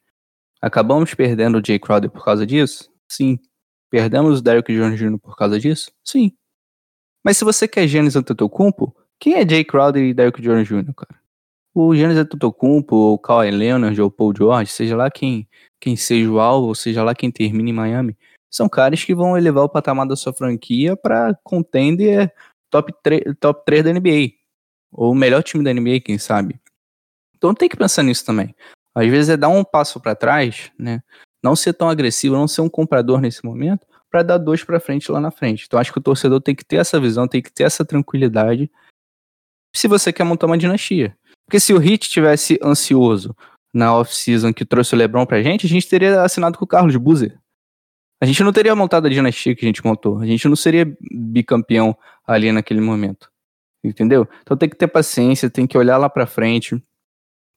Acabamos 0.61 1.15
perdendo 1.15 1.59
o 1.59 1.63
Jay 1.65 1.79
Crowder 1.79 2.11
por 2.11 2.25
causa 2.25 2.47
disso? 2.47 2.91
Sim. 3.09 3.39
Perdemos 3.91 4.39
o 4.39 4.43
Derrick 4.43 4.73
Jones 4.73 4.99
Jr. 4.99 5.19
por 5.19 5.37
causa 5.37 5.59
disso? 5.59 5.91
Sim. 6.05 6.33
Mas 7.25 7.37
se 7.37 7.45
você 7.45 7.67
quer 7.67 7.87
Giannis 7.87 8.17
Antetokounmpo, 8.17 8.95
quem 9.19 9.35
é 9.35 9.49
Jay 9.49 9.65
Crowder 9.65 10.03
e 10.03 10.15
Derrick 10.15 10.41
Jones 10.41 10.69
Jr., 10.69 10.95
cara? 10.95 11.21
O 11.75 11.95
Giannis 11.95 12.17
Antetokounmpo, 12.17 12.95
ou 12.95 13.19
Kawhi 13.19 13.51
Leonard, 13.51 14.01
ou 14.01 14.11
Paul 14.11 14.35
George, 14.37 14.71
seja 14.71 14.97
lá 14.97 15.11
quem, 15.11 15.49
quem 15.81 15.97
seja 15.97 16.31
o 16.31 16.41
alvo, 16.41 16.75
seja 16.75 17.03
lá 17.03 17.15
quem 17.15 17.31
termine 17.31 17.71
em 17.71 17.75
Miami, 17.75 18.17
são 18.51 18.69
caras 18.69 19.05
que 19.05 19.15
vão 19.15 19.37
elevar 19.37 19.65
o 19.65 19.69
patamar 19.69 20.07
da 20.07 20.17
sua 20.17 20.33
franquia 20.33 20.97
para 20.97 21.39
contender 21.45 22.33
top 22.71 22.93
3, 23.03 23.23
top 23.39 23.65
3 23.65 23.85
da 23.85 23.93
NBA. 23.93 24.33
Ou 24.93 25.13
o 25.13 25.15
melhor 25.15 25.43
time 25.43 25.63
da 25.63 25.73
NBA, 25.73 26.01
quem 26.01 26.19
sabe. 26.19 26.61
Então 27.37 27.55
tem 27.55 27.69
que 27.69 27.77
pensar 27.77 28.03
nisso 28.03 28.25
também. 28.25 28.55
Às 28.95 29.09
vezes 29.09 29.31
é 29.31 29.37
dar 29.37 29.49
um 29.49 29.65
passo 29.65 30.01
para 30.01 30.15
trás, 30.15 30.71
né? 30.79 31.03
Não 31.43 31.57
ser 31.57 31.73
tão 31.73 31.89
agressivo, 31.89 32.37
não 32.37 32.49
ser 32.49 32.61
um 32.61 32.69
comprador 32.69 33.21
nesse 33.21 33.45
momento, 33.45 33.87
para 34.11 34.23
dar 34.23 34.39
dois 34.39 34.63
para 34.63 34.81
frente 34.81 35.11
lá 35.11 35.21
na 35.21 35.31
frente. 35.31 35.65
Então 35.67 35.79
acho 35.79 35.93
que 35.93 35.99
o 35.99 36.03
torcedor 36.03 36.41
tem 36.41 36.55
que 36.55 36.65
ter 36.65 36.77
essa 36.77 37.01
visão, 37.01 37.29
tem 37.29 37.41
que 37.41 37.53
ter 37.53 37.65
essa 37.65 37.85
tranquilidade 37.85 38.71
se 39.75 39.89
você 39.89 40.13
quer 40.13 40.25
montar 40.25 40.47
uma 40.47 40.59
dinastia. 40.59 41.17
Porque 41.47 41.61
se 41.61 41.73
o 41.73 41.79
Hit 41.79 42.11
tivesse 42.11 42.59
ansioso 42.63 43.35
na 43.73 43.97
off-season 43.97 44.53
que 44.53 44.65
trouxe 44.65 44.95
o 44.95 44.99
LeBron 44.99 45.25
pra 45.25 45.43
gente, 45.43 45.67
a 45.67 45.69
gente 45.69 45.89
teria 45.89 46.23
assinado 46.23 46.59
com 46.59 46.65
o 46.65 46.69
Carlos 46.69 46.95
Buzer. 46.97 47.40
A 48.21 48.27
gente 48.27 48.43
não 48.43 48.53
teria 48.53 48.77
montado 48.77 49.07
a 49.07 49.11
dinastia 49.11 49.57
que 49.57 49.65
a 49.65 49.69
gente 49.69 49.85
montou. 49.85 50.19
A 50.19 50.27
gente 50.27 50.47
não 50.47 50.57
seria 50.57 50.85
bicampeão 51.11 51.97
ali 52.27 52.53
naquele 52.53 52.81
momento. 52.81 53.31
Entendeu? 53.83 54.29
Então 54.43 54.57
tem 54.57 54.69
que 54.69 54.77
ter 54.77 54.89
paciência, 54.89 55.49
tem 55.49 55.67
que 55.67 55.79
olhar 55.79 55.97
lá 55.97 56.11
pra 56.11 56.27
frente, 56.27 56.83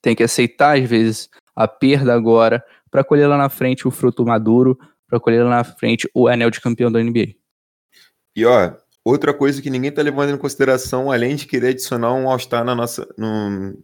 tem 0.01 0.15
que 0.15 0.23
aceitar 0.23 0.77
às 0.77 0.89
vezes 0.89 1.29
a 1.53 1.67
perda 1.67 2.13
agora 2.13 2.63
para 2.89 3.03
colher 3.03 3.27
lá 3.27 3.37
na 3.37 3.49
frente 3.49 3.87
o 3.87 3.91
fruto 3.91 4.25
maduro 4.25 4.79
para 5.07 5.19
colher 5.19 5.43
lá 5.43 5.49
na 5.49 5.63
frente 5.63 6.09
o 6.13 6.27
anel 6.27 6.49
de 6.49 6.61
campeão 6.61 6.91
da 6.91 7.03
NBA. 7.03 7.35
E 8.35 8.45
ó, 8.45 8.73
outra 9.03 9.33
coisa 9.33 9.61
que 9.61 9.69
ninguém 9.69 9.91
tá 9.91 10.01
levando 10.01 10.33
em 10.33 10.37
consideração, 10.37 11.11
além 11.11 11.35
de 11.35 11.45
querer 11.45 11.69
adicionar 11.69 12.13
um 12.13 12.29
All-Star 12.29 12.63
no, 12.65 12.75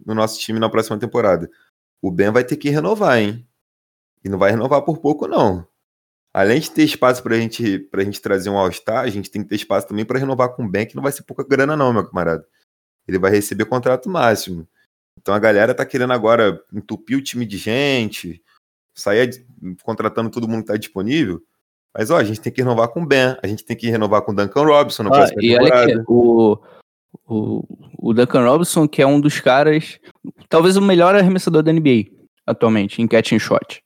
no 0.06 0.16
nosso 0.16 0.40
time 0.40 0.60
na 0.60 0.70
próxima 0.70 0.98
temporada. 0.98 1.50
O 2.02 2.10
Ben 2.10 2.32
vai 2.32 2.44
ter 2.44 2.56
que 2.56 2.70
renovar, 2.70 3.20
hein? 3.20 3.46
E 4.24 4.30
não 4.30 4.40
vai 4.40 4.52
renovar 4.52 4.82
por 4.82 5.00
pouco, 5.00 5.28
não. 5.28 5.68
Além 6.34 6.60
de 6.60 6.70
ter 6.70 6.84
espaço 6.84 7.24
pra 7.24 7.36
gente, 7.38 7.80
pra 7.80 8.04
gente 8.04 8.22
trazer 8.22 8.50
um 8.50 8.58
All-Star, 8.58 9.04
a 9.04 9.10
gente 9.10 9.32
tem 9.32 9.42
que 9.42 9.50
ter 9.50 9.56
espaço 9.56 9.88
também 9.88 10.06
para 10.06 10.20
renovar 10.20 10.50
com 10.50 10.64
o 10.64 10.70
Ben, 10.70 10.86
que 10.86 10.96
não 10.96 11.04
vai 11.04 11.12
ser 11.12 11.24
pouca 11.24 11.44
grana, 11.44 11.76
não, 11.76 11.92
meu 11.92 12.06
camarada. 12.06 12.46
Ele 13.08 13.18
vai 13.18 13.32
receber 13.32 13.66
contrato 13.66 14.10
máximo. 14.10 14.68
Então 15.20 15.34
a 15.34 15.40
galera 15.40 15.74
tá 15.74 15.86
querendo 15.86 16.14
agora 16.14 16.62
entupir 16.74 17.18
o 17.18 17.22
time 17.22 17.46
de 17.46 17.58
gente, 17.58 18.42
sair 18.94 19.46
contratando 19.84 20.30
todo 20.30 20.48
mundo 20.48 20.60
que 20.60 20.72
está 20.72 20.78
disponível. 20.78 21.42
Mas 21.98 22.12
ó, 22.12 22.18
a 22.18 22.24
gente 22.24 22.40
tem 22.40 22.54
que 22.54 22.62
renovar 22.62 22.90
com 22.90 23.02
o 23.02 23.06
Ben, 23.06 23.36
a 23.42 23.48
gente 23.48 23.66
tem 23.66 23.76
que 23.76 23.90
renovar 23.90 24.22
com 24.22 24.32
o 24.32 24.36
Duncan 24.36 24.64
Robinson 24.64 25.04
na 25.04 25.10
ah, 25.10 25.14
próxima 25.14 25.44
e 25.44 25.50
temporada. 25.50 25.92
Olha 25.92 26.04
que 26.04 26.12
o, 26.12 26.60
o, 27.28 27.64
o 27.98 28.14
Duncan 28.14 28.46
Robinson, 28.46 28.88
que 28.88 29.02
é 29.02 29.08
um 29.08 29.20
dos 29.20 29.40
caras, 29.40 30.00
talvez 30.48 30.78
o 30.78 30.82
melhor 30.82 31.16
arremessador 31.16 31.64
da 31.64 31.74
NBA 31.74 32.06
atualmente, 32.46 33.02
em 33.02 33.08
catch 33.08 33.34
and 33.34 33.40
shot. 33.40 33.84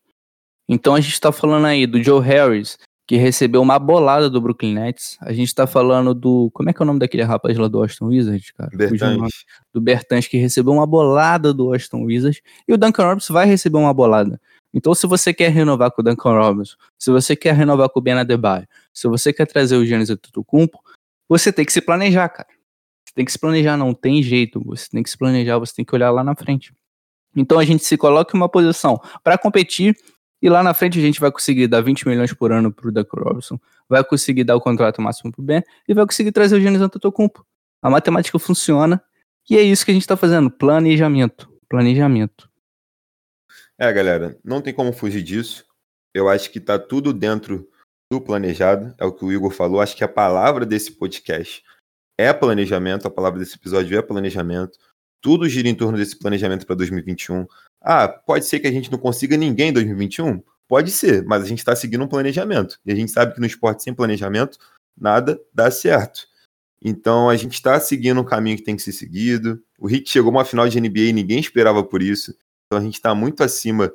Então 0.67 0.95
a 0.95 1.01
gente 1.01 1.13
está 1.13 1.31
falando 1.31 1.65
aí 1.65 1.85
do 1.85 2.01
Joe 2.01 2.21
Harris, 2.21 2.77
que 3.05 3.17
recebeu 3.17 3.61
uma 3.61 3.77
bolada 3.77 4.29
do 4.29 4.39
Brooklyn 4.39 4.73
Nets. 4.73 5.17
A 5.21 5.33
gente 5.33 5.53
tá 5.53 5.67
falando 5.67 6.13
do. 6.13 6.49
Como 6.53 6.69
é 6.69 6.73
que 6.73 6.81
é 6.81 6.83
o 6.83 6.85
nome 6.85 6.99
daquele 6.99 7.23
rapaz 7.23 7.57
lá 7.57 7.67
do 7.67 7.79
Austin 7.79 8.05
Wizards, 8.05 8.51
cara? 8.51 8.71
Bertans. 8.73 9.45
Do 9.73 9.81
Bertans, 9.81 10.27
que 10.27 10.37
recebeu 10.37 10.73
uma 10.73 10.87
bolada 10.87 11.53
do 11.53 11.73
Austin 11.73 12.03
Wizards. 12.05 12.41
E 12.67 12.73
o 12.73 12.77
Duncan 12.77 13.05
Robinson 13.05 13.33
vai 13.33 13.45
receber 13.45 13.77
uma 13.77 13.93
bolada. 13.93 14.39
Então, 14.73 14.95
se 14.95 15.05
você 15.05 15.33
quer 15.33 15.49
renovar 15.49 15.91
com 15.91 16.01
o 16.01 16.03
Duncan 16.03 16.31
Robinson, 16.31 16.75
se 16.97 17.11
você 17.11 17.35
quer 17.35 17.53
renovar 17.53 17.89
com 17.89 17.99
o 17.99 18.01
Ben 18.01 18.13
Adebayo, 18.13 18.67
se 18.91 19.07
você 19.07 19.31
quer 19.31 19.45
trazer 19.45 19.75
o 19.75 19.85
Giannis 19.85 20.09
Antetokounmpo, 20.09 20.79
você 21.29 21.51
tem 21.51 21.65
que 21.65 21.73
se 21.73 21.81
planejar, 21.81 22.29
cara. 22.29 22.49
Você 23.05 23.13
tem 23.13 23.25
que 23.25 23.31
se 23.31 23.37
planejar, 23.37 23.77
não 23.77 23.93
tem 23.93 24.23
jeito. 24.23 24.63
Você 24.65 24.89
tem 24.89 25.03
que 25.03 25.09
se 25.09 25.17
planejar, 25.17 25.59
você 25.59 25.75
tem 25.75 25.85
que 25.85 25.93
olhar 25.93 26.09
lá 26.09 26.23
na 26.23 26.35
frente. 26.35 26.73
Então, 27.35 27.59
a 27.59 27.65
gente 27.65 27.83
se 27.83 27.97
coloca 27.97 28.35
em 28.35 28.39
uma 28.39 28.49
posição 28.49 28.99
para 29.23 29.37
competir 29.37 29.95
e 30.43 30.49
lá 30.49 30.61
na 30.61 30.73
frente 30.73 30.99
a 30.99 31.01
gente 31.01 31.21
vai 31.21 31.31
conseguir 31.31 31.67
dar 31.67 31.79
20 31.79 32.05
milhões 32.05 32.33
por 32.33 32.51
ano 32.51 32.69
pro 32.69 32.91
Duncan 32.91 33.21
Robinson, 33.21 33.57
vai 33.87 34.03
conseguir 34.03 34.43
dar 34.43 34.57
o 34.57 34.61
contrato 34.61 35.01
máximo 35.01 35.31
pro 35.31 35.41
Ben 35.41 35.63
e 35.87 35.93
vai 35.93 36.05
conseguir 36.05 36.33
trazer 36.33 36.57
o 36.57 36.59
Giannis 36.59 36.81
Antetokounmpo. 36.81 37.45
A 37.81 37.89
matemática 37.89 38.37
funciona 38.37 39.01
e 39.49 39.57
é 39.57 39.61
isso 39.61 39.85
que 39.85 39.91
a 39.91 39.93
gente 39.93 40.03
está 40.03 40.17
fazendo, 40.17 40.51
planejamento, 40.51 41.49
planejamento. 41.69 42.49
É, 43.79 43.91
galera, 43.93 44.37
não 44.43 44.61
tem 44.61 44.73
como 44.73 44.91
fugir 44.91 45.23
disso. 45.23 45.65
Eu 46.13 46.27
acho 46.27 46.51
que 46.51 46.59
tá 46.59 46.77
tudo 46.77 47.13
dentro 47.13 47.65
do 48.11 48.19
planejado, 48.19 48.93
é 48.99 49.05
o 49.05 49.13
que 49.13 49.23
o 49.23 49.31
Igor 49.31 49.49
falou. 49.49 49.79
Acho 49.79 49.95
que 49.95 50.03
a 50.03 50.09
palavra 50.09 50.65
desse 50.65 50.91
podcast 50.91 51.63
é 52.19 52.33
planejamento, 52.33 53.07
a 53.07 53.11
palavra 53.11 53.39
desse 53.39 53.55
episódio 53.55 53.97
é 53.97 54.01
planejamento. 54.01 54.77
Tudo 55.21 55.47
gira 55.47 55.69
em 55.69 55.75
torno 55.75 55.97
desse 55.97 56.19
planejamento 56.19 56.65
para 56.65 56.75
2021. 56.75 57.47
Ah, 57.83 58.07
pode 58.07 58.45
ser 58.45 58.59
que 58.61 58.67
a 58.67 58.71
gente 58.71 58.89
não 58.89 58.97
consiga 58.97 59.35
ninguém 59.35 59.69
em 59.69 59.73
2021? 59.73 60.41
Pode 60.67 60.89
ser, 60.89 61.23
mas 61.25 61.43
a 61.43 61.45
gente 61.45 61.59
está 61.59 61.75
seguindo 61.75 62.03
um 62.03 62.07
planejamento. 62.07 62.79
E 62.85 62.91
a 62.91 62.95
gente 62.95 63.11
sabe 63.11 63.33
que 63.33 63.39
no 63.41 63.45
esporte 63.45 63.83
sem 63.83 63.93
planejamento, 63.93 64.57
nada 64.97 65.39
dá 65.53 65.69
certo. 65.69 66.25
Então 66.81 67.29
a 67.29 67.35
gente 67.35 67.53
está 67.53 67.79
seguindo 67.79 68.19
um 68.21 68.25
caminho 68.25 68.57
que 68.57 68.63
tem 68.63 68.75
que 68.75 68.81
ser 68.81 68.93
seguido. 68.93 69.61
O 69.77 69.89
Heat 69.89 70.09
chegou 70.09 70.29
a 70.29 70.35
uma 70.35 70.45
final 70.45 70.67
de 70.67 70.79
NBA 70.79 70.99
e 70.99 71.13
ninguém 71.13 71.39
esperava 71.39 71.83
por 71.83 72.01
isso. 72.01 72.33
Então 72.65 72.79
a 72.79 72.81
gente 72.81 72.95
está 72.95 73.13
muito 73.13 73.43
acima 73.43 73.91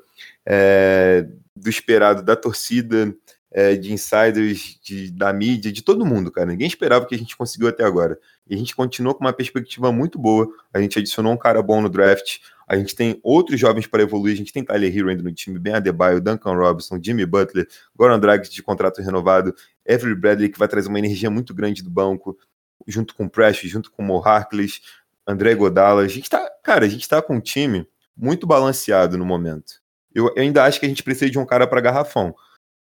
é, 0.46 1.26
do 1.56 1.68
esperado 1.68 2.22
da 2.22 2.36
torcida, 2.36 3.14
é, 3.50 3.74
de 3.74 3.92
insiders, 3.92 4.78
de, 4.82 5.10
da 5.10 5.32
mídia, 5.32 5.72
de 5.72 5.82
todo 5.82 6.06
mundo, 6.06 6.30
cara. 6.30 6.46
Ninguém 6.46 6.66
esperava 6.66 7.04
o 7.04 7.08
que 7.08 7.14
a 7.14 7.18
gente 7.18 7.36
conseguiu 7.36 7.68
até 7.68 7.84
agora. 7.84 8.18
E 8.48 8.54
a 8.54 8.58
gente 8.58 8.76
continua 8.76 9.14
com 9.14 9.20
uma 9.20 9.32
perspectiva 9.32 9.90
muito 9.90 10.18
boa. 10.18 10.48
A 10.72 10.80
gente 10.80 10.98
adicionou 10.98 11.32
um 11.32 11.38
cara 11.38 11.62
bom 11.62 11.80
no 11.80 11.88
draft. 11.88 12.38
A 12.68 12.76
gente 12.76 12.94
tem 12.94 13.18
outros 13.22 13.58
jovens 13.58 13.86
para 13.86 14.02
evoluir. 14.02 14.34
A 14.34 14.36
gente 14.36 14.52
tem 14.52 14.62
Tyler 14.62 14.94
Hero 14.94 15.08
ainda 15.08 15.22
no 15.22 15.32
time, 15.32 15.58
Ben 15.58 15.72
Adebayo, 15.72 16.20
Duncan 16.20 16.52
Robinson, 16.52 17.00
Jimmy 17.02 17.24
Butler, 17.24 17.66
Goran 17.96 18.20
Dragic 18.20 18.54
de 18.54 18.62
contrato 18.62 19.00
renovado, 19.00 19.54
Avery 19.88 20.14
Bradley, 20.14 20.50
que 20.50 20.58
vai 20.58 20.68
trazer 20.68 20.88
uma 20.88 20.98
energia 20.98 21.30
muito 21.30 21.54
grande 21.54 21.82
do 21.82 21.88
banco, 21.88 22.38
junto 22.86 23.14
com 23.14 23.24
o 23.24 23.30
Precious, 23.30 23.72
junto 23.72 23.90
com 23.90 24.02
o 24.02 24.04
Mo 24.04 24.18
Harkless, 24.18 24.82
André 25.26 25.54
Godala. 25.54 26.02
A 26.02 26.08
gente 26.08 26.28
tá, 26.28 26.46
cara, 26.62 26.84
a 26.84 26.88
gente 26.88 27.08
tá 27.08 27.22
com 27.22 27.36
um 27.36 27.40
time 27.40 27.88
muito 28.14 28.46
balanceado 28.46 29.16
no 29.16 29.24
momento. 29.24 29.80
Eu, 30.14 30.26
eu 30.36 30.42
ainda 30.42 30.64
acho 30.64 30.78
que 30.78 30.84
a 30.84 30.88
gente 30.88 31.02
precisa 31.02 31.30
de 31.30 31.38
um 31.38 31.46
cara 31.46 31.66
para 31.66 31.80
garrafão. 31.80 32.34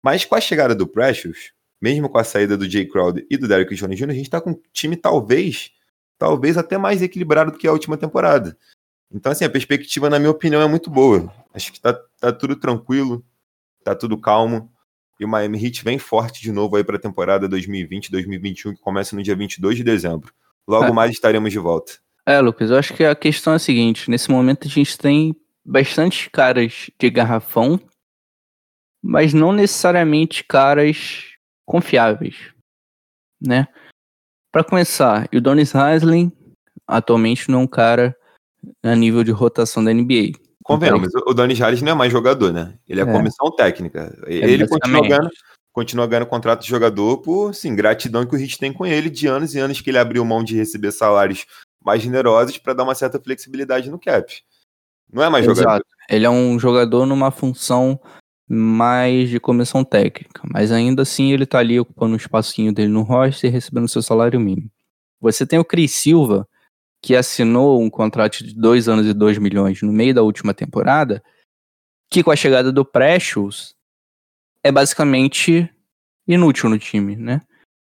Mas 0.03 0.25
com 0.25 0.35
a 0.35 0.41
chegada 0.41 0.73
do 0.73 0.87
Precious, 0.87 1.51
mesmo 1.79 2.09
com 2.09 2.17
a 2.17 2.23
saída 2.23 2.57
do 2.57 2.69
Jay 2.69 2.87
Crowder 2.87 3.25
e 3.29 3.37
do 3.37 3.47
Derrick 3.47 3.75
Jones 3.75 3.99
Jr., 3.99 4.09
a 4.09 4.13
gente 4.13 4.25
está 4.25 4.41
com 4.41 4.51
um 4.51 4.61
time 4.73 4.95
talvez, 4.95 5.71
talvez 6.17 6.57
até 6.57 6.77
mais 6.77 7.03
equilibrado 7.03 7.51
do 7.51 7.57
que 7.57 7.67
a 7.67 7.71
última 7.71 7.97
temporada. 7.97 8.57
Então, 9.11 9.31
assim, 9.31 9.45
a 9.45 9.49
perspectiva, 9.49 10.09
na 10.09 10.19
minha 10.19 10.31
opinião, 10.31 10.61
é 10.61 10.67
muito 10.67 10.89
boa. 10.89 11.31
Acho 11.53 11.71
que 11.71 11.79
tá, 11.79 11.93
tá 12.19 12.31
tudo 12.31 12.55
tranquilo, 12.55 13.23
tá 13.83 13.95
tudo 13.95 14.17
calmo. 14.17 14.71
E 15.19 15.23
o 15.23 15.27
Miami 15.27 15.63
Heat 15.63 15.83
vem 15.83 15.97
forte 15.97 16.41
de 16.41 16.51
novo 16.51 16.75
aí 16.75 16.83
para 16.83 16.97
a 16.97 16.99
temporada 16.99 17.47
2020-2021, 17.47 18.75
que 18.75 18.81
começa 18.81 19.15
no 19.15 19.23
dia 19.23 19.35
22 19.35 19.77
de 19.77 19.83
dezembro. 19.83 20.33
Logo 20.67 20.85
É. 20.87 20.91
mais 20.91 21.11
estaremos 21.11 21.51
de 21.51 21.59
volta. 21.59 21.93
É, 22.25 22.39
Lucas, 22.41 22.71
eu 22.71 22.77
acho 22.77 22.93
que 22.93 23.03
a 23.03 23.15
questão 23.15 23.53
é 23.53 23.55
a 23.55 23.59
seguinte: 23.59 24.09
nesse 24.09 24.29
momento 24.29 24.67
a 24.67 24.69
gente 24.69 24.97
tem 24.97 25.35
bastante 25.63 26.29
caras 26.29 26.89
de 26.99 27.09
garrafão, 27.09 27.79
mas 29.01 29.33
não 29.33 29.53
necessariamente 29.53 30.43
caras 30.43 31.35
confiáveis, 31.65 32.35
né? 33.39 33.67
Para 34.51 34.63
começar, 34.63 35.27
o 35.33 35.39
Donis 35.39 35.75
Haslem 35.75 36.31
atualmente 36.87 37.49
não 37.49 37.59
é 37.59 37.63
um 37.63 37.67
cara 37.67 38.15
a 38.83 38.95
nível 38.95 39.23
de 39.23 39.31
rotação 39.31 39.83
da 39.83 39.93
NBA. 39.93 40.31
Convenhamos, 40.63 41.09
o 41.27 41.33
Dani 41.33 41.53
Jales 41.53 41.81
não 41.81 41.91
é 41.91 41.95
mais 41.95 42.11
jogador, 42.11 42.51
né? 42.51 42.73
Ele 42.87 42.99
é, 42.99 43.03
É. 43.03 43.11
comissão 43.11 43.51
técnica. 43.51 44.17
É, 44.25 44.33
Ele 44.33 44.67
continua 44.67 45.01
ganhando, 45.01 45.29
continua 45.71 46.07
ganhando 46.07 46.25
contrato 46.25 46.61
de 46.61 46.67
jogador 46.67 47.17
por, 47.17 47.53
sim, 47.53 47.75
gratidão 47.75 48.25
que 48.25 48.35
o 48.35 48.39
Heat 48.39 48.57
tem 48.57 48.73
com 48.73 48.85
ele 48.85 49.09
de 49.09 49.27
anos 49.27 49.53
e 49.53 49.59
anos 49.59 49.79
que 49.79 49.91
ele 49.91 49.99
abriu 49.99 50.25
mão 50.25 50.43
de 50.43 50.55
receber 50.55 50.91
salários 50.91 51.45
mais 51.83 52.01
generosos 52.01 52.57
para 52.57 52.73
dar 52.73 52.83
uma 52.83 52.95
certa 52.95 53.19
flexibilidade 53.19 53.91
no 53.91 53.99
cap. 53.99 54.33
Não 55.11 55.23
é 55.23 55.29
mais 55.29 55.45
jogador. 55.45 55.69
Exato. 55.69 55.85
Ele 56.09 56.25
é 56.25 56.29
um 56.29 56.57
jogador 56.57 57.05
numa 57.05 57.29
função 57.29 57.99
mais 58.47 59.29
de 59.29 59.39
comissão 59.39 59.83
técnica, 59.83 60.41
mas 60.51 60.71
ainda 60.71 61.03
assim 61.03 61.31
ele 61.31 61.45
tá 61.45 61.59
ali 61.59 61.79
ocupando 61.79 62.13
um 62.13 62.17
espacinho 62.17 62.73
dele 62.73 62.89
no 62.89 63.01
roster 63.01 63.49
e 63.49 63.53
recebendo 63.53 63.87
seu 63.87 64.01
salário 64.01 64.39
mínimo. 64.39 64.69
Você 65.19 65.45
tem 65.45 65.57
o 65.57 65.65
Cris 65.65 65.93
Silva, 65.93 66.47
que 67.05 67.15
assinou 67.15 67.79
um 67.79 67.87
contrato 67.87 68.43
de 68.43 68.55
dois 68.55 68.89
anos 68.89 69.05
e 69.05 69.13
dois 69.13 69.37
milhões 69.37 69.79
no 69.83 69.93
meio 69.93 70.11
da 70.11 70.23
última 70.23 70.55
temporada, 70.55 71.23
que 72.09 72.23
com 72.23 72.31
a 72.31 72.35
chegada 72.35 72.71
do 72.71 72.83
Precious 72.83 73.75
é 74.63 74.71
basicamente 74.71 75.69
inútil 76.27 76.67
no 76.67 76.79
time, 76.79 77.15
né? 77.15 77.41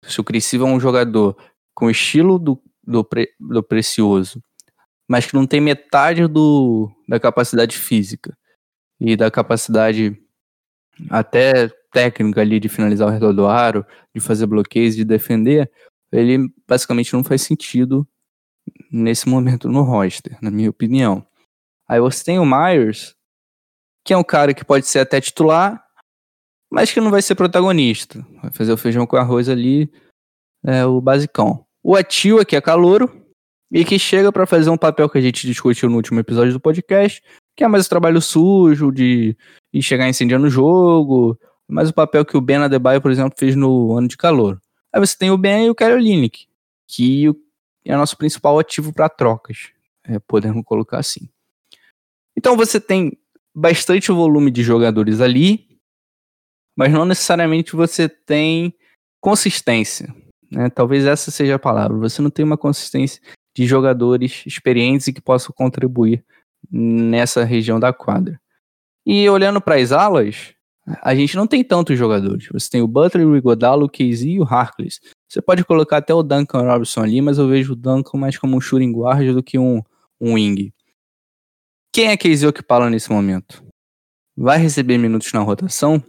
Se 0.03 0.21
o 0.21 0.25
Cris 0.25 0.45
Silva 0.45 0.67
é 0.67 0.73
um 0.73 0.81
jogador 0.81 1.37
com 1.73 1.87
o 1.87 1.91
estilo 1.91 2.37
do, 2.37 2.61
do, 2.83 3.05
Pre- 3.05 3.33
do 3.39 3.63
Precioso, 3.63 4.43
mas 5.09 5.25
que 5.25 5.35
não 5.35 5.47
tem 5.47 5.61
metade 5.61 6.27
do, 6.27 6.91
da 7.09 7.21
capacidade 7.21 7.79
física 7.79 8.37
e 8.99 9.15
da 9.15 9.31
capacidade 9.31 10.21
até 11.09 11.69
técnica 11.93 12.41
ali 12.41 12.59
de 12.59 12.69
finalizar 12.69 13.07
ao 13.07 13.15
redor 13.15 13.33
do 13.33 13.47
aro, 13.47 13.87
de 14.13 14.21
fazer 14.21 14.47
bloqueios, 14.47 14.97
de 14.97 15.05
defender, 15.05 15.71
ele 16.11 16.53
basicamente 16.67 17.13
não 17.13 17.23
faz 17.23 17.43
sentido 17.43 18.05
nesse 18.91 19.29
momento 19.29 19.69
no 19.69 19.83
roster, 19.83 20.37
na 20.41 20.51
minha 20.51 20.71
opinião. 20.71 21.27
Aí 21.89 22.01
você 22.01 22.25
tem 22.25 22.39
o 22.39 22.47
Myers, 22.47 23.15
que 24.05 24.13
é 24.13 24.17
um 24.17 24.25
cara 24.25 24.55
que 24.55 24.65
pode 24.65 24.87
ser 24.87 25.01
até 25.01 25.21
titular, 25.21 25.85
mas 26.71 26.93
que 26.93 27.01
não 27.01 27.11
vai 27.11 27.23
ser 27.23 27.35
protagonista. 27.35 28.27
Vai 28.43 28.51
fazer 28.53 28.73
o 28.73 28.77
feijão 28.77 29.07
com 29.07 29.17
arroz 29.17 29.49
ali, 29.49 29.91
é 30.65 30.85
o 30.85 31.01
basicão. 31.01 31.65
O 31.83 31.95
Atua, 31.95 32.45
que 32.45 32.57
é 32.57 32.61
calouro, 32.61 33.25
e 33.71 33.85
que 33.85 33.99
chega 33.99 34.33
pra 34.33 34.47
fazer 34.47 34.71
um 34.71 34.77
papel 34.77 35.09
que 35.09 35.19
a 35.19 35.21
gente 35.21 35.47
discutiu 35.47 35.89
no 35.89 35.97
último 35.97 36.21
episódio 36.21 36.53
do 36.53 36.61
podcast, 36.61 37.23
que 37.57 37.65
é 37.65 37.69
mais 37.69 37.87
o 37.87 37.89
trabalho 37.89 38.21
sujo 38.21 38.93
de, 38.93 39.37
chegar 39.81 40.09
incendiando 40.09 40.47
o 40.47 40.51
jogo, 40.51 41.39
mas 41.69 41.89
o 41.89 41.95
papel 41.95 42.25
que 42.25 42.37
o 42.37 42.41
Ben 42.41 42.57
Adebayo, 42.57 43.01
por 43.01 43.11
exemplo, 43.11 43.35
fez 43.39 43.55
no 43.57 43.97
ano 43.97 44.09
de 44.09 44.17
calor. 44.17 44.61
Aí 44.93 45.01
você 45.01 45.17
tem 45.17 45.31
o 45.31 45.39
Ben 45.39 45.67
e 45.67 45.71
o 45.71 45.77
Olynyk, 45.79 46.47
que 46.89 47.29
o- 47.29 47.37
é 47.87 47.97
nosso 47.97 48.17
principal 48.17 48.59
ativo 48.59 48.93
para 48.93 49.09
trocas, 49.09 49.71
é, 50.05 50.19
podemos 50.19 50.63
colocar 50.65 50.99
assim. 50.99 51.29
Então 52.37 52.57
você 52.57 52.81
tem 52.81 53.19
bastante 53.55 54.13
volume 54.13 54.51
de 54.51 54.63
jogadores 54.63 55.21
ali, 55.21 55.67
mas 56.77 56.93
não 56.93 57.05
necessariamente 57.05 57.75
você 57.75 58.09
tem 58.09 58.75
consistência. 59.21 60.15
Né? 60.51 60.69
Talvez 60.69 61.07
essa 61.07 61.31
seja 61.31 61.55
a 61.55 61.59
palavra. 61.59 61.97
Você 61.99 62.21
não 62.21 62.31
tem 62.31 62.45
uma 62.45 62.59
consistência 62.59 63.21
de 63.57 63.67
jogadores 63.67 64.43
experientes 64.47 65.07
e 65.07 65.13
que 65.13 65.21
possam 65.21 65.55
contribuir 65.57 66.23
nessa 66.71 67.45
região 67.45 67.81
da 67.81 67.93
quadra. 67.93 68.39
E 69.05 69.29
olhando 69.31 69.61
para 69.61 69.77
as 69.77 69.93
alas, 69.93 70.53
a 71.03 71.15
gente 71.15 71.37
não 71.37 71.47
tem 71.47 71.65
tantos 71.65 71.99
jogadores. 71.99 72.49
Você 72.53 72.69
tem 72.71 72.83
o 72.83 72.89
Butler, 72.89 73.27
o 73.27 73.37
Igodalo, 73.37 73.87
o 73.87 73.89
KZ 73.89 74.23
e 74.23 74.41
o 74.41 74.45
Harkless. 74.45 75.01
Você 75.29 75.43
pode 75.43 75.65
colocar 75.65 75.99
até 75.99 76.15
o 76.15 76.23
Duncan 76.23 76.63
Robinson 76.63 77.03
ali, 77.03 77.21
mas 77.21 77.39
eu 77.39 77.49
vejo 77.49 77.73
o 77.73 77.77
Duncan 77.77 78.19
mais 78.19 78.39
como 78.39 78.57
um 78.57 78.61
shooting 78.61 78.93
guard 78.93 79.33
do 79.33 79.43
que 79.43 79.59
um, 79.59 79.83
um 80.21 80.35
wing. 80.35 80.73
Quem 81.93 82.09
é 82.09 82.17
KZ 82.17 82.45
Okpala 82.45 82.89
nesse 82.89 83.11
momento? 83.11 83.65
Vai 84.37 84.59
receber 84.59 84.99
minutos 84.99 85.33
na 85.33 85.41
rotação? 85.41 86.03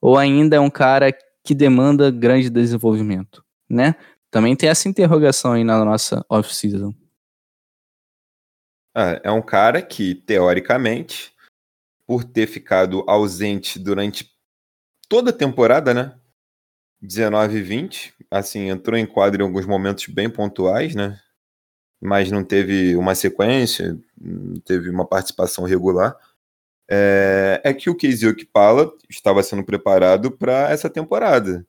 Ou 0.00 0.16
ainda 0.16 0.56
é 0.56 0.60
um 0.60 0.70
cara 0.70 1.12
que 1.44 1.54
demanda 1.54 2.10
grande 2.10 2.50
desenvolvimento, 2.50 3.44
né? 3.68 3.94
Também 4.30 4.56
tem 4.56 4.68
essa 4.68 4.88
interrogação 4.88 5.52
aí 5.52 5.62
na 5.62 5.84
nossa 5.84 6.24
off-season. 6.28 6.92
Ah, 8.94 9.20
é 9.22 9.30
um 9.30 9.42
cara 9.42 9.82
que, 9.82 10.14
teoricamente, 10.14 11.32
por 12.06 12.24
ter 12.24 12.46
ficado 12.46 13.04
ausente 13.06 13.78
durante 13.78 14.30
toda 15.08 15.30
a 15.30 15.34
temporada, 15.34 15.92
né? 15.92 16.18
19 17.00 17.58
e 17.58 17.62
20, 17.62 18.14
assim, 18.30 18.68
entrou 18.68 18.96
em 18.96 19.06
quadro 19.06 19.42
em 19.42 19.46
alguns 19.46 19.66
momentos 19.66 20.06
bem 20.06 20.28
pontuais, 20.28 20.94
né? 20.94 21.18
Mas 22.00 22.30
não 22.30 22.44
teve 22.44 22.94
uma 22.96 23.14
sequência, 23.14 23.98
não 24.20 24.60
teve 24.60 24.90
uma 24.90 25.06
participação 25.06 25.64
regular. 25.64 26.16
É, 26.88 27.60
é 27.64 27.74
que 27.74 27.90
o 27.90 27.96
Casey 27.96 28.28
Okpala 28.28 28.92
estava 29.08 29.42
sendo 29.42 29.64
preparado 29.64 30.30
para 30.30 30.70
essa 30.70 30.88
temporada. 30.88 31.66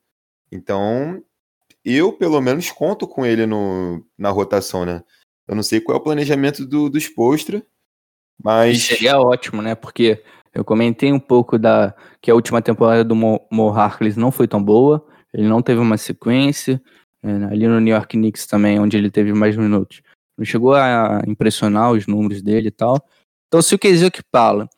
Então, 0.52 1.24
eu, 1.84 2.12
pelo 2.14 2.42
menos, 2.42 2.72
conto 2.72 3.08
com 3.08 3.26
ele 3.26 3.46
no, 3.46 4.06
na 4.18 4.30
rotação, 4.30 4.86
né? 4.86 5.04
Eu 5.48 5.56
não 5.56 5.64
sei 5.64 5.80
qual 5.80 5.98
é 5.98 6.02
o 6.02 6.04
planejamento 6.04 6.66
do, 6.66 6.90
do 6.90 7.00
Spostra, 7.00 7.60
E 7.60 7.64
mas. 8.44 8.84
seria 8.84 9.20
ótimo, 9.20 9.62
né? 9.62 9.74
Porque 9.74 10.22
eu 10.54 10.66
comentei 10.66 11.14
um 11.14 11.20
pouco 11.20 11.58
da 11.58 11.96
que 12.22 12.30
a 12.30 12.36
última 12.36 12.62
temporada 12.62 13.04
do 13.04 13.16
Mo, 13.16 13.40
Mo 13.50 13.70
Harkless 13.70 14.20
não 14.20 14.32
foi 14.32 14.48
tão 14.48 14.62
boa. 14.62 15.07
Ele 15.34 15.48
não 15.48 15.62
teve 15.62 15.80
uma 15.80 15.98
sequência. 15.98 16.82
é, 17.24 17.30
ali 17.46 17.68
no 17.68 17.80
New 17.80 17.94
York 17.94 18.18
Knicks 18.18 18.46
também, 18.46 18.80
onde 18.80 18.96
ele 18.98 19.10
teve 19.10 19.34
mais 19.34 19.56
minutos. 19.58 20.02
Não 20.38 20.46
chegou 20.46 20.76
a 20.76 21.22
impressionar 21.28 21.92
os 21.92 22.06
números 22.06 22.42
dele 22.42 22.68
e 22.68 22.72
tal. 22.72 23.04
Então, 23.48 23.62
se 23.62 23.74
o 23.74 23.80
Casey 23.80 24.06
Okpala 24.06 24.70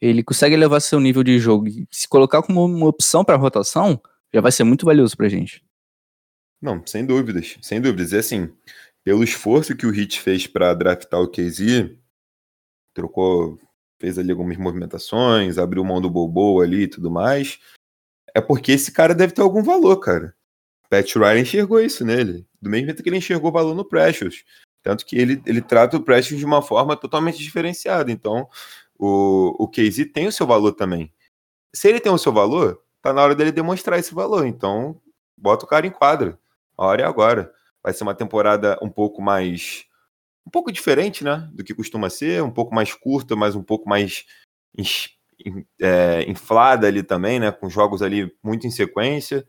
ele 0.00 0.22
consegue 0.22 0.56
levar 0.56 0.80
seu 0.80 1.00
nível 1.00 1.24
de 1.24 1.38
jogo 1.38 1.66
e 1.66 1.86
se 1.90 2.08
colocar 2.08 2.42
como 2.42 2.64
uma 2.64 2.86
opção 2.86 3.24
para 3.24 3.36
rotação, 3.36 4.00
já 4.32 4.40
vai 4.40 4.52
ser 4.52 4.64
muito 4.64 4.86
valioso 4.86 5.16
pra 5.16 5.28
gente. 5.28 5.64
Não, 6.60 6.84
sem 6.86 7.04
dúvidas, 7.04 7.56
sem 7.62 7.80
dúvidas. 7.80 8.12
E 8.12 8.16
assim, 8.16 8.52
pelo 9.04 9.24
esforço 9.24 9.76
que 9.76 9.86
o 9.86 9.94
Heat 9.94 10.20
fez 10.20 10.46
para 10.46 10.74
draftar 10.74 11.20
o 11.20 11.28
KZ, 11.28 11.90
trocou, 12.94 13.58
fez 14.00 14.18
ali 14.18 14.30
algumas 14.30 14.56
movimentações, 14.56 15.58
abriu 15.58 15.84
mão 15.84 16.00
do 16.00 16.10
Bobo 16.10 16.60
ali 16.60 16.82
e 16.82 16.88
tudo 16.88 17.10
mais, 17.10 17.58
é 18.34 18.40
porque 18.40 18.72
esse 18.72 18.92
cara 18.92 19.14
deve 19.14 19.32
ter 19.32 19.42
algum 19.42 19.62
valor, 19.62 19.96
cara. 19.98 20.34
Pat 20.88 21.14
Riley 21.14 21.42
enxergou 21.42 21.80
isso 21.80 22.04
nele, 22.04 22.46
do 22.60 22.70
mesmo 22.70 22.86
jeito 22.86 23.02
que 23.02 23.08
ele 23.08 23.18
enxergou 23.18 23.52
valor 23.52 23.74
no 23.74 23.84
Precious. 23.84 24.44
Tanto 24.82 25.04
que 25.04 25.16
ele, 25.16 25.42
ele 25.44 25.60
trata 25.60 25.96
o 25.96 26.02
Precious 26.02 26.38
de 26.38 26.46
uma 26.46 26.62
forma 26.62 26.96
totalmente 26.96 27.38
diferenciada. 27.38 28.10
Então, 28.10 28.48
o, 28.98 29.54
o 29.62 29.68
Casey 29.68 30.06
tem 30.06 30.26
o 30.26 30.32
seu 30.32 30.46
valor 30.46 30.72
também. 30.72 31.12
Se 31.74 31.88
ele 31.88 32.00
tem 32.00 32.10
o 32.10 32.18
seu 32.18 32.32
valor, 32.32 32.82
tá 33.02 33.12
na 33.12 33.22
hora 33.22 33.34
dele 33.34 33.52
demonstrar 33.52 33.98
esse 33.98 34.14
valor. 34.14 34.46
Então, 34.46 35.00
bota 35.36 35.64
o 35.64 35.68
cara 35.68 35.86
em 35.86 35.90
quadra. 35.90 36.38
A 36.76 36.86
hora 36.86 37.02
é 37.02 37.04
agora. 37.04 37.52
Vai 37.82 37.92
ser 37.92 38.04
uma 38.04 38.14
temporada 38.14 38.78
um 38.82 38.88
pouco 38.88 39.20
mais. 39.20 39.84
Um 40.46 40.50
pouco 40.50 40.72
diferente, 40.72 41.22
né? 41.22 41.48
Do 41.52 41.62
que 41.62 41.74
costuma 41.74 42.08
ser, 42.08 42.42
um 42.42 42.50
pouco 42.50 42.74
mais 42.74 42.94
curta, 42.94 43.36
mas 43.36 43.54
um 43.54 43.62
pouco 43.62 43.88
mais 43.88 44.24
é, 45.80 46.24
inflada 46.28 46.86
ali 46.86 47.02
também, 47.02 47.38
né? 47.40 47.50
Com 47.52 47.70
jogos 47.70 48.02
ali 48.02 48.32
muito 48.42 48.66
em 48.66 48.70
sequência 48.70 49.46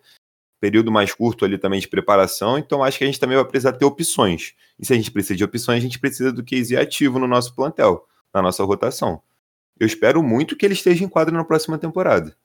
período 0.60 0.92
mais 0.92 1.14
curto 1.14 1.46
ali 1.46 1.58
também 1.58 1.80
de 1.80 1.88
preparação, 1.88 2.58
então 2.58 2.84
acho 2.84 2.98
que 2.98 3.04
a 3.04 3.08
gente 3.08 3.20
também 3.20 3.38
vai 3.38 3.46
precisar 3.46 3.74
ter 3.74 3.86
opções. 3.86 4.54
E 4.78 4.86
se 4.86 4.94
a 4.94 4.96
gente 4.96 5.12
precisa 5.12 5.36
de 5.36 5.44
opções, 5.44 5.78
a 5.78 5.82
gente 5.82 6.00
precisa 6.00 6.32
do 6.32 6.44
case 6.44 6.76
ativo 6.76 7.18
no 7.18 7.28
nosso 7.28 7.56
plantel, 7.56 8.06
na 8.34 8.42
nossa 8.42 8.64
rotação. 8.64 9.22
Eu 9.80 9.88
espero 9.88 10.22
muito 10.22 10.58
que 10.58 10.66
ele 10.66 10.74
esteja 10.74 11.04
em 11.04 11.10
quadro 11.10 11.34
na 11.34 11.46
próxima 11.46 11.78
temporada. 11.78 12.36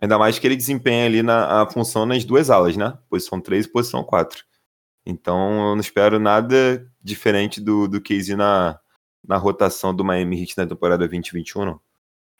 Ainda 0.00 0.18
mais 0.18 0.38
que 0.38 0.46
ele 0.46 0.56
desempenha 0.56 1.06
ali 1.06 1.22
na, 1.22 1.62
a 1.62 1.70
função 1.70 2.04
nas 2.04 2.24
duas 2.24 2.50
alas, 2.50 2.76
né? 2.76 2.98
Posição 3.08 3.40
3 3.40 3.66
e 3.66 3.68
posição 3.68 4.04
4. 4.04 4.44
Então 5.06 5.68
eu 5.68 5.74
não 5.74 5.80
espero 5.80 6.18
nada 6.18 6.86
diferente 7.02 7.60
do, 7.60 7.88
do 7.88 8.00
Casey 8.00 8.36
na, 8.36 8.78
na 9.26 9.36
rotação 9.36 9.94
do 9.94 10.04
Miami 10.04 10.40
Heat 10.42 10.58
na 10.58 10.66
temporada 10.66 10.98
2021, 10.98 11.64
não. 11.64 11.80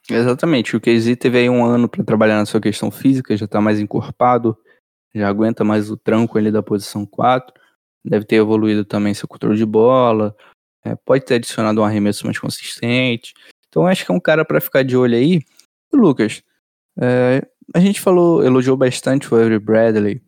Exatamente. 0.09 0.75
O 0.75 0.81
Casey 0.81 1.15
teve 1.15 1.37
aí 1.37 1.49
um 1.49 1.63
ano 1.63 1.87
para 1.87 2.03
trabalhar 2.03 2.37
na 2.37 2.45
sua 2.45 2.59
questão 2.59 2.91
física, 2.91 3.35
já 3.37 3.45
está 3.45 3.61
mais 3.61 3.79
encorpado, 3.79 4.57
já 5.13 5.27
aguenta 5.27 5.63
mais 5.63 5.89
o 5.89 5.97
tranco 5.97 6.37
ali 6.37 6.51
da 6.51 6.61
posição 6.61 7.05
4. 7.05 7.53
Deve 8.03 8.25
ter 8.25 8.35
evoluído 8.35 8.83
também 8.83 9.13
seu 9.13 9.27
controle 9.27 9.57
de 9.57 9.65
bola. 9.65 10.35
É, 10.83 10.95
pode 10.95 11.23
ter 11.23 11.35
adicionado 11.35 11.81
um 11.81 11.85
arremesso 11.85 12.25
mais 12.25 12.37
consistente. 12.37 13.33
Então 13.69 13.87
acho 13.87 14.05
que 14.05 14.11
é 14.11 14.15
um 14.15 14.19
cara 14.19 14.43
para 14.43 14.59
ficar 14.59 14.83
de 14.83 14.97
olho 14.97 15.15
aí. 15.15 15.41
E 15.91 15.95
Lucas, 15.95 16.43
é, 16.99 17.47
a 17.73 17.79
gente 17.79 18.01
falou, 18.01 18.43
elogiou 18.43 18.75
bastante 18.75 19.33
o 19.33 19.37
Avery 19.37 19.59
Bradley 19.59 20.21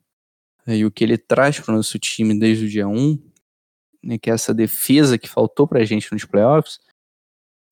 é, 0.65 0.77
e 0.77 0.85
o 0.85 0.91
que 0.91 1.03
ele 1.03 1.17
traz 1.17 1.59
para 1.59 1.73
o 1.73 1.75
nosso 1.75 1.99
time 1.99 2.37
desde 2.37 2.65
o 2.65 2.69
dia 2.69 2.87
1, 2.87 3.19
né, 4.03 4.17
que 4.17 4.29
é 4.29 4.33
essa 4.33 4.53
defesa 4.53 5.17
que 5.17 5.27
faltou 5.27 5.67
para 5.67 5.79
a 5.79 5.85
gente 5.85 6.11
nos 6.11 6.23
playoffs. 6.23 6.79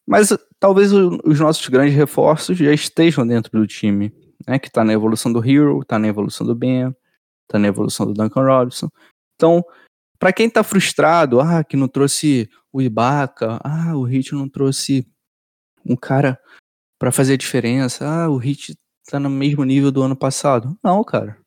Mas 0.07 0.35
talvez 0.59 0.91
o, 0.91 1.19
os 1.23 1.39
nossos 1.39 1.67
grandes 1.67 1.95
reforços 1.95 2.57
já 2.57 2.73
estejam 2.73 3.25
dentro 3.25 3.51
do 3.51 3.65
time, 3.65 4.13
né? 4.47 4.59
Que 4.59 4.69
tá 4.69 4.83
na 4.83 4.93
evolução 4.93 5.31
do 5.31 5.43
Hero, 5.43 5.83
tá 5.85 5.97
na 5.97 6.07
evolução 6.07 6.45
do 6.45 6.55
Ben, 6.55 6.93
tá 7.47 7.57
na 7.57 7.67
evolução 7.67 8.05
do 8.05 8.13
Duncan 8.13 8.43
Robinson. 8.43 8.89
Então, 9.35 9.63
para 10.19 10.33
quem 10.33 10.49
tá 10.49 10.63
frustrado, 10.63 11.39
ah, 11.39 11.63
que 11.63 11.75
não 11.75 11.87
trouxe 11.87 12.49
o 12.71 12.81
Ibaka, 12.81 13.59
ah, 13.63 13.95
o 13.95 14.03
Hit 14.03 14.33
não 14.33 14.47
trouxe 14.47 15.07
um 15.85 15.95
cara 15.95 16.39
para 16.97 17.11
fazer 17.11 17.33
a 17.33 17.37
diferença, 17.37 18.07
ah, 18.07 18.29
o 18.29 18.37
Hit 18.37 18.77
tá 19.09 19.19
no 19.19 19.29
mesmo 19.29 19.63
nível 19.63 19.91
do 19.91 20.01
ano 20.01 20.15
passado. 20.15 20.77
Não, 20.83 21.03
cara. 21.03 21.37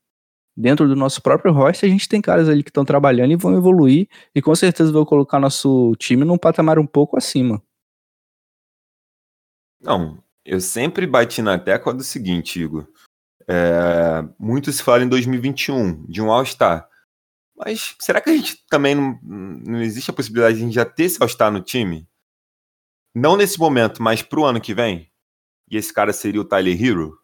Dentro 0.55 0.89
do 0.89 0.97
nosso 0.97 1.23
próprio 1.23 1.53
roster, 1.53 1.89
a 1.89 1.93
gente 1.93 2.09
tem 2.09 2.21
caras 2.21 2.49
ali 2.49 2.63
que 2.63 2.71
estão 2.71 2.85
trabalhando 2.85 3.33
e 3.33 3.37
vão 3.37 3.55
evoluir, 3.57 4.09
e 4.35 4.41
com 4.41 4.55
certeza 4.55 4.93
vão 4.93 5.05
colocar 5.05 5.39
nosso 5.39 5.95
time 5.99 6.25
num 6.25 6.39
patamar 6.39 6.79
um 6.79 6.87
pouco 6.87 7.17
acima. 7.17 7.63
Não, 9.81 10.23
eu 10.45 10.61
sempre 10.61 11.07
bati 11.07 11.43
na 11.43 11.59
tecla 11.59 11.93
do 11.93 12.05
seguinte, 12.05 12.61
Igor. 12.61 12.87
É, 13.49 14.25
muito 14.39 14.73
se 14.73 14.83
fala 14.83 15.05
em 15.05 15.09
2021 15.09 16.05
de 16.07 16.21
um 16.21 16.31
All-Star. 16.31 16.89
Mas 17.57 17.95
será 18.01 18.21
que 18.21 18.29
a 18.29 18.33
gente 18.33 18.65
também 18.69 18.95
não, 18.95 19.19
não 19.23 19.83
existe 19.83 20.11
a 20.11 20.15
possibilidade 20.15 20.57
de 20.57 20.63
a 20.63 20.67
gente 20.67 20.75
já 20.75 20.85
ter 20.85 21.05
esse 21.05 21.23
All-Star 21.23 21.51
no 21.51 21.63
time? 21.63 22.09
Não 23.15 23.37
nesse 23.37 23.59
momento, 23.59 24.03
mas 24.03 24.23
pro 24.23 24.45
ano 24.45 24.61
que 24.61 24.75
vem? 24.75 25.11
E 25.71 25.77
esse 25.77 25.93
cara 25.93 26.13
seria 26.13 26.41
o 26.41 26.45
Tyler 26.45 26.81
Hero? 26.81 27.19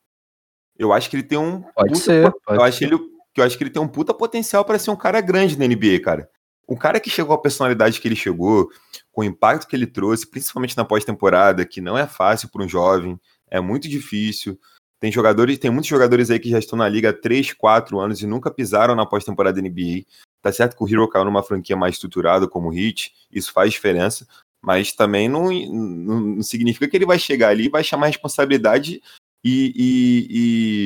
Eu 0.77 0.93
acho 0.93 1.11
que 1.11 1.17
ele 1.17 1.23
tem 1.23 1.39
um. 1.39 1.63
Pode 1.63 1.93
puta, 1.93 2.05
ser. 2.05 2.33
Pode 2.45 2.59
eu, 2.59 2.65
acho 2.65 2.79
ser. 2.79 2.85
Ele, 2.87 2.99
eu 3.37 3.45
acho 3.45 3.59
que 3.59 3.65
ele 3.65 3.71
tem 3.71 3.83
um 3.83 3.89
puta 3.89 4.15
potencial 4.15 4.65
para 4.65 4.79
ser 4.79 4.91
um 4.91 4.97
cara 4.97 5.21
grande 5.21 5.59
na 5.59 5.67
NBA, 5.67 6.01
cara. 6.03 6.31
Um 6.69 6.77
cara 6.77 7.01
que 7.01 7.11
chegou 7.11 7.35
à 7.35 7.39
personalidade 7.39 8.01
que 8.01 8.09
ele 8.09 8.17
chegou, 8.17 8.71
com 9.13 9.23
o 9.23 9.25
impacto 9.25 9.67
que 9.67 9.77
ele 9.77 9.87
trouxe, 9.87 10.27
principalmente 10.27 10.77
na 10.77 10.85
pós-temporada, 10.85 11.67
que 11.67 11.81
não 11.81 11.99
é 11.99 12.07
fácil 12.07 12.49
para 12.49 12.65
um 12.65 12.69
jovem, 12.69 13.21
é 13.51 13.61
muito 13.61 13.89
difícil. 13.89 14.59
Tem 14.99 15.11
jogadores, 15.11 15.59
tem 15.59 15.71
muitos 15.71 15.89
jogadores 15.89 16.31
aí 16.31 16.39
que 16.39 16.49
já 16.49 16.59
estão 16.59 16.79
na 16.79 16.89
liga 16.89 17.11
há 17.11 17.13
3, 17.13 17.53
4 17.53 17.99
anos 17.99 18.23
e 18.23 18.27
nunca 18.27 18.51
pisaram 18.51 18.95
na 18.95 19.05
pós-temporada 19.05 19.61
NBA. 19.61 20.05
Tá 20.41 20.53
certo 20.53 20.77
que 20.77 20.83
o 20.83 20.89
Hero 20.89 21.09
caiu 21.09 21.25
numa 21.25 21.43
franquia 21.43 21.77
mais 21.77 21.97
estruturada 21.97 22.49
como 22.49 22.71
o 22.71 22.73
Heat, 22.73 23.13
isso 23.31 23.53
faz 23.53 23.73
diferença, 23.73 24.27
mas 24.61 24.93
também 24.93 25.29
não, 25.29 25.51
não, 25.51 26.21
não 26.21 26.43
significa 26.43 26.89
que 26.89 26.97
ele 26.97 27.07
vai 27.07 27.19
chegar 27.19 27.49
ali 27.49 27.67
e 27.67 27.71
vai 27.71 27.83
chamar 27.83 28.07
responsabilidade 28.07 29.03
e, 29.45 29.73
e, 29.75 30.29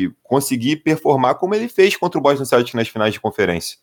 e, 0.05 0.13
conseguir 0.23 0.77
performar 0.77 1.35
como 1.35 1.55
ele 1.55 1.69
fez 1.69 1.95
contra 1.95 2.19
o 2.19 2.23
Boston 2.23 2.45
Celtics 2.47 2.75
nas 2.75 2.89
finais 2.89 3.13
de 3.13 3.21
conferência. 3.21 3.79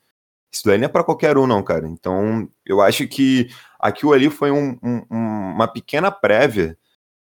Isso 0.54 0.66
daí 0.66 0.78
não 0.78 0.86
é 0.86 0.88
para 0.88 1.04
qualquer 1.04 1.36
um, 1.38 1.48
não, 1.48 1.64
cara. 1.64 1.88
Então, 1.88 2.48
eu 2.64 2.80
acho 2.80 3.08
que 3.08 3.50
aquilo 3.80 4.14
ali 4.14 4.30
foi 4.30 4.52
um, 4.52 4.78
um, 4.84 5.02
uma 5.10 5.68
pequena 5.68 6.12
prévia 6.12 6.78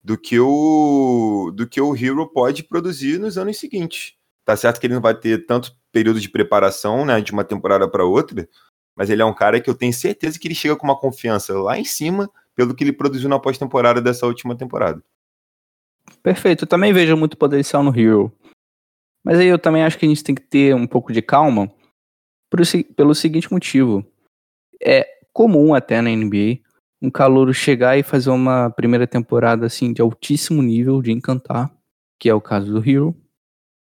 do 0.04 0.18
que 0.18 0.38
o 0.38 1.50
do 1.56 1.66
que 1.66 1.80
o 1.80 1.96
Hero 1.96 2.28
pode 2.28 2.64
produzir 2.64 3.18
nos 3.18 3.38
anos 3.38 3.58
seguintes. 3.58 4.16
Tá 4.44 4.58
certo 4.58 4.80
que 4.80 4.88
ele 4.88 4.96
não 4.96 5.02
vai 5.02 5.16
ter 5.16 5.46
tanto 5.46 5.74
período 5.90 6.20
de 6.20 6.30
preparação, 6.30 7.06
né, 7.06 7.22
de 7.22 7.32
uma 7.32 7.46
temporada 7.46 7.88
para 7.88 8.04
outra, 8.04 8.48
mas 8.94 9.10
ele 9.10 9.22
é 9.22 9.26
um 9.26 9.34
cara 9.34 9.62
que 9.62 9.70
eu 9.70 9.76
tenho 9.76 9.94
certeza 9.94 10.38
que 10.38 10.48
ele 10.48 10.56
chega 10.56 10.76
com 10.76 10.86
uma 10.86 11.00
confiança 11.00 11.54
lá 11.54 11.78
em 11.80 11.86
cima 11.86 12.30
pelo 12.54 12.76
que 12.76 12.84
ele 12.84 12.92
produziu 12.92 13.30
na 13.30 13.40
pós-temporada 13.40 14.02
dessa 14.02 14.28
última 14.28 14.58
temporada. 14.58 15.02
Perfeito, 16.22 16.64
eu 16.64 16.68
também 16.68 16.92
vejo 16.92 17.16
muito 17.16 17.38
potencial 17.38 17.82
no 17.82 17.98
Hero. 17.98 18.32
Mas 19.24 19.40
aí 19.40 19.48
eu 19.48 19.58
também 19.58 19.84
acho 19.84 19.98
que 19.98 20.06
a 20.06 20.10
gente 20.10 20.24
tem 20.24 20.36
que 20.36 20.42
ter 20.42 20.76
um 20.76 20.86
pouco 20.86 21.14
de 21.14 21.22
calma 21.22 21.72
pelo 22.96 23.16
seguinte 23.16 23.52
motivo. 23.52 24.06
É 24.82 25.08
comum 25.32 25.74
até 25.74 26.02
na 26.02 26.10
NBA 26.10 26.60
um 27.02 27.10
calouro 27.10 27.54
chegar 27.54 27.98
e 27.98 28.04
fazer 28.04 28.30
uma 28.30 28.70
primeira 28.70 29.06
temporada 29.06 29.66
assim 29.66 29.92
de 29.92 30.02
altíssimo 30.02 30.62
nível, 30.62 31.02
de 31.02 31.12
encantar, 31.12 31.70
que 32.18 32.30
é 32.30 32.34
o 32.34 32.40
caso 32.40 32.72
do 32.72 32.90
Hero. 32.90 33.14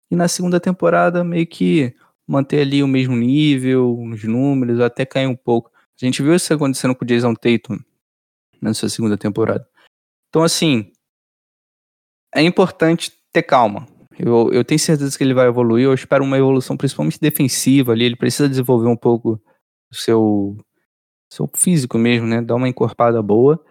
E 0.09 0.15
na 0.15 0.28
segunda 0.28 0.59
temporada 0.59 1.24
meio 1.24 1.45
que 1.45 1.93
manter 2.26 2.61
ali 2.61 2.82
o 2.82 2.88
mesmo 2.88 3.15
nível, 3.15 3.99
os 3.99 4.24
números, 4.24 4.80
até 4.80 5.05
cair 5.05 5.28
um 5.28 5.36
pouco. 5.36 5.70
A 6.01 6.05
gente 6.05 6.24
viu 6.24 6.34
isso 6.34 6.53
acontecendo 6.53 6.95
com 6.95 7.03
o 7.03 7.07
Jason 7.07 7.34
Tatum 7.34 7.78
nessa 8.61 8.88
segunda 8.88 9.17
temporada. 9.17 9.67
Então 10.30 10.43
assim, 10.43 10.91
é 12.34 12.41
importante 12.41 13.11
ter 13.34 13.43
calma. 13.43 13.86
Eu, 14.20 14.51
eu 14.51 14.65
tenho 14.65 14.78
certeza 14.78 15.17
que 15.17 15.24
ele 15.24 15.34
vai 15.34 15.47
evoluir. 15.47 15.86
Eu 15.86 15.93
espero 15.93 16.24
uma 16.24 16.38
evolução 16.38 16.76
principalmente 16.76 17.20
defensiva 17.20 17.93
ali. 17.93 18.03
Ele 18.03 18.17
precisa 18.17 18.49
desenvolver 18.49 18.89
um 18.89 18.97
pouco 18.97 19.41
o 19.89 19.95
seu, 19.95 20.57
seu 21.32 21.49
físico 21.55 21.97
mesmo, 21.97 22.28
né? 22.28 22.41
Dar 22.41 22.55
uma 22.55 22.67
encorpada 22.67 23.22
boa. 23.22 23.63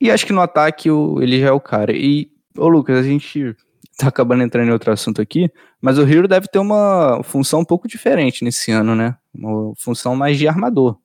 E 0.00 0.10
acho 0.10 0.24
que 0.24 0.32
no 0.32 0.40
ataque 0.40 0.90
o, 0.90 1.20
ele 1.20 1.40
já 1.40 1.48
é 1.48 1.52
o 1.52 1.60
cara. 1.60 1.92
E, 1.92 2.30
ô 2.56 2.68
Lucas, 2.68 2.98
a 2.98 3.02
gente 3.02 3.56
tá 3.98 4.08
acabando 4.08 4.44
entrando 4.44 4.68
em 4.68 4.72
outro 4.72 4.92
assunto 4.92 5.20
aqui, 5.20 5.50
mas 5.80 5.98
o 5.98 6.02
Hero 6.02 6.28
deve 6.28 6.46
ter 6.46 6.60
uma 6.60 7.20
função 7.24 7.60
um 7.60 7.64
pouco 7.64 7.88
diferente 7.88 8.44
nesse 8.44 8.70
ano, 8.70 8.94
né? 8.94 9.16
Uma 9.34 9.74
função 9.76 10.14
mais 10.14 10.38
de 10.38 10.46
armador. 10.46 10.98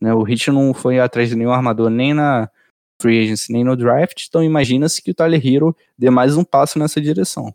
Né? 0.00 0.12
O 0.12 0.22
Hit 0.22 0.50
não 0.50 0.74
foi 0.74 0.98
atrás 0.98 1.30
de 1.30 1.36
nenhum 1.36 1.52
armador 1.52 1.88
nem 1.88 2.12
na 2.12 2.50
free 3.02 3.24
agency 3.24 3.52
nem 3.52 3.64
no 3.64 3.76
draft, 3.76 4.26
então 4.28 4.42
imagina-se 4.42 5.02
que 5.02 5.10
o 5.10 5.14
Tyler 5.14 5.44
Hero 5.44 5.76
dê 5.98 6.08
mais 6.08 6.36
um 6.36 6.44
passo 6.44 6.78
nessa 6.78 7.00
direção. 7.00 7.52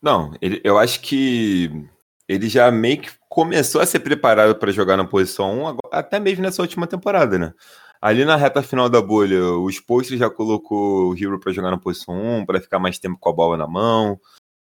Não, 0.00 0.32
ele, 0.42 0.60
eu 0.62 0.78
acho 0.78 1.00
que 1.00 1.88
ele 2.28 2.48
já 2.48 2.70
meio 2.70 3.00
que 3.00 3.10
começou 3.28 3.80
a 3.80 3.86
ser 3.86 4.00
preparado 4.00 4.54
para 4.54 4.70
jogar 4.70 4.96
na 4.96 5.06
posição 5.06 5.72
1, 5.72 5.78
até 5.90 6.20
mesmo 6.20 6.42
nessa 6.42 6.60
última 6.62 6.86
temporada, 6.86 7.38
né? 7.38 7.54
Ali 8.00 8.24
na 8.24 8.36
reta 8.36 8.62
final 8.62 8.90
da 8.90 9.00
bolha, 9.00 9.42
o 9.42 9.70
Spolstra 9.70 10.16
já 10.16 10.28
colocou 10.28 11.10
o 11.10 11.14
Hero 11.16 11.40
para 11.40 11.52
jogar 11.52 11.70
na 11.70 11.78
posição 11.78 12.14
1, 12.14 12.44
para 12.44 12.60
ficar 12.60 12.78
mais 12.78 12.98
tempo 12.98 13.18
com 13.18 13.28
a 13.30 13.32
bola 13.32 13.56
na 13.56 13.66
mão, 13.66 14.20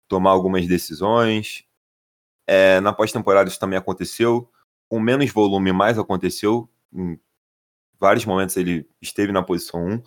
tomar 0.07 0.31
algumas 0.31 0.65
decisões. 0.65 1.65
É, 2.47 2.79
na 2.79 2.93
pós-temporada 2.93 3.49
isso 3.49 3.59
também 3.59 3.77
aconteceu, 3.77 4.49
com 4.89 4.99
menos 4.99 5.29
volume, 5.29 5.73
mais 5.73 5.99
aconteceu 5.99 6.69
vários 7.99 8.25
momentos 8.25 8.57
ele 8.57 8.87
esteve 9.01 9.31
na 9.31 9.43
posição 9.43 9.85
1. 9.85 10.03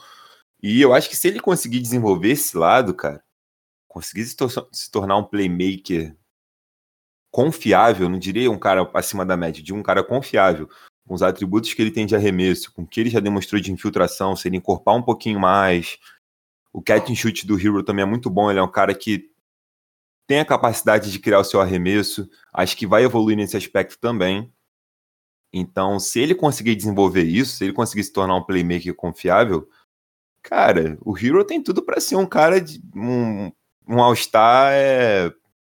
E 0.62 0.80
eu 0.80 0.92
acho 0.92 1.08
que 1.08 1.16
se 1.16 1.28
ele 1.28 1.40
conseguir 1.40 1.80
desenvolver 1.80 2.30
esse 2.30 2.56
lado, 2.56 2.94
cara, 2.94 3.22
conseguir 3.88 4.24
se, 4.24 4.36
tor 4.36 4.50
se 4.72 4.90
tornar 4.90 5.16
um 5.16 5.24
playmaker 5.24 6.16
confiável, 7.30 8.08
não 8.08 8.18
diria 8.18 8.50
um 8.50 8.58
cara 8.58 8.88
acima 8.94 9.24
da 9.24 9.36
média, 9.36 9.62
de 9.62 9.72
um 9.72 9.82
cara 9.82 10.02
confiável, 10.02 10.68
com 11.06 11.14
os 11.14 11.22
atributos 11.22 11.72
que 11.72 11.80
ele 11.80 11.90
tem 11.90 12.06
de 12.06 12.14
arremesso, 12.14 12.72
com 12.72 12.82
o 12.82 12.86
que 12.86 13.00
ele 13.00 13.10
já 13.10 13.20
demonstrou 13.20 13.60
de 13.60 13.72
infiltração, 13.72 14.36
se 14.36 14.48
ele 14.48 14.56
encorpar 14.56 14.94
um 14.94 15.02
pouquinho 15.02 15.40
mais. 15.40 15.98
O 16.72 16.82
catch 16.82 17.10
and 17.10 17.14
shoot 17.14 17.46
do 17.46 17.58
Hero 17.58 17.82
também 17.82 18.02
é 18.02 18.06
muito 18.06 18.30
bom, 18.30 18.50
ele 18.50 18.60
é 18.60 18.62
um 18.62 18.70
cara 18.70 18.94
que 18.94 19.30
tem 20.26 20.38
a 20.38 20.44
capacidade 20.44 21.10
de 21.10 21.18
criar 21.18 21.40
o 21.40 21.44
seu 21.44 21.60
arremesso, 21.60 22.28
acho 22.52 22.76
que 22.76 22.86
vai 22.86 23.02
evoluir 23.02 23.36
nesse 23.36 23.56
aspecto 23.56 23.98
também. 23.98 24.52
Então, 25.52 25.98
se 25.98 26.20
ele 26.20 26.34
conseguir 26.34 26.76
desenvolver 26.76 27.24
isso, 27.24 27.56
se 27.56 27.64
ele 27.64 27.72
conseguir 27.72 28.04
se 28.04 28.12
tornar 28.12 28.36
um 28.36 28.44
playmaker 28.44 28.94
confiável, 28.94 29.68
cara, 30.42 30.96
o 31.02 31.16
Hero 31.16 31.44
tem 31.44 31.62
tudo 31.62 31.82
para 31.82 32.00
ser 32.00 32.16
um 32.16 32.26
cara 32.26 32.60
de 32.60 32.80
um, 32.94 33.50
um 33.88 34.00
All-Star 34.00 34.72
é, 34.72 35.32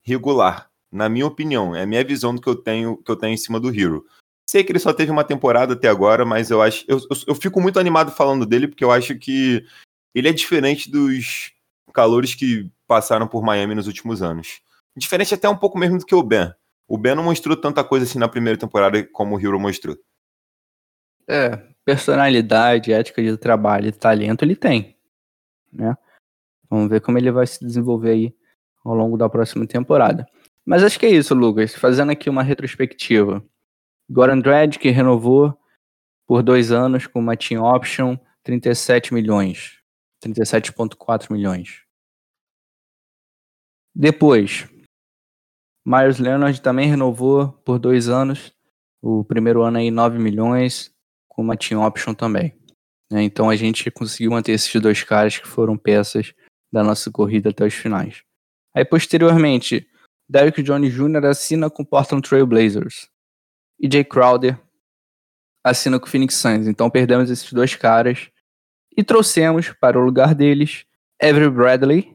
regular, 0.03 0.71
na 0.91 1.09
minha 1.09 1.27
opinião. 1.27 1.75
É 1.75 1.83
a 1.83 1.87
minha 1.87 2.05
visão 2.05 2.35
do 2.35 2.41
que 2.41 2.49
eu 2.49 2.57
tenho 2.57 2.97
que 2.97 3.11
eu 3.11 3.17
tenho 3.17 3.35
em 3.35 3.37
cima 3.37 3.61
do 3.61 3.69
Hero. 3.69 4.05
Sei 4.49 4.65
que 4.65 4.73
ele 4.73 4.81
só 4.81 4.93
teve 4.93 5.13
uma 5.13 5.23
temporada 5.23 5.75
até 5.75 5.89
agora, 5.89 6.25
mas 6.25 6.51
eu 6.51 6.61
acho. 6.61 6.85
Eu, 6.89 6.99
eu, 6.99 7.17
eu 7.29 7.35
fico 7.37 7.61
muito 7.61 7.79
animado 7.79 8.11
falando 8.11 8.45
dele, 8.45 8.67
porque 8.67 8.83
eu 8.83 8.91
acho 8.91 9.17
que 9.17 9.65
ele 10.13 10.29
é 10.29 10.33
diferente 10.33 10.91
dos 10.91 11.53
calores 11.93 12.35
que 12.35 12.69
passaram 12.87 13.29
por 13.29 13.45
Miami 13.45 13.77
nos 13.77 13.87
últimos 13.87 14.23
anos. 14.23 14.61
Diferente 14.97 15.35
até 15.35 15.49
um 15.49 15.57
pouco 15.57 15.79
mesmo 15.79 15.99
do 15.99 16.05
que 16.05 16.15
o 16.15 16.23
Ben. 16.23 16.53
O 16.91 16.99
Ben 16.99 17.15
não 17.15 17.23
mostrou 17.23 17.57
tanta 17.57 17.85
coisa 17.85 18.05
assim 18.05 18.19
na 18.19 18.29
primeira 18.29 18.59
temporada 18.59 19.07
como 19.13 19.37
o 19.37 19.41
Hero 19.41 19.61
mostrou. 19.61 19.97
É, 21.29 21.57
personalidade, 21.85 22.93
ética 22.93 23.23
de 23.23 23.37
trabalho 23.37 23.87
e 23.87 23.93
talento 23.93 24.43
ele 24.43 24.57
tem, 24.57 24.99
né? 25.73 25.97
Vamos 26.69 26.91
ver 26.91 27.01
como 27.01 27.17
ele 27.17 27.31
vai 27.31 27.47
se 27.47 27.65
desenvolver 27.65 28.11
aí 28.11 28.37
ao 28.85 28.93
longo 28.93 29.17
da 29.17 29.29
próxima 29.29 29.65
temporada. 29.69 30.27
Mas 30.67 30.83
acho 30.83 30.99
que 30.99 31.07
é 31.07 31.11
isso, 31.11 31.33
Lucas. 31.33 31.77
Fazendo 31.77 32.11
aqui 32.11 32.29
uma 32.29 32.43
retrospectiva. 32.43 33.41
Goran 34.11 34.41
Dredd, 34.41 34.77
que 34.77 34.91
renovou 34.91 35.57
por 36.27 36.43
dois 36.43 36.73
anos 36.73 37.07
com 37.07 37.21
uma 37.21 37.37
team 37.37 37.63
option, 37.63 38.19
37 38.43 39.15
milhões. 39.15 39.79
37,4 40.25 41.33
milhões. 41.33 41.85
Depois, 43.95 44.69
Myers 45.85 46.19
Leonard 46.19 46.61
também 46.61 46.89
renovou 46.89 47.49
por 47.65 47.79
dois 47.79 48.09
anos. 48.09 48.53
O 49.03 49.25
primeiro 49.25 49.63
ano 49.63 49.79
aí 49.79 49.91
9 49.91 50.19
milhões, 50.19 50.93
com 51.29 51.43
uma 51.43 51.57
team 51.57 51.83
option 51.83 52.13
também. 52.15 52.55
né? 53.11 53.23
Então 53.23 53.49
a 53.49 53.57
gente 53.57 53.91
conseguiu 53.91 54.31
manter 54.31 54.53
esses 54.53 54.81
dois 54.81 55.03
caras 55.03 55.39
que 55.39 55.49
foram 55.49 55.77
peças 55.77 56.35
da 56.73 56.83
nossa 56.83 57.11
corrida 57.11 57.51
até 57.51 57.65
os 57.65 57.75
finais. 57.75 58.23
Aí 58.75 58.85
posteriormente, 58.85 59.89
Derrick 60.29 60.63
Jones 60.63 60.93
Jr. 60.93 61.25
assina 61.27 61.69
com 61.69 61.83
o 61.83 61.87
Portland 61.87 62.27
Trail 62.29 62.47
Blazers. 62.47 63.09
E 63.81 63.91
Jay 63.91 64.05
Crowder 64.05 64.61
assina 65.65 65.99
com 65.99 66.07
o 66.07 66.09
Phoenix 66.09 66.37
Suns. 66.37 66.67
Então 66.67 66.91
perdemos 66.91 67.31
esses 67.31 67.53
dois 67.53 67.75
caras 67.75 68.31
e 68.97 69.03
trouxemos 69.03 69.71
para 69.81 69.99
o 69.99 70.05
lugar 70.05 70.35
deles 70.35 70.85
Avery 71.21 71.51
Bradley, 71.51 72.15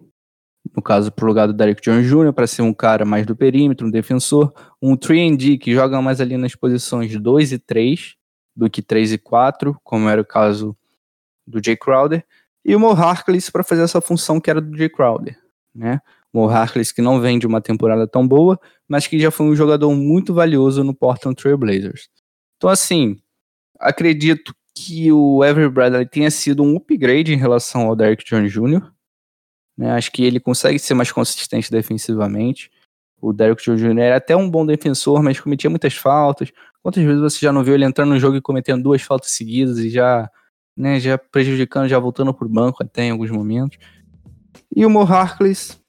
no 0.75 0.81
caso 0.81 1.11
para 1.11 1.25
o 1.25 1.27
lugar 1.27 1.47
do 1.47 1.53
Derrick 1.53 1.81
Jones 1.81 2.07
Jr., 2.07 2.33
para 2.33 2.45
ser 2.45 2.61
um 2.61 2.73
cara 2.73 3.05
mais 3.05 3.25
do 3.25 3.35
perímetro, 3.35 3.87
um 3.87 3.91
defensor, 3.91 4.53
um 4.81 4.95
3D 4.97 5.57
que 5.57 5.73
joga 5.73 6.01
mais 6.01 6.19
ali 6.19 6.37
nas 6.37 6.55
posições 6.55 7.15
2 7.17 7.53
e 7.53 7.59
3 7.59 8.15
do 8.55 8.69
que 8.69 8.81
3 8.81 9.13
e 9.13 9.17
4, 9.17 9.79
como 9.83 10.09
era 10.09 10.21
o 10.21 10.25
caso 10.25 10.75
do 11.47 11.63
Jay 11.63 11.77
Crowder, 11.77 12.25
e 12.63 12.75
o 12.75 12.79
Mo 12.79 12.91
Harkless 12.91 13.51
para 13.51 13.63
fazer 13.63 13.83
essa 13.83 14.01
função 14.01 14.39
que 14.39 14.49
era 14.49 14.59
do 14.59 14.75
Jay 14.75 14.89
Crowder, 14.89 15.37
né? 15.73 16.01
Mo 16.33 16.49
Harkless 16.49 16.93
que 16.93 17.01
não 17.01 17.21
vem 17.21 17.39
de 17.39 17.47
uma 17.47 17.61
temporada 17.61 18.05
tão 18.07 18.27
boa, 18.27 18.59
mas 18.87 19.07
que 19.07 19.19
já 19.19 19.31
foi 19.31 19.45
um 19.45 19.55
jogador 19.55 19.93
muito 19.95 20.33
valioso 20.33 20.83
no 20.83 20.93
Portland 20.93 21.35
Trail 21.35 21.57
Blazers. 21.57 22.09
Então 22.57 22.69
assim, 22.69 23.17
acredito 23.79 24.53
que 24.73 25.09
o 25.11 25.41
Avery 25.41 25.69
Bradley 25.69 26.05
tenha 26.05 26.29
sido 26.29 26.61
um 26.63 26.75
upgrade 26.75 27.33
em 27.33 27.37
relação 27.37 27.83
ao 27.83 27.95
Derrick 27.95 28.25
Jones 28.25 28.51
Jr., 28.51 28.91
né? 29.77 29.91
Acho 29.91 30.11
que 30.11 30.23
ele 30.23 30.39
consegue 30.39 30.79
ser 30.79 30.93
mais 30.93 31.11
consistente 31.11 31.69
defensivamente. 31.69 32.71
O 33.21 33.33
Derrick 33.33 33.63
Jones 33.63 33.81
Jr. 33.81 33.99
era 33.99 34.17
até 34.17 34.35
um 34.35 34.49
bom 34.49 34.65
defensor, 34.65 35.21
mas 35.23 35.39
cometia 35.39 35.69
muitas 35.69 35.95
faltas. 35.95 36.51
Quantas 36.81 37.03
vezes 37.03 37.21
você 37.21 37.39
já 37.39 37.51
não 37.51 37.63
viu 37.63 37.73
ele 37.73 37.85
entrando 37.85 38.09
no 38.09 38.19
jogo 38.19 38.37
e 38.37 38.41
cometendo 38.41 38.83
duas 38.83 39.01
faltas 39.01 39.31
seguidas 39.31 39.79
e 39.79 39.89
já, 39.89 40.29
né, 40.77 40.99
já 40.99 41.17
prejudicando, 41.17 41.87
já 41.87 41.97
voltando 41.97 42.33
pro 42.33 42.47
banco 42.47 42.83
até 42.83 43.05
em 43.05 43.11
alguns 43.11 43.31
momentos. 43.31 43.77
E 44.75 44.85
o 44.85 44.89
Mo 44.89 45.01
Harkless, 45.01 45.79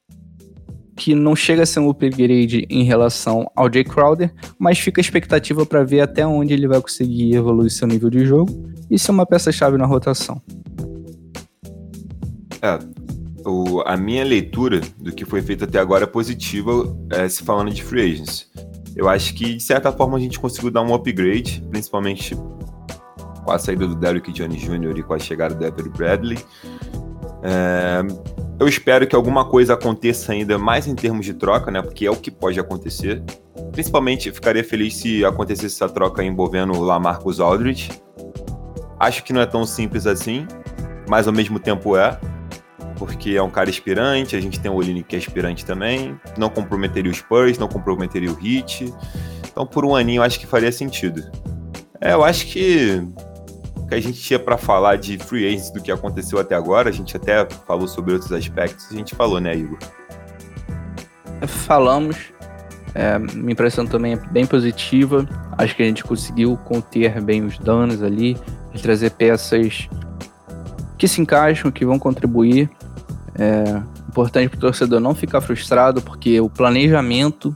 que 0.95 1.13
não 1.13 1.35
chega 1.35 1.63
a 1.63 1.65
ser 1.65 1.79
um 1.79 1.89
upgrade 1.89 2.65
em 2.69 2.83
relação 2.83 3.49
ao 3.55 3.71
Jay 3.71 3.83
Crowder, 3.83 4.33
mas 4.57 4.79
fica 4.79 4.99
a 4.99 5.03
expectativa 5.03 5.65
para 5.65 5.83
ver 5.83 6.01
até 6.01 6.25
onde 6.25 6.53
ele 6.53 6.67
vai 6.67 6.81
conseguir 6.81 7.35
evoluir 7.35 7.69
seu 7.69 7.87
nível 7.87 8.09
de 8.09 8.25
jogo 8.25 8.51
e 8.89 8.97
ser 8.97 9.11
uma 9.11 9.25
peça-chave 9.25 9.77
na 9.77 9.85
rotação. 9.85 10.41
É, 12.63 12.79
o- 13.49 13.81
a 13.85 13.95
minha 13.95 14.23
leitura 14.23 14.81
do 14.97 15.11
que 15.11 15.25
foi 15.25 15.41
feito 15.41 15.63
até 15.63 15.79
agora 15.79 16.03
é 16.03 16.07
positiva, 16.07 16.71
é, 17.11 17.27
se 17.29 17.43
falando 17.43 17.71
de 17.71 17.83
free 17.83 18.11
agents. 18.13 18.49
Eu 18.95 19.07
acho 19.07 19.33
que, 19.33 19.55
de 19.55 19.63
certa 19.63 19.91
forma, 19.91 20.17
a 20.17 20.19
gente 20.19 20.39
conseguiu 20.39 20.71
dar 20.71 20.81
um 20.81 20.93
upgrade, 20.93 21.63
principalmente 21.69 22.35
com 23.45 23.51
a 23.51 23.57
saída 23.59 23.87
do 23.87 23.95
Derrick 23.95 24.31
Jones 24.31 24.59
Jr. 24.61 24.97
e 24.97 25.03
com 25.03 25.13
a 25.13 25.19
chegada 25.19 25.55
do 25.55 25.65
Avery 25.65 25.89
Bradley. 25.89 26.37
É, 27.43 28.01
eu 28.59 28.67
espero 28.67 29.05
que 29.07 29.15
alguma 29.15 29.45
coisa 29.45 29.75
aconteça 29.75 30.31
ainda 30.33 30.57
mais 30.57 30.87
em 30.87 30.95
termos 30.95 31.25
de 31.25 31.33
troca, 31.33 31.69
né? 31.71 31.81
Porque 31.81 32.05
é 32.05 32.11
o 32.11 32.15
que 32.15 32.31
pode 32.31 32.59
acontecer. 32.59 33.23
Principalmente, 33.71 34.31
ficaria 34.31 34.63
feliz 34.63 34.95
se 34.95 35.23
acontecesse 35.23 35.75
essa 35.75 35.87
troca 35.87 36.23
envolvendo 36.23 36.73
o 36.73 36.81
Lamarcus 36.81 37.39
Aldridge. 37.39 37.91
Acho 38.99 39.23
que 39.23 39.31
não 39.31 39.41
é 39.41 39.45
tão 39.45 39.63
simples 39.65 40.07
assim, 40.07 40.47
mas 41.07 41.27
ao 41.27 41.33
mesmo 41.33 41.59
tempo 41.59 41.95
é 41.95 42.19
porque 42.97 43.31
é 43.31 43.41
um 43.41 43.49
cara 43.49 43.69
aspirante, 43.69 44.35
a 44.35 44.41
gente 44.41 44.59
tem 44.59 44.69
o 44.71 44.75
Olini 44.75 45.03
que 45.03 45.15
é 45.15 45.19
aspirante 45.19 45.65
também, 45.65 46.19
não 46.37 46.49
comprometeria 46.49 47.11
o 47.11 47.13
Spurs, 47.13 47.57
não 47.57 47.67
comprometeria 47.67 48.31
o 48.31 48.37
Heat, 48.43 48.93
então 49.49 49.65
por 49.65 49.85
um 49.85 49.95
aninho 49.95 50.19
eu 50.19 50.23
acho 50.23 50.39
que 50.39 50.47
faria 50.47 50.71
sentido. 50.71 51.23
É, 52.01 52.13
eu 52.13 52.23
acho 52.23 52.47
que 52.47 53.01
o 53.75 53.87
que 53.87 53.95
a 53.95 53.99
gente 53.99 54.19
tinha 54.19 54.39
pra 54.39 54.57
falar 54.57 54.97
de 54.97 55.17
free 55.17 55.47
agents 55.47 55.71
do 55.71 55.81
que 55.81 55.91
aconteceu 55.91 56.39
até 56.39 56.55
agora, 56.55 56.89
a 56.89 56.91
gente 56.91 57.15
até 57.15 57.47
falou 57.65 57.87
sobre 57.87 58.13
outros 58.13 58.31
aspectos, 58.31 58.87
a 58.91 58.95
gente 58.95 59.15
falou, 59.15 59.39
né, 59.39 59.55
Igor? 59.55 59.79
Falamos, 61.45 62.17
é, 62.97 63.19
minha 63.19 63.51
impressão 63.51 63.85
também 63.85 64.13
é 64.13 64.15
bem 64.15 64.45
positiva. 64.45 65.27
Acho 65.55 65.75
que 65.75 65.83
a 65.83 65.85
gente 65.85 66.03
conseguiu 66.03 66.57
conter 66.65 67.21
bem 67.21 67.43
os 67.45 67.59
danos 67.59 68.01
ali, 68.01 68.35
trazer 68.81 69.11
peças 69.11 69.87
que 70.97 71.07
se 71.07 71.21
encaixam, 71.21 71.69
que 71.71 71.85
vão 71.85 71.99
contribuir. 71.99 72.67
É 73.39 73.81
importante 74.09 74.49
para 74.49 74.57
o 74.57 74.61
torcedor 74.61 74.99
não 74.99 75.13
ficar 75.13 75.41
frustrado, 75.41 76.01
porque 76.01 76.41
o 76.41 76.49
planejamento 76.49 77.55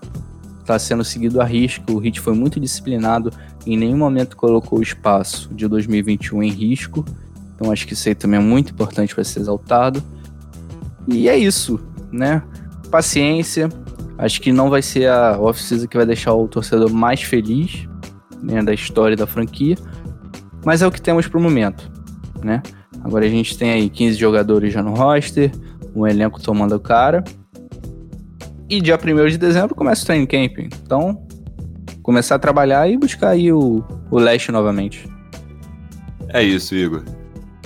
está 0.59 0.77
sendo 0.77 1.03
seguido 1.03 1.41
a 1.41 1.45
risco. 1.45 1.93
O 1.93 1.97
Hit 1.97 2.19
foi 2.19 2.33
muito 2.33 2.59
disciplinado, 2.59 3.31
em 3.65 3.75
nenhum 3.75 3.97
momento 3.97 4.37
colocou 4.37 4.79
o 4.79 4.81
espaço 4.81 5.53
de 5.53 5.67
2021 5.67 6.43
em 6.43 6.51
risco. 6.51 7.03
Então 7.55 7.71
acho 7.71 7.85
que 7.85 7.93
isso 7.93 8.07
aí 8.07 8.15
também 8.15 8.39
é 8.39 8.43
muito 8.43 8.71
importante 8.71 9.13
para 9.13 9.23
ser 9.23 9.39
exaltado. 9.39 10.03
E 11.07 11.27
é 11.27 11.37
isso, 11.37 11.79
né? 12.11 12.43
Paciência. 12.89 13.69
Acho 14.17 14.39
que 14.39 14.51
não 14.51 14.69
vai 14.69 14.83
ser 14.83 15.09
a 15.09 15.39
off-season 15.39 15.87
que 15.87 15.97
vai 15.97 16.05
deixar 16.05 16.33
o 16.33 16.47
torcedor 16.47 16.91
mais 16.91 17.23
feliz 17.23 17.87
né, 18.41 18.61
da 18.61 18.73
história 18.73 19.17
da 19.17 19.25
franquia. 19.25 19.75
Mas 20.63 20.81
é 20.83 20.87
o 20.87 20.91
que 20.91 21.01
temos 21.01 21.27
para 21.27 21.39
o 21.39 21.41
momento, 21.41 21.91
né? 22.43 22.61
Agora 23.03 23.25
a 23.25 23.29
gente 23.29 23.57
tem 23.57 23.71
aí 23.71 23.89
15 23.89 24.15
jogadores 24.17 24.71
já 24.71 24.83
no 24.83 24.93
roster, 24.93 25.51
um 25.95 26.07
elenco 26.07 26.41
tomando 26.41 26.75
o 26.75 26.79
cara. 26.79 27.23
E 28.69 28.79
dia 28.79 28.97
1 28.97 29.27
de 29.27 29.37
dezembro 29.37 29.75
começa 29.75 30.03
o 30.03 30.05
training 30.05 30.25
camp. 30.25 30.59
Então, 30.59 31.25
começar 32.01 32.35
a 32.35 32.39
trabalhar 32.39 32.89
e 32.89 32.97
buscar 32.97 33.29
aí 33.29 33.51
o, 33.51 33.83
o 34.09 34.17
leste 34.17 34.51
novamente. 34.51 35.09
É 36.29 36.41
isso, 36.41 36.73
Igor. 36.75 37.03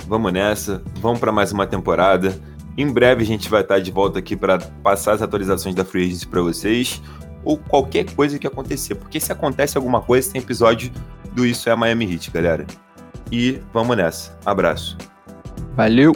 Vamos 0.08 0.32
nessa, 0.32 0.82
vamos 1.00 1.20
para 1.20 1.32
mais 1.32 1.52
uma 1.52 1.66
temporada. 1.66 2.34
Em 2.76 2.92
breve 2.92 3.22
a 3.22 3.26
gente 3.26 3.48
vai 3.48 3.62
estar 3.62 3.78
de 3.78 3.90
volta 3.90 4.18
aqui 4.18 4.36
para 4.36 4.58
passar 4.58 5.12
as 5.12 5.22
atualizações 5.22 5.74
da 5.74 5.84
Free 5.84 6.04
Agency 6.04 6.26
para 6.26 6.42
vocês, 6.42 7.00
ou 7.44 7.56
qualquer 7.56 8.04
coisa 8.14 8.38
que 8.38 8.46
acontecer, 8.46 8.96
porque 8.96 9.18
se 9.18 9.32
acontece 9.32 9.78
alguma 9.78 10.00
coisa, 10.02 10.30
tem 10.30 10.42
episódio 10.42 10.90
do 11.32 11.46
Isso 11.46 11.70
é 11.70 11.76
Miami 11.76 12.12
Heat, 12.12 12.30
galera. 12.30 12.66
E 13.30 13.60
vamos 13.72 13.96
nessa. 13.96 14.36
Abraço. 14.44 14.96
Valeu! 15.74 16.14